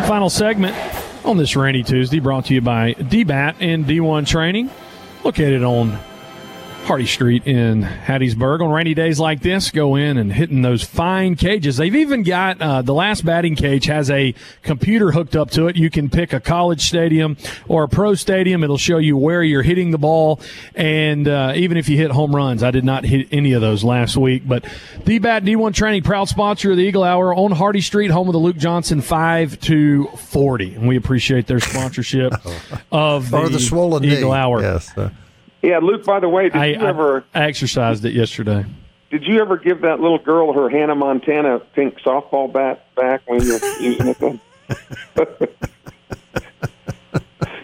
Final 0.07 0.31
segment 0.31 0.75
on 1.23 1.37
this 1.37 1.55
rainy 1.55 1.83
Tuesday 1.83 2.19
brought 2.19 2.45
to 2.45 2.55
you 2.55 2.61
by 2.61 2.95
DBAT 2.95 3.57
and 3.59 3.85
D1 3.85 4.25
Training, 4.25 4.71
located 5.23 5.61
on 5.61 5.99
Hardy 6.89 7.05
Street 7.05 7.45
in 7.45 7.83
Hattiesburg. 7.83 8.61
On 8.61 8.71
rainy 8.71 8.95
days 8.95 9.19
like 9.19 9.43
this, 9.43 9.69
go 9.69 9.95
in 9.95 10.17
and 10.17 10.33
hitting 10.33 10.63
those 10.63 10.81
fine 10.81 11.35
cages. 11.35 11.77
They've 11.77 11.95
even 11.95 12.23
got 12.23 12.59
uh, 12.59 12.81
the 12.81 12.95
last 12.95 13.23
batting 13.23 13.55
cage 13.55 13.85
has 13.85 14.09
a 14.09 14.33
computer 14.63 15.11
hooked 15.11 15.35
up 15.35 15.51
to 15.51 15.67
it. 15.67 15.75
You 15.75 15.91
can 15.91 16.09
pick 16.09 16.33
a 16.33 16.39
college 16.39 16.81
stadium 16.81 17.37
or 17.67 17.83
a 17.83 17.87
pro 17.87 18.15
stadium. 18.15 18.63
It'll 18.63 18.79
show 18.79 18.97
you 18.97 19.17
where 19.17 19.43
you're 19.43 19.61
hitting 19.61 19.91
the 19.91 19.99
ball, 19.99 20.39
and 20.73 21.27
uh, 21.27 21.53
even 21.55 21.77
if 21.77 21.89
you 21.89 21.95
hit 21.95 22.09
home 22.09 22.35
runs. 22.35 22.63
I 22.63 22.71
did 22.71 22.85
not 22.85 23.03
hit 23.03 23.27
any 23.31 23.53
of 23.53 23.61
those 23.61 23.83
last 23.83 24.17
week, 24.17 24.47
but 24.47 24.63
DBAT 24.63 25.45
D1 25.45 25.75
Training, 25.75 26.01
proud 26.01 26.27
sponsor 26.27 26.71
of 26.71 26.77
the 26.77 26.83
Eagle 26.83 27.03
Hour 27.03 27.35
on 27.35 27.51
Hardy 27.51 27.81
Street, 27.81 28.09
home 28.09 28.29
of 28.29 28.33
the 28.33 28.39
Luke 28.39 28.57
Johnson 28.57 29.01
five 29.01 29.59
to 29.59 30.07
forty, 30.17 30.73
and 30.73 30.87
we 30.87 30.97
appreciate 30.97 31.45
their 31.45 31.59
sponsorship 31.59 32.33
of 32.91 33.29
the, 33.29 33.37
or 33.37 33.47
the 33.47 33.59
swollen 33.59 34.03
Eagle 34.05 34.31
knee. 34.31 34.35
Hour. 34.35 34.61
Yes. 34.63 34.97
uh, 34.97 35.11
Yeah, 35.61 35.79
Luke. 35.79 36.05
By 36.05 36.19
the 36.19 36.29
way, 36.29 36.43
did 36.43 36.55
I, 36.55 36.65
you 36.67 36.75
ever 36.79 37.25
I, 37.33 37.41
I 37.41 37.43
exercised 37.47 38.05
it 38.05 38.13
yesterday. 38.13 38.65
did 39.11 39.23
you 39.25 39.41
ever 39.41 39.57
give 39.57 39.81
that 39.81 39.99
little 39.99 40.19
girl 40.19 40.53
her 40.53 40.69
Hannah 40.69 40.95
Montana 40.95 41.59
pink 41.75 41.99
softball 41.99 42.51
bat 42.51 42.93
back 42.95 43.21
when 43.27 43.41
you 43.43 43.53
were 43.53 43.59
using 43.79 44.07
it? 44.07 44.19
Then? 44.19 44.39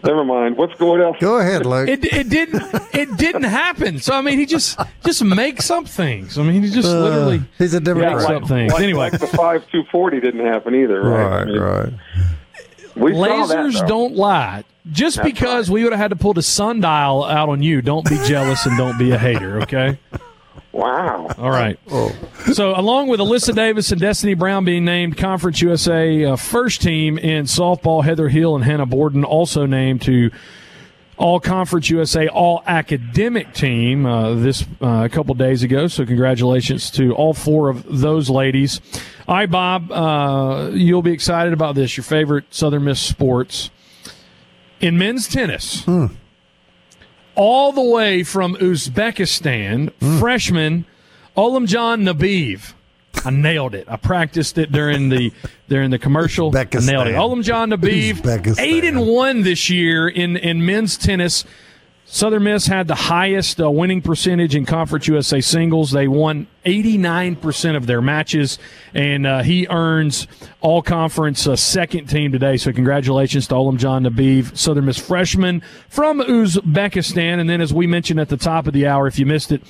Never 0.04 0.24
mind. 0.24 0.56
What's 0.56 0.76
going 0.76 1.02
on? 1.02 1.16
go 1.20 1.40
ahead, 1.40 1.66
Luke. 1.66 1.90
It, 1.90 2.06
it 2.06 2.30
didn't 2.30 2.62
it 2.94 3.18
didn't 3.18 3.44
happen. 3.44 3.98
So 4.00 4.14
I 4.14 4.22
mean, 4.22 4.38
he 4.38 4.46
just 4.46 4.78
just 5.04 5.24
makes 5.24 5.72
up 5.72 5.88
things. 5.88 6.38
I 6.38 6.44
mean, 6.44 6.62
he 6.62 6.70
just 6.70 6.88
Uh, 6.88 7.02
literally 7.02 7.42
he's 7.58 7.74
a 7.74 7.80
makes 7.82 8.00
Democrat. 8.00 8.32
up 8.44 8.48
things. 8.48 8.72
Like, 8.72 8.84
anyway, 8.84 9.10
like 9.10 9.20
the 9.20 9.26
five 9.28 9.66
two 9.72 9.84
forty 9.92 10.20
didn't 10.20 10.46
happen 10.46 10.76
either, 10.76 11.02
right? 11.02 11.20
I 11.24 11.38
right, 11.38 11.48
mean, 11.48 11.60
right. 11.60 11.94
We 12.96 13.14
saw 13.14 13.46
that, 13.48 13.58
lasers 13.58 13.88
don't 13.88 14.16
lie. 14.16 14.64
Just 14.92 15.18
That's 15.18 15.28
because 15.28 15.72
we 15.72 15.84
would 15.84 15.94
have 15.94 16.00
had 16.00 16.10
to 16.10 16.16
pull 16.16 16.34
the 16.34 16.44
sundial 16.44 17.24
out 17.24 17.50
on 17.50 17.62
you, 17.62 17.82
don't 17.82 18.08
be 18.08 18.18
jealous 18.26 18.66
and 18.66 18.78
don't 18.78 18.98
be 18.98 19.12
a 19.12 19.18
hater. 19.18 19.62
Okay. 19.62 19.98
Wow. 20.76 21.34
All 21.38 21.52
right. 21.52 21.80
Oh. 21.90 22.14
So, 22.52 22.78
along 22.78 23.08
with 23.08 23.22
Alyssa 23.22 23.56
Davis 23.56 23.94
and 23.94 24.02
Destiny 24.02 24.34
Brown 24.34 24.66
being 24.66 24.84
named 24.84 25.16
Conference 25.16 25.62
USA 25.62 26.26
uh, 26.26 26.36
first 26.36 26.82
team 26.82 27.18
in 27.18 27.46
softball, 27.46 28.04
Heather 28.04 28.28
Hill 28.28 28.56
and 28.56 28.64
Hannah 28.66 28.86
Borden 28.86 29.24
also 29.24 29.66
named 29.66 30.02
to 30.02 30.32
All 31.18 31.40
Conference 31.40 31.90
USA 31.90 32.28
All 32.28 32.64
Academic 32.68 33.54
Team 33.54 34.06
uh, 34.06 34.36
this 34.36 34.64
uh, 34.82 35.04
a 35.06 35.10
couple 35.10 35.34
days 35.36 35.64
ago. 35.64 35.88
So, 35.88 36.06
congratulations 36.06 36.92
to 36.92 37.14
all 37.16 37.34
four 37.34 37.70
of 37.70 37.86
those 38.02 38.30
ladies. 38.30 38.82
All 39.28 39.36
right, 39.36 39.50
Bob, 39.50 39.92
uh, 39.92 40.72
you'll 40.74 41.02
be 41.02 41.14
excited 41.14 41.54
about 41.54 41.76
this. 41.76 41.96
Your 41.98 42.04
favorite 42.04 42.46
Southern 42.54 42.84
Miss 42.84 43.00
sports 43.00 43.70
in 44.82 44.98
men's 44.98 45.28
tennis 45.28 45.86
all 47.36 47.72
the 47.72 47.82
way 47.82 48.24
from 48.24 48.56
Uzbekistan, 48.56 49.92
freshman 50.20 50.86
Olamjan 51.38 52.10
Nabiv. 52.10 52.74
I 53.26 53.32
nailed 53.32 53.76
it. 53.76 53.88
I 53.90 53.98
practiced 53.98 54.58
it 54.58 54.72
during 54.72 55.10
the 55.10 55.32
during 55.68 55.90
the 55.90 56.00
commercial. 56.00 56.56
I 56.56 56.64
nailed 56.64 57.08
it. 57.08 57.16
Uzbekistan. 57.16 57.44
John 57.44 57.70
Uzbekistan. 57.72 58.60
eight 58.60 58.84
and 58.84 59.08
one 59.08 59.42
this 59.44 59.70
year 59.70 60.08
in 60.08 60.38
in 60.38 60.66
men's 60.66 60.98
tennis. 60.98 61.46
Southern 62.08 62.44
Miss 62.44 62.68
had 62.68 62.88
the 62.88 62.96
highest 62.96 63.60
uh, 63.60 63.70
winning 63.70 64.00
percentage 64.00 64.54
in 64.54 64.64
Conference 64.68 65.08
USA 65.08 65.42
singles. 65.42 65.90
They 65.90 66.08
won 66.08 66.46
89% 66.64 67.76
of 67.76 67.88
their 67.88 68.00
matches, 68.00 68.60
and 68.94 69.26
uh, 69.26 69.42
he 69.42 69.66
earns 69.72 70.28
all 70.62 70.84
conference 70.84 71.48
uh, 71.48 71.56
second 71.56 72.06
team 72.06 72.32
today. 72.32 72.58
So, 72.58 72.72
congratulations 72.72 73.48
to 73.48 73.56
Olam 73.56 73.78
John 73.78 74.04
Nabib, 74.04 74.56
Southern 74.56 74.86
Miss 74.86 75.00
freshman 75.00 75.64
from 75.90 76.20
Uzbekistan. 76.20 77.40
And 77.40 77.50
then, 77.50 77.60
as 77.60 77.74
we 77.74 77.88
mentioned 77.88 78.20
at 78.20 78.30
the 78.30 78.38
top 78.38 78.68
of 78.68 78.74
the 78.74 78.86
hour, 78.86 79.08
if 79.08 79.18
you 79.18 79.26
missed 79.26 79.52
it, 79.52 79.64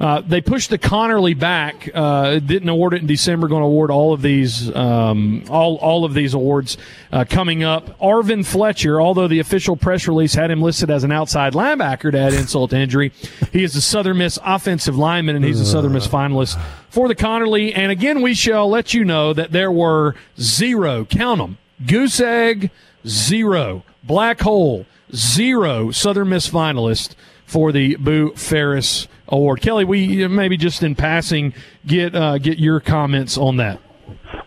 uh, 0.00 0.20
they 0.20 0.40
pushed 0.40 0.70
the 0.70 0.78
Conerly 0.78 1.38
back. 1.38 1.90
Uh, 1.92 2.38
didn't 2.38 2.68
award 2.68 2.94
it 2.94 3.00
in 3.00 3.06
December. 3.06 3.48
Going 3.48 3.62
to 3.62 3.66
award 3.66 3.90
all 3.90 4.12
of 4.12 4.22
these, 4.22 4.74
um, 4.74 5.44
all 5.48 5.76
all 5.76 6.04
of 6.04 6.14
these 6.14 6.34
awards 6.34 6.76
uh, 7.12 7.24
coming 7.28 7.62
up. 7.62 7.98
Arvin 8.00 8.44
Fletcher, 8.44 9.00
although 9.00 9.28
the 9.28 9.38
official 9.38 9.76
press 9.76 10.08
release 10.08 10.34
had 10.34 10.50
him 10.50 10.62
listed 10.62 10.90
as 10.90 11.04
an 11.04 11.12
outside 11.12 11.52
linebacker 11.52 12.12
to 12.12 12.18
add 12.18 12.34
insult 12.34 12.70
to 12.70 12.76
injury, 12.76 13.12
he 13.52 13.62
is 13.62 13.76
a 13.76 13.82
Southern 13.82 14.18
Miss 14.18 14.38
offensive 14.44 14.96
lineman, 14.96 15.36
and 15.36 15.44
he's 15.44 15.60
a 15.60 15.66
Southern 15.66 15.92
Miss 15.92 16.08
finalist 16.08 16.60
for 16.90 17.08
the 17.08 17.14
Conerly. 17.14 17.72
And 17.74 17.92
again, 17.92 18.22
we 18.22 18.34
shall 18.34 18.68
let 18.68 18.94
you 18.94 19.04
know 19.04 19.32
that 19.32 19.52
there 19.52 19.70
were 19.70 20.14
zero, 20.40 21.04
count 21.04 21.38
them, 21.38 21.58
goose 21.86 22.20
egg, 22.20 22.70
zero, 23.06 23.84
black 24.02 24.40
hole, 24.40 24.86
zero 25.14 25.90
Southern 25.90 26.30
Miss 26.30 26.48
finalists 26.48 27.14
for 27.46 27.72
the 27.72 27.96
Boo 27.96 28.32
Ferriss 28.34 29.08
Award. 29.32 29.62
Kelly, 29.62 29.84
we 29.84 30.28
maybe 30.28 30.56
just 30.56 30.82
in 30.82 30.94
passing 30.94 31.54
get 31.86 32.14
uh, 32.14 32.38
get 32.38 32.58
your 32.58 32.80
comments 32.80 33.38
on 33.38 33.56
that. 33.56 33.80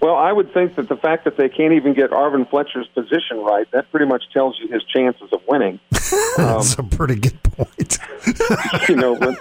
Well, 0.01 0.15
I 0.15 0.31
would 0.31 0.53
think 0.53 0.75
that 0.75 0.87
the 0.87 0.95
fact 0.97 1.25
that 1.25 1.37
they 1.37 1.49
can't 1.49 1.73
even 1.73 1.95
get 1.95 2.11
Arvin 2.11 2.47
Fletcher's 2.49 2.87
position 2.93 3.37
right, 3.39 3.69
that 3.71 3.89
pretty 3.91 4.05
much 4.05 4.23
tells 4.31 4.59
you 4.59 4.67
his 4.71 4.83
chances 4.83 5.33
of 5.33 5.41
winning. 5.47 5.79
That's 6.37 6.77
a 6.77 6.83
pretty 6.83 7.15
good 7.15 7.41
point. 7.41 7.97
you 8.89 8.95
know, 8.95 9.13
when, 9.13 9.35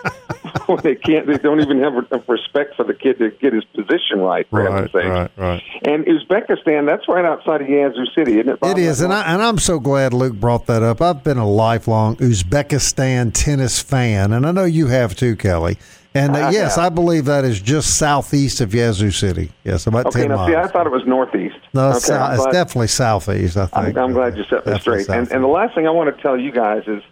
when 0.66 0.78
they 0.82 0.94
can't, 0.94 1.26
they 1.26 1.38
don't 1.38 1.60
even 1.60 1.80
have 1.80 1.94
a- 2.10 2.22
respect 2.28 2.74
for 2.76 2.84
the 2.84 2.94
kid 2.94 3.18
to 3.18 3.30
get 3.30 3.52
his 3.52 3.64
position 3.64 4.20
right. 4.20 4.46
For 4.48 4.62
right, 4.62 4.92
right, 4.94 5.30
right. 5.36 5.62
And 5.84 6.04
Uzbekistan, 6.06 6.86
that's 6.86 7.06
right 7.08 7.24
outside 7.24 7.62
of 7.62 7.68
Yazoo 7.68 8.06
City, 8.14 8.38
isn't 8.40 8.48
it? 8.48 8.60
Bob? 8.60 8.76
It 8.76 8.80
is, 8.80 9.00
and 9.00 9.12
I 9.12 9.32
and 9.32 9.42
I'm 9.42 9.58
so 9.58 9.78
glad 9.78 10.12
Luke 10.14 10.34
brought 10.34 10.66
that 10.66 10.82
up. 10.82 11.00
I've 11.00 11.22
been 11.24 11.38
a 11.38 11.48
lifelong 11.48 12.16
Uzbekistan 12.16 13.32
tennis 13.32 13.80
fan, 13.80 14.32
and 14.32 14.46
I 14.46 14.52
know 14.52 14.64
you 14.64 14.86
have 14.88 15.14
too, 15.14 15.36
Kelly. 15.36 15.76
And 16.16 16.36
uh, 16.36 16.38
I 16.46 16.50
yes, 16.52 16.76
have. 16.76 16.84
I 16.84 16.88
believe 16.90 17.24
that 17.24 17.44
is 17.44 17.60
just 17.60 17.96
southeast 17.98 18.60
of 18.60 18.72
Yazoo 18.72 19.10
City. 19.10 19.50
Yes, 19.64 19.88
about 19.88 20.06
Okay, 20.06 20.20
ten 20.20 20.28
now 20.28 20.36
miles. 20.36 20.48
see, 20.50 20.54
I 20.54 20.68
thought 20.68 20.86
it 20.86 20.92
was 20.92 21.04
northeast. 21.06 21.56
no, 21.72 21.90
it's, 21.90 22.04
sou- 22.06 22.14
I'm 22.14 22.34
it's 22.34 22.44
definitely 22.52 22.86
southeast. 22.86 23.56
I 23.56 23.66
think. 23.66 23.96
I'm, 23.96 24.04
I'm 24.04 24.12
glad 24.12 24.36
you 24.36 24.44
set 24.44 24.64
me 24.64 24.74
Definitely 24.74 25.02
straight. 25.02 25.18
And, 25.18 25.32
and 25.32 25.42
the 25.42 25.48
last 25.48 25.74
thing 25.74 25.88
I 25.88 25.90
want 25.90 26.14
to 26.14 26.22
tell 26.22 26.38
you 26.38 26.52
guys 26.52 26.84
is, 26.86 27.02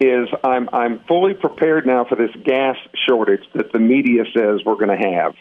is 0.00 0.28
I'm 0.42 0.68
I'm 0.72 1.00
fully 1.06 1.34
prepared 1.34 1.86
now 1.86 2.04
for 2.08 2.16
this 2.16 2.30
gas 2.44 2.76
shortage 3.06 3.42
that 3.54 3.72
the 3.72 3.78
media 3.78 4.24
says 4.34 4.60
we're 4.64 4.74
going 4.76 4.88
to 4.98 5.06
have. 5.10 5.34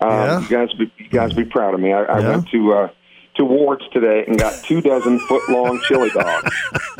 Um, 0.00 0.10
Yeah? 0.10 0.40
You 0.40 0.48
guys, 0.48 0.72
be, 0.78 0.92
you 0.98 1.08
guys 1.10 1.32
be 1.34 1.44
proud 1.44 1.74
of 1.74 1.80
me. 1.80 1.92
I, 1.92 2.02
I 2.04 2.20
Yeah? 2.20 2.28
went 2.30 2.48
to 2.48 2.72
uh, 2.72 2.88
to 3.36 3.44
Ward's 3.44 3.84
today 3.92 4.24
and 4.26 4.38
got 4.38 4.62
two 4.64 4.80
dozen 4.80 5.20
foot 5.26 5.48
long 5.48 5.80
chili 5.86 6.10
dogs. 6.10 6.54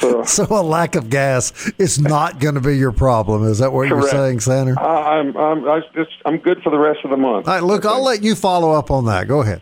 So 0.00 0.22
so 0.22 0.44
a 0.48 0.62
lack 0.62 0.94
of 0.94 1.10
gas 1.10 1.72
is 1.76 1.98
not 1.98 2.38
going 2.38 2.54
to 2.54 2.60
be 2.60 2.76
your 2.78 2.92
problem. 2.92 3.42
Is 3.42 3.58
that 3.58 3.72
what 3.72 3.88
you're 3.88 4.06
saying, 4.08 4.38
Sander? 4.38 4.78
All 4.78 4.86
I, 4.96 5.18
I'm 5.18 5.36
I'm 5.36 5.68
I 5.68 5.80
just, 5.92 6.12
I'm 6.24 6.36
good 6.38 6.62
for 6.62 6.70
the 6.70 6.78
rest 6.78 7.00
of 7.02 7.10
the 7.10 7.16
month. 7.16 7.48
right, 7.48 7.60
Luke, 7.64 7.84
I'll 7.84 8.04
let 8.04 8.22
you 8.22 8.36
follow 8.36 8.70
up 8.70 8.92
on 8.92 9.06
that. 9.06 9.26
Go 9.26 9.40
ahead. 9.42 9.60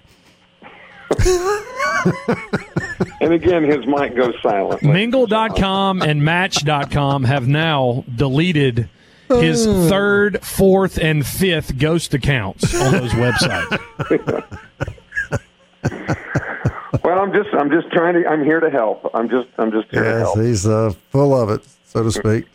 And 3.21 3.33
again, 3.33 3.65
his 3.65 3.87
mic 3.87 4.15
goes 4.15 4.35
silent. 4.43 4.83
Mingle.com 4.83 6.03
and 6.03 6.23
Match.com 6.25 7.25
have 7.25 7.49
now 7.49 8.05
deleted 8.15 8.89
his 9.29 9.65
third, 9.67 10.43
fourth, 10.45 10.99
and 10.99 11.27
fifth 11.27 11.79
ghost 11.79 12.15
accounts 12.15 12.75
on 12.81 12.93
those 12.93 13.13
websites. 13.13 14.59
Well, 17.05 17.21
I'm 17.21 17.33
just 17.33 17.51
I'm 17.55 17.71
just 17.71 17.91
trying 17.93 18.15
to 18.15 18.29
I'm 18.29 18.43
here 18.43 18.59
to 18.59 18.71
help. 18.71 19.09
I'm 19.15 19.29
just 19.29 19.47
I'm 19.59 19.71
just 19.71 19.89
here 19.91 20.03
to 20.03 20.09
Yes, 20.09 20.21
help. 20.23 20.39
he's 20.41 20.67
uh, 20.67 20.93
full 21.11 21.41
of 21.41 21.51
it, 21.51 21.65
so 21.85 22.03
to 22.03 22.11
speak. 22.11 22.47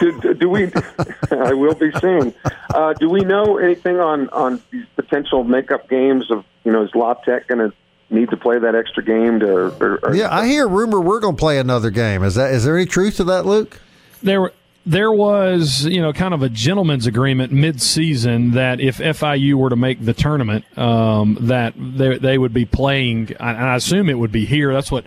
do, 0.00 0.20
do- 0.20 0.34
do 0.34 0.48
we? 0.48 0.64
I 1.30 1.52
will 1.52 1.74
be 1.74 1.92
soon. 2.00 2.34
Uh, 2.74 2.94
do 2.94 3.08
we 3.08 3.20
know 3.20 3.58
anything 3.58 4.00
on 4.00 4.28
on 4.30 4.60
these 4.72 4.86
potential 4.96 5.44
makeup 5.44 5.88
games 5.88 6.30
of 6.32 6.44
you 6.64 6.72
know 6.72 6.82
is 6.82 6.92
La 6.96 7.14
Tech 7.14 7.46
going 7.46 7.70
to 7.70 7.76
need 8.10 8.30
to 8.30 8.36
play 8.36 8.58
that 8.58 8.74
extra 8.74 9.02
game 9.02 9.40
to? 9.40 9.72
Or, 9.82 10.00
or, 10.02 10.14
Yeah, 10.14 10.34
I 10.34 10.46
hear 10.46 10.68
rumor 10.68 11.00
we're 11.00 11.20
going 11.20 11.36
to 11.36 11.40
play 11.40 11.58
another 11.58 11.90
game. 11.90 12.22
Is 12.22 12.34
that 12.34 12.52
is 12.52 12.64
there 12.64 12.76
any 12.76 12.86
truth 12.86 13.16
to 13.16 13.24
that, 13.24 13.46
Luke? 13.46 13.80
there 14.22 14.50
there 14.86 15.12
was 15.12 15.84
you 15.84 16.00
know 16.00 16.12
kind 16.12 16.34
of 16.34 16.42
a 16.42 16.48
gentleman's 16.48 17.06
agreement 17.06 17.52
mid-season 17.52 18.52
that 18.52 18.80
if 18.80 18.98
FIU 18.98 19.54
were 19.54 19.70
to 19.70 19.76
make 19.76 20.04
the 20.04 20.14
tournament 20.14 20.64
um, 20.78 21.36
that 21.42 21.74
they, 21.76 22.18
they 22.18 22.38
would 22.38 22.52
be 22.52 22.64
playing 22.64 23.32
and 23.38 23.58
I 23.58 23.76
assume 23.76 24.08
it 24.08 24.18
would 24.18 24.32
be 24.32 24.46
here 24.46 24.72
that's 24.72 24.90
what 24.90 25.04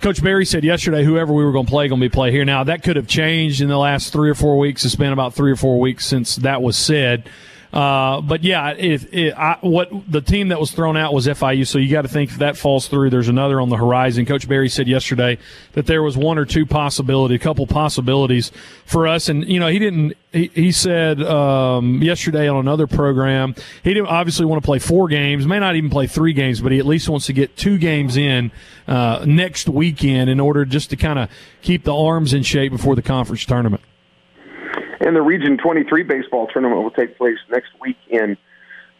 Coach 0.00 0.22
Berry 0.22 0.44
said 0.44 0.64
yesterday 0.64 1.04
whoever 1.04 1.32
we 1.32 1.44
were 1.44 1.52
going 1.52 1.66
to 1.66 1.70
play 1.70 1.88
going 1.88 2.00
to 2.00 2.08
be 2.08 2.12
play 2.12 2.30
here 2.30 2.44
now 2.44 2.64
that 2.64 2.82
could 2.82 2.96
have 2.96 3.06
changed 3.06 3.60
in 3.60 3.68
the 3.68 3.78
last 3.78 4.12
three 4.12 4.30
or 4.30 4.34
four 4.34 4.58
weeks 4.58 4.84
it's 4.84 4.96
been 4.96 5.12
about 5.12 5.34
three 5.34 5.52
or 5.52 5.56
four 5.56 5.80
weeks 5.80 6.06
since 6.06 6.36
that 6.36 6.60
was 6.60 6.76
said 6.76 7.28
Uh, 7.74 8.20
but 8.20 8.44
yeah, 8.44 8.70
if, 8.70 9.12
I, 9.36 9.58
what 9.60 9.90
the 10.08 10.20
team 10.20 10.48
that 10.48 10.60
was 10.60 10.70
thrown 10.70 10.96
out 10.96 11.12
was 11.12 11.26
FIU, 11.26 11.66
so 11.66 11.78
you 11.78 11.90
got 11.90 12.02
to 12.02 12.08
think 12.08 12.30
if 12.30 12.38
that 12.38 12.56
falls 12.56 12.86
through, 12.86 13.10
there's 13.10 13.26
another 13.26 13.60
on 13.60 13.68
the 13.68 13.76
horizon. 13.76 14.26
Coach 14.26 14.48
Berry 14.48 14.68
said 14.68 14.86
yesterday 14.86 15.38
that 15.72 15.84
there 15.86 16.00
was 16.00 16.16
one 16.16 16.38
or 16.38 16.44
two 16.44 16.66
possibility, 16.66 17.34
a 17.34 17.38
couple 17.40 17.66
possibilities 17.66 18.52
for 18.86 19.08
us, 19.08 19.28
and 19.28 19.48
you 19.48 19.58
know 19.58 19.66
he 19.66 19.80
didn't. 19.80 20.12
He, 20.30 20.52
he 20.54 20.70
said 20.70 21.20
um, 21.20 22.00
yesterday 22.00 22.48
on 22.48 22.58
another 22.58 22.86
program 22.86 23.56
he 23.82 23.92
didn't 23.92 24.08
obviously 24.08 24.46
want 24.46 24.62
to 24.62 24.66
play 24.66 24.78
four 24.78 25.08
games, 25.08 25.44
may 25.44 25.58
not 25.58 25.74
even 25.74 25.90
play 25.90 26.06
three 26.06 26.32
games, 26.32 26.60
but 26.60 26.70
he 26.70 26.78
at 26.78 26.86
least 26.86 27.08
wants 27.08 27.26
to 27.26 27.32
get 27.32 27.56
two 27.56 27.76
games 27.78 28.16
in 28.16 28.52
uh, 28.86 29.24
next 29.26 29.68
weekend 29.68 30.30
in 30.30 30.38
order 30.38 30.64
just 30.64 30.90
to 30.90 30.96
kind 30.96 31.18
of 31.18 31.28
keep 31.60 31.82
the 31.82 31.94
arms 31.94 32.34
in 32.34 32.44
shape 32.44 32.70
before 32.70 32.94
the 32.94 33.02
conference 33.02 33.44
tournament. 33.44 33.82
And 35.00 35.16
the 35.16 35.22
Region 35.22 35.56
23 35.56 36.02
baseball 36.04 36.46
tournament 36.46 36.82
will 36.82 36.90
take 36.90 37.18
place 37.18 37.38
next 37.50 37.70
week 37.80 37.96
in 38.08 38.36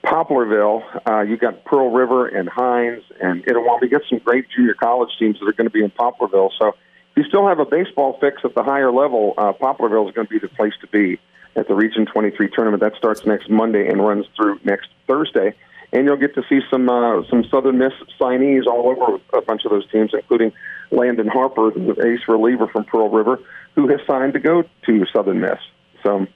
Poplarville. 0.05 0.83
Uh, 1.09 1.23
you 1.23 1.37
got 1.37 1.65
Pearl 1.65 1.91
River 1.91 2.27
and 2.27 2.49
Hinds 2.49 3.05
and 3.21 3.45
Itawamba. 3.45 3.83
You 3.83 3.89
got 3.89 4.03
some 4.09 4.19
great 4.19 4.47
junior 4.55 4.75
college 4.75 5.11
teams 5.19 5.39
that 5.41 5.49
are 5.49 5.53
going 5.53 5.67
to 5.67 5.73
be 5.73 5.83
in 5.83 5.91
Poplarville. 5.91 6.51
So 6.59 6.69
if 6.69 7.17
you 7.17 7.25
still 7.25 7.47
have 7.47 7.59
a 7.59 7.65
baseball 7.65 8.19
fix 8.21 8.43
at 8.45 8.55
the 8.55 8.63
higher 8.63 8.93
level, 8.93 9.35
uh, 9.39 9.53
Poplarville 9.53 10.09
is 10.09 10.15
going 10.15 10.27
to 10.27 10.33
be 10.33 10.39
the 10.39 10.49
place 10.49 10.75
to 10.81 10.87
be 10.89 11.19
at 11.57 11.69
the 11.69 11.75
Region 11.75 12.07
23 12.07 12.49
tournament. 12.51 12.83
That 12.83 12.97
starts 12.97 13.25
next 13.25 13.49
Monday 13.49 13.89
and 13.89 14.05
runs 14.05 14.27
through 14.37 14.61
next 14.65 14.89
Thursday. 15.07 15.55
And 15.93 16.07
you'll 16.07 16.17
get 16.17 16.35
to 16.35 16.43
see 16.49 16.59
some 16.71 16.89
uh, 16.89 17.23
some 17.31 17.45
Southern 17.45 17.79
Miss 17.79 17.93
signees 18.21 18.67
all 18.67 18.89
over 18.89 19.21
a 19.33 19.43
bunch 19.43 19.65
of 19.65 19.71
those 19.71 19.89
teams, 19.93 20.11
including 20.13 20.53
Landon 20.91 21.29
Harper, 21.29 21.71
the 21.71 21.95
ace 22.05 22.27
reliever 22.27 22.67
from 22.67 22.85
Pearl 22.85 23.09
River, 23.11 23.39
who 23.77 23.87
has 23.89 24.01
signed 24.07 24.33
to 24.33 24.41
go 24.41 24.65
to 24.87 25.07
Southern 25.13 25.41
Miss. 25.41 25.59
So, 26.05 26.27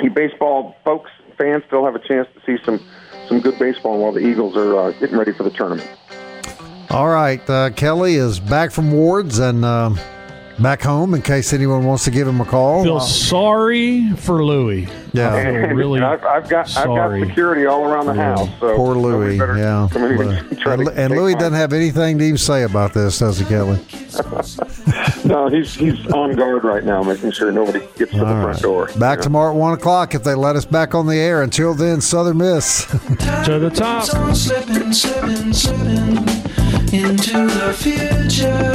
you 0.00 0.10
baseball 0.10 0.74
folks, 0.84 1.10
fans 1.38 1.62
still 1.68 1.84
have 1.84 1.94
a 1.94 2.00
chance 2.00 2.26
to 2.34 2.40
see 2.44 2.62
some 2.64 2.80
some 3.28 3.40
good 3.40 3.58
baseball 3.58 3.98
while 3.98 4.12
the 4.12 4.26
Eagles 4.26 4.56
are 4.56 4.76
uh, 4.76 4.90
getting 4.92 5.16
ready 5.16 5.32
for 5.32 5.44
the 5.44 5.50
tournament. 5.50 5.88
All 6.90 7.08
right, 7.08 7.48
uh, 7.48 7.70
Kelly 7.70 8.14
is 8.14 8.40
back 8.40 8.72
from 8.72 8.90
Wards 8.92 9.38
and 9.38 9.64
uh, 9.64 9.94
back 10.58 10.82
home 10.82 11.14
in 11.14 11.22
case 11.22 11.52
anyone 11.52 11.84
wants 11.84 12.04
to 12.04 12.10
give 12.10 12.26
him 12.28 12.40
a 12.40 12.44
call. 12.44 12.84
Feel 12.84 13.00
sorry 13.00 14.10
for 14.16 14.44
Louie. 14.44 14.88
Yeah, 15.12 15.34
I 15.34 15.42
feel 15.44 15.52
really. 15.76 16.00
I've, 16.00 16.24
I've 16.24 16.48
got 16.48 16.68
sorry. 16.68 17.00
I've 17.00 17.20
got 17.20 17.28
security 17.28 17.66
all 17.66 17.84
around 17.84 18.06
the 18.06 18.14
house. 18.14 18.48
So 18.60 18.76
Poor 18.76 18.94
Louie. 18.94 19.36
somebody 19.36 19.38
better 19.38 19.58
Yeah, 19.58 19.88
come 19.90 20.04
in 20.04 20.16
But- 20.16 20.26
and, 20.50 20.58
try 20.60 20.74
and, 20.74 20.86
to 20.86 21.08
Louie 21.20 21.34
doesn't 21.34 21.52
have 21.54 21.72
anything 21.72 22.18
to 22.18 22.24
even 22.24 22.38
say 22.38 22.62
about 22.64 22.94
this, 22.94 23.18
does 23.18 23.38
he, 23.38 23.44
Kelly? 23.44 23.80
No, 25.24 25.48
he's 25.48 25.74
he's 25.74 26.06
on 26.08 26.36
guard 26.36 26.64
right 26.64 26.84
now, 26.84 27.02
making 27.02 27.30
sure 27.32 27.50
nobody 27.50 27.78
gets 27.96 28.12
to 28.12 28.18
the 28.18 28.26
front 28.26 28.46
right. 28.46 28.60
door. 28.60 28.86
Back 28.98 29.18
Yeah. 29.18 29.22
tomorrow 29.22 29.52
at 29.52 29.56
one 29.56 29.72
o'clock 29.72 30.14
if 30.14 30.22
they 30.22 30.34
let 30.34 30.54
us 30.54 30.66
back 30.66 30.94
on 30.94 31.06
the 31.06 31.16
air. 31.16 31.40
Until 31.40 31.72
then, 31.72 32.02
Southern 32.02 32.36
Miss. 32.36 32.84
to 32.84 33.58
the 33.58 33.72
top. 33.74 34.12
on 34.14 34.34
slipping, 34.34 34.92
slipping, 34.92 35.52
slipping 35.54 36.18
into 36.92 37.46
the 37.46 37.72
future. 37.74 38.74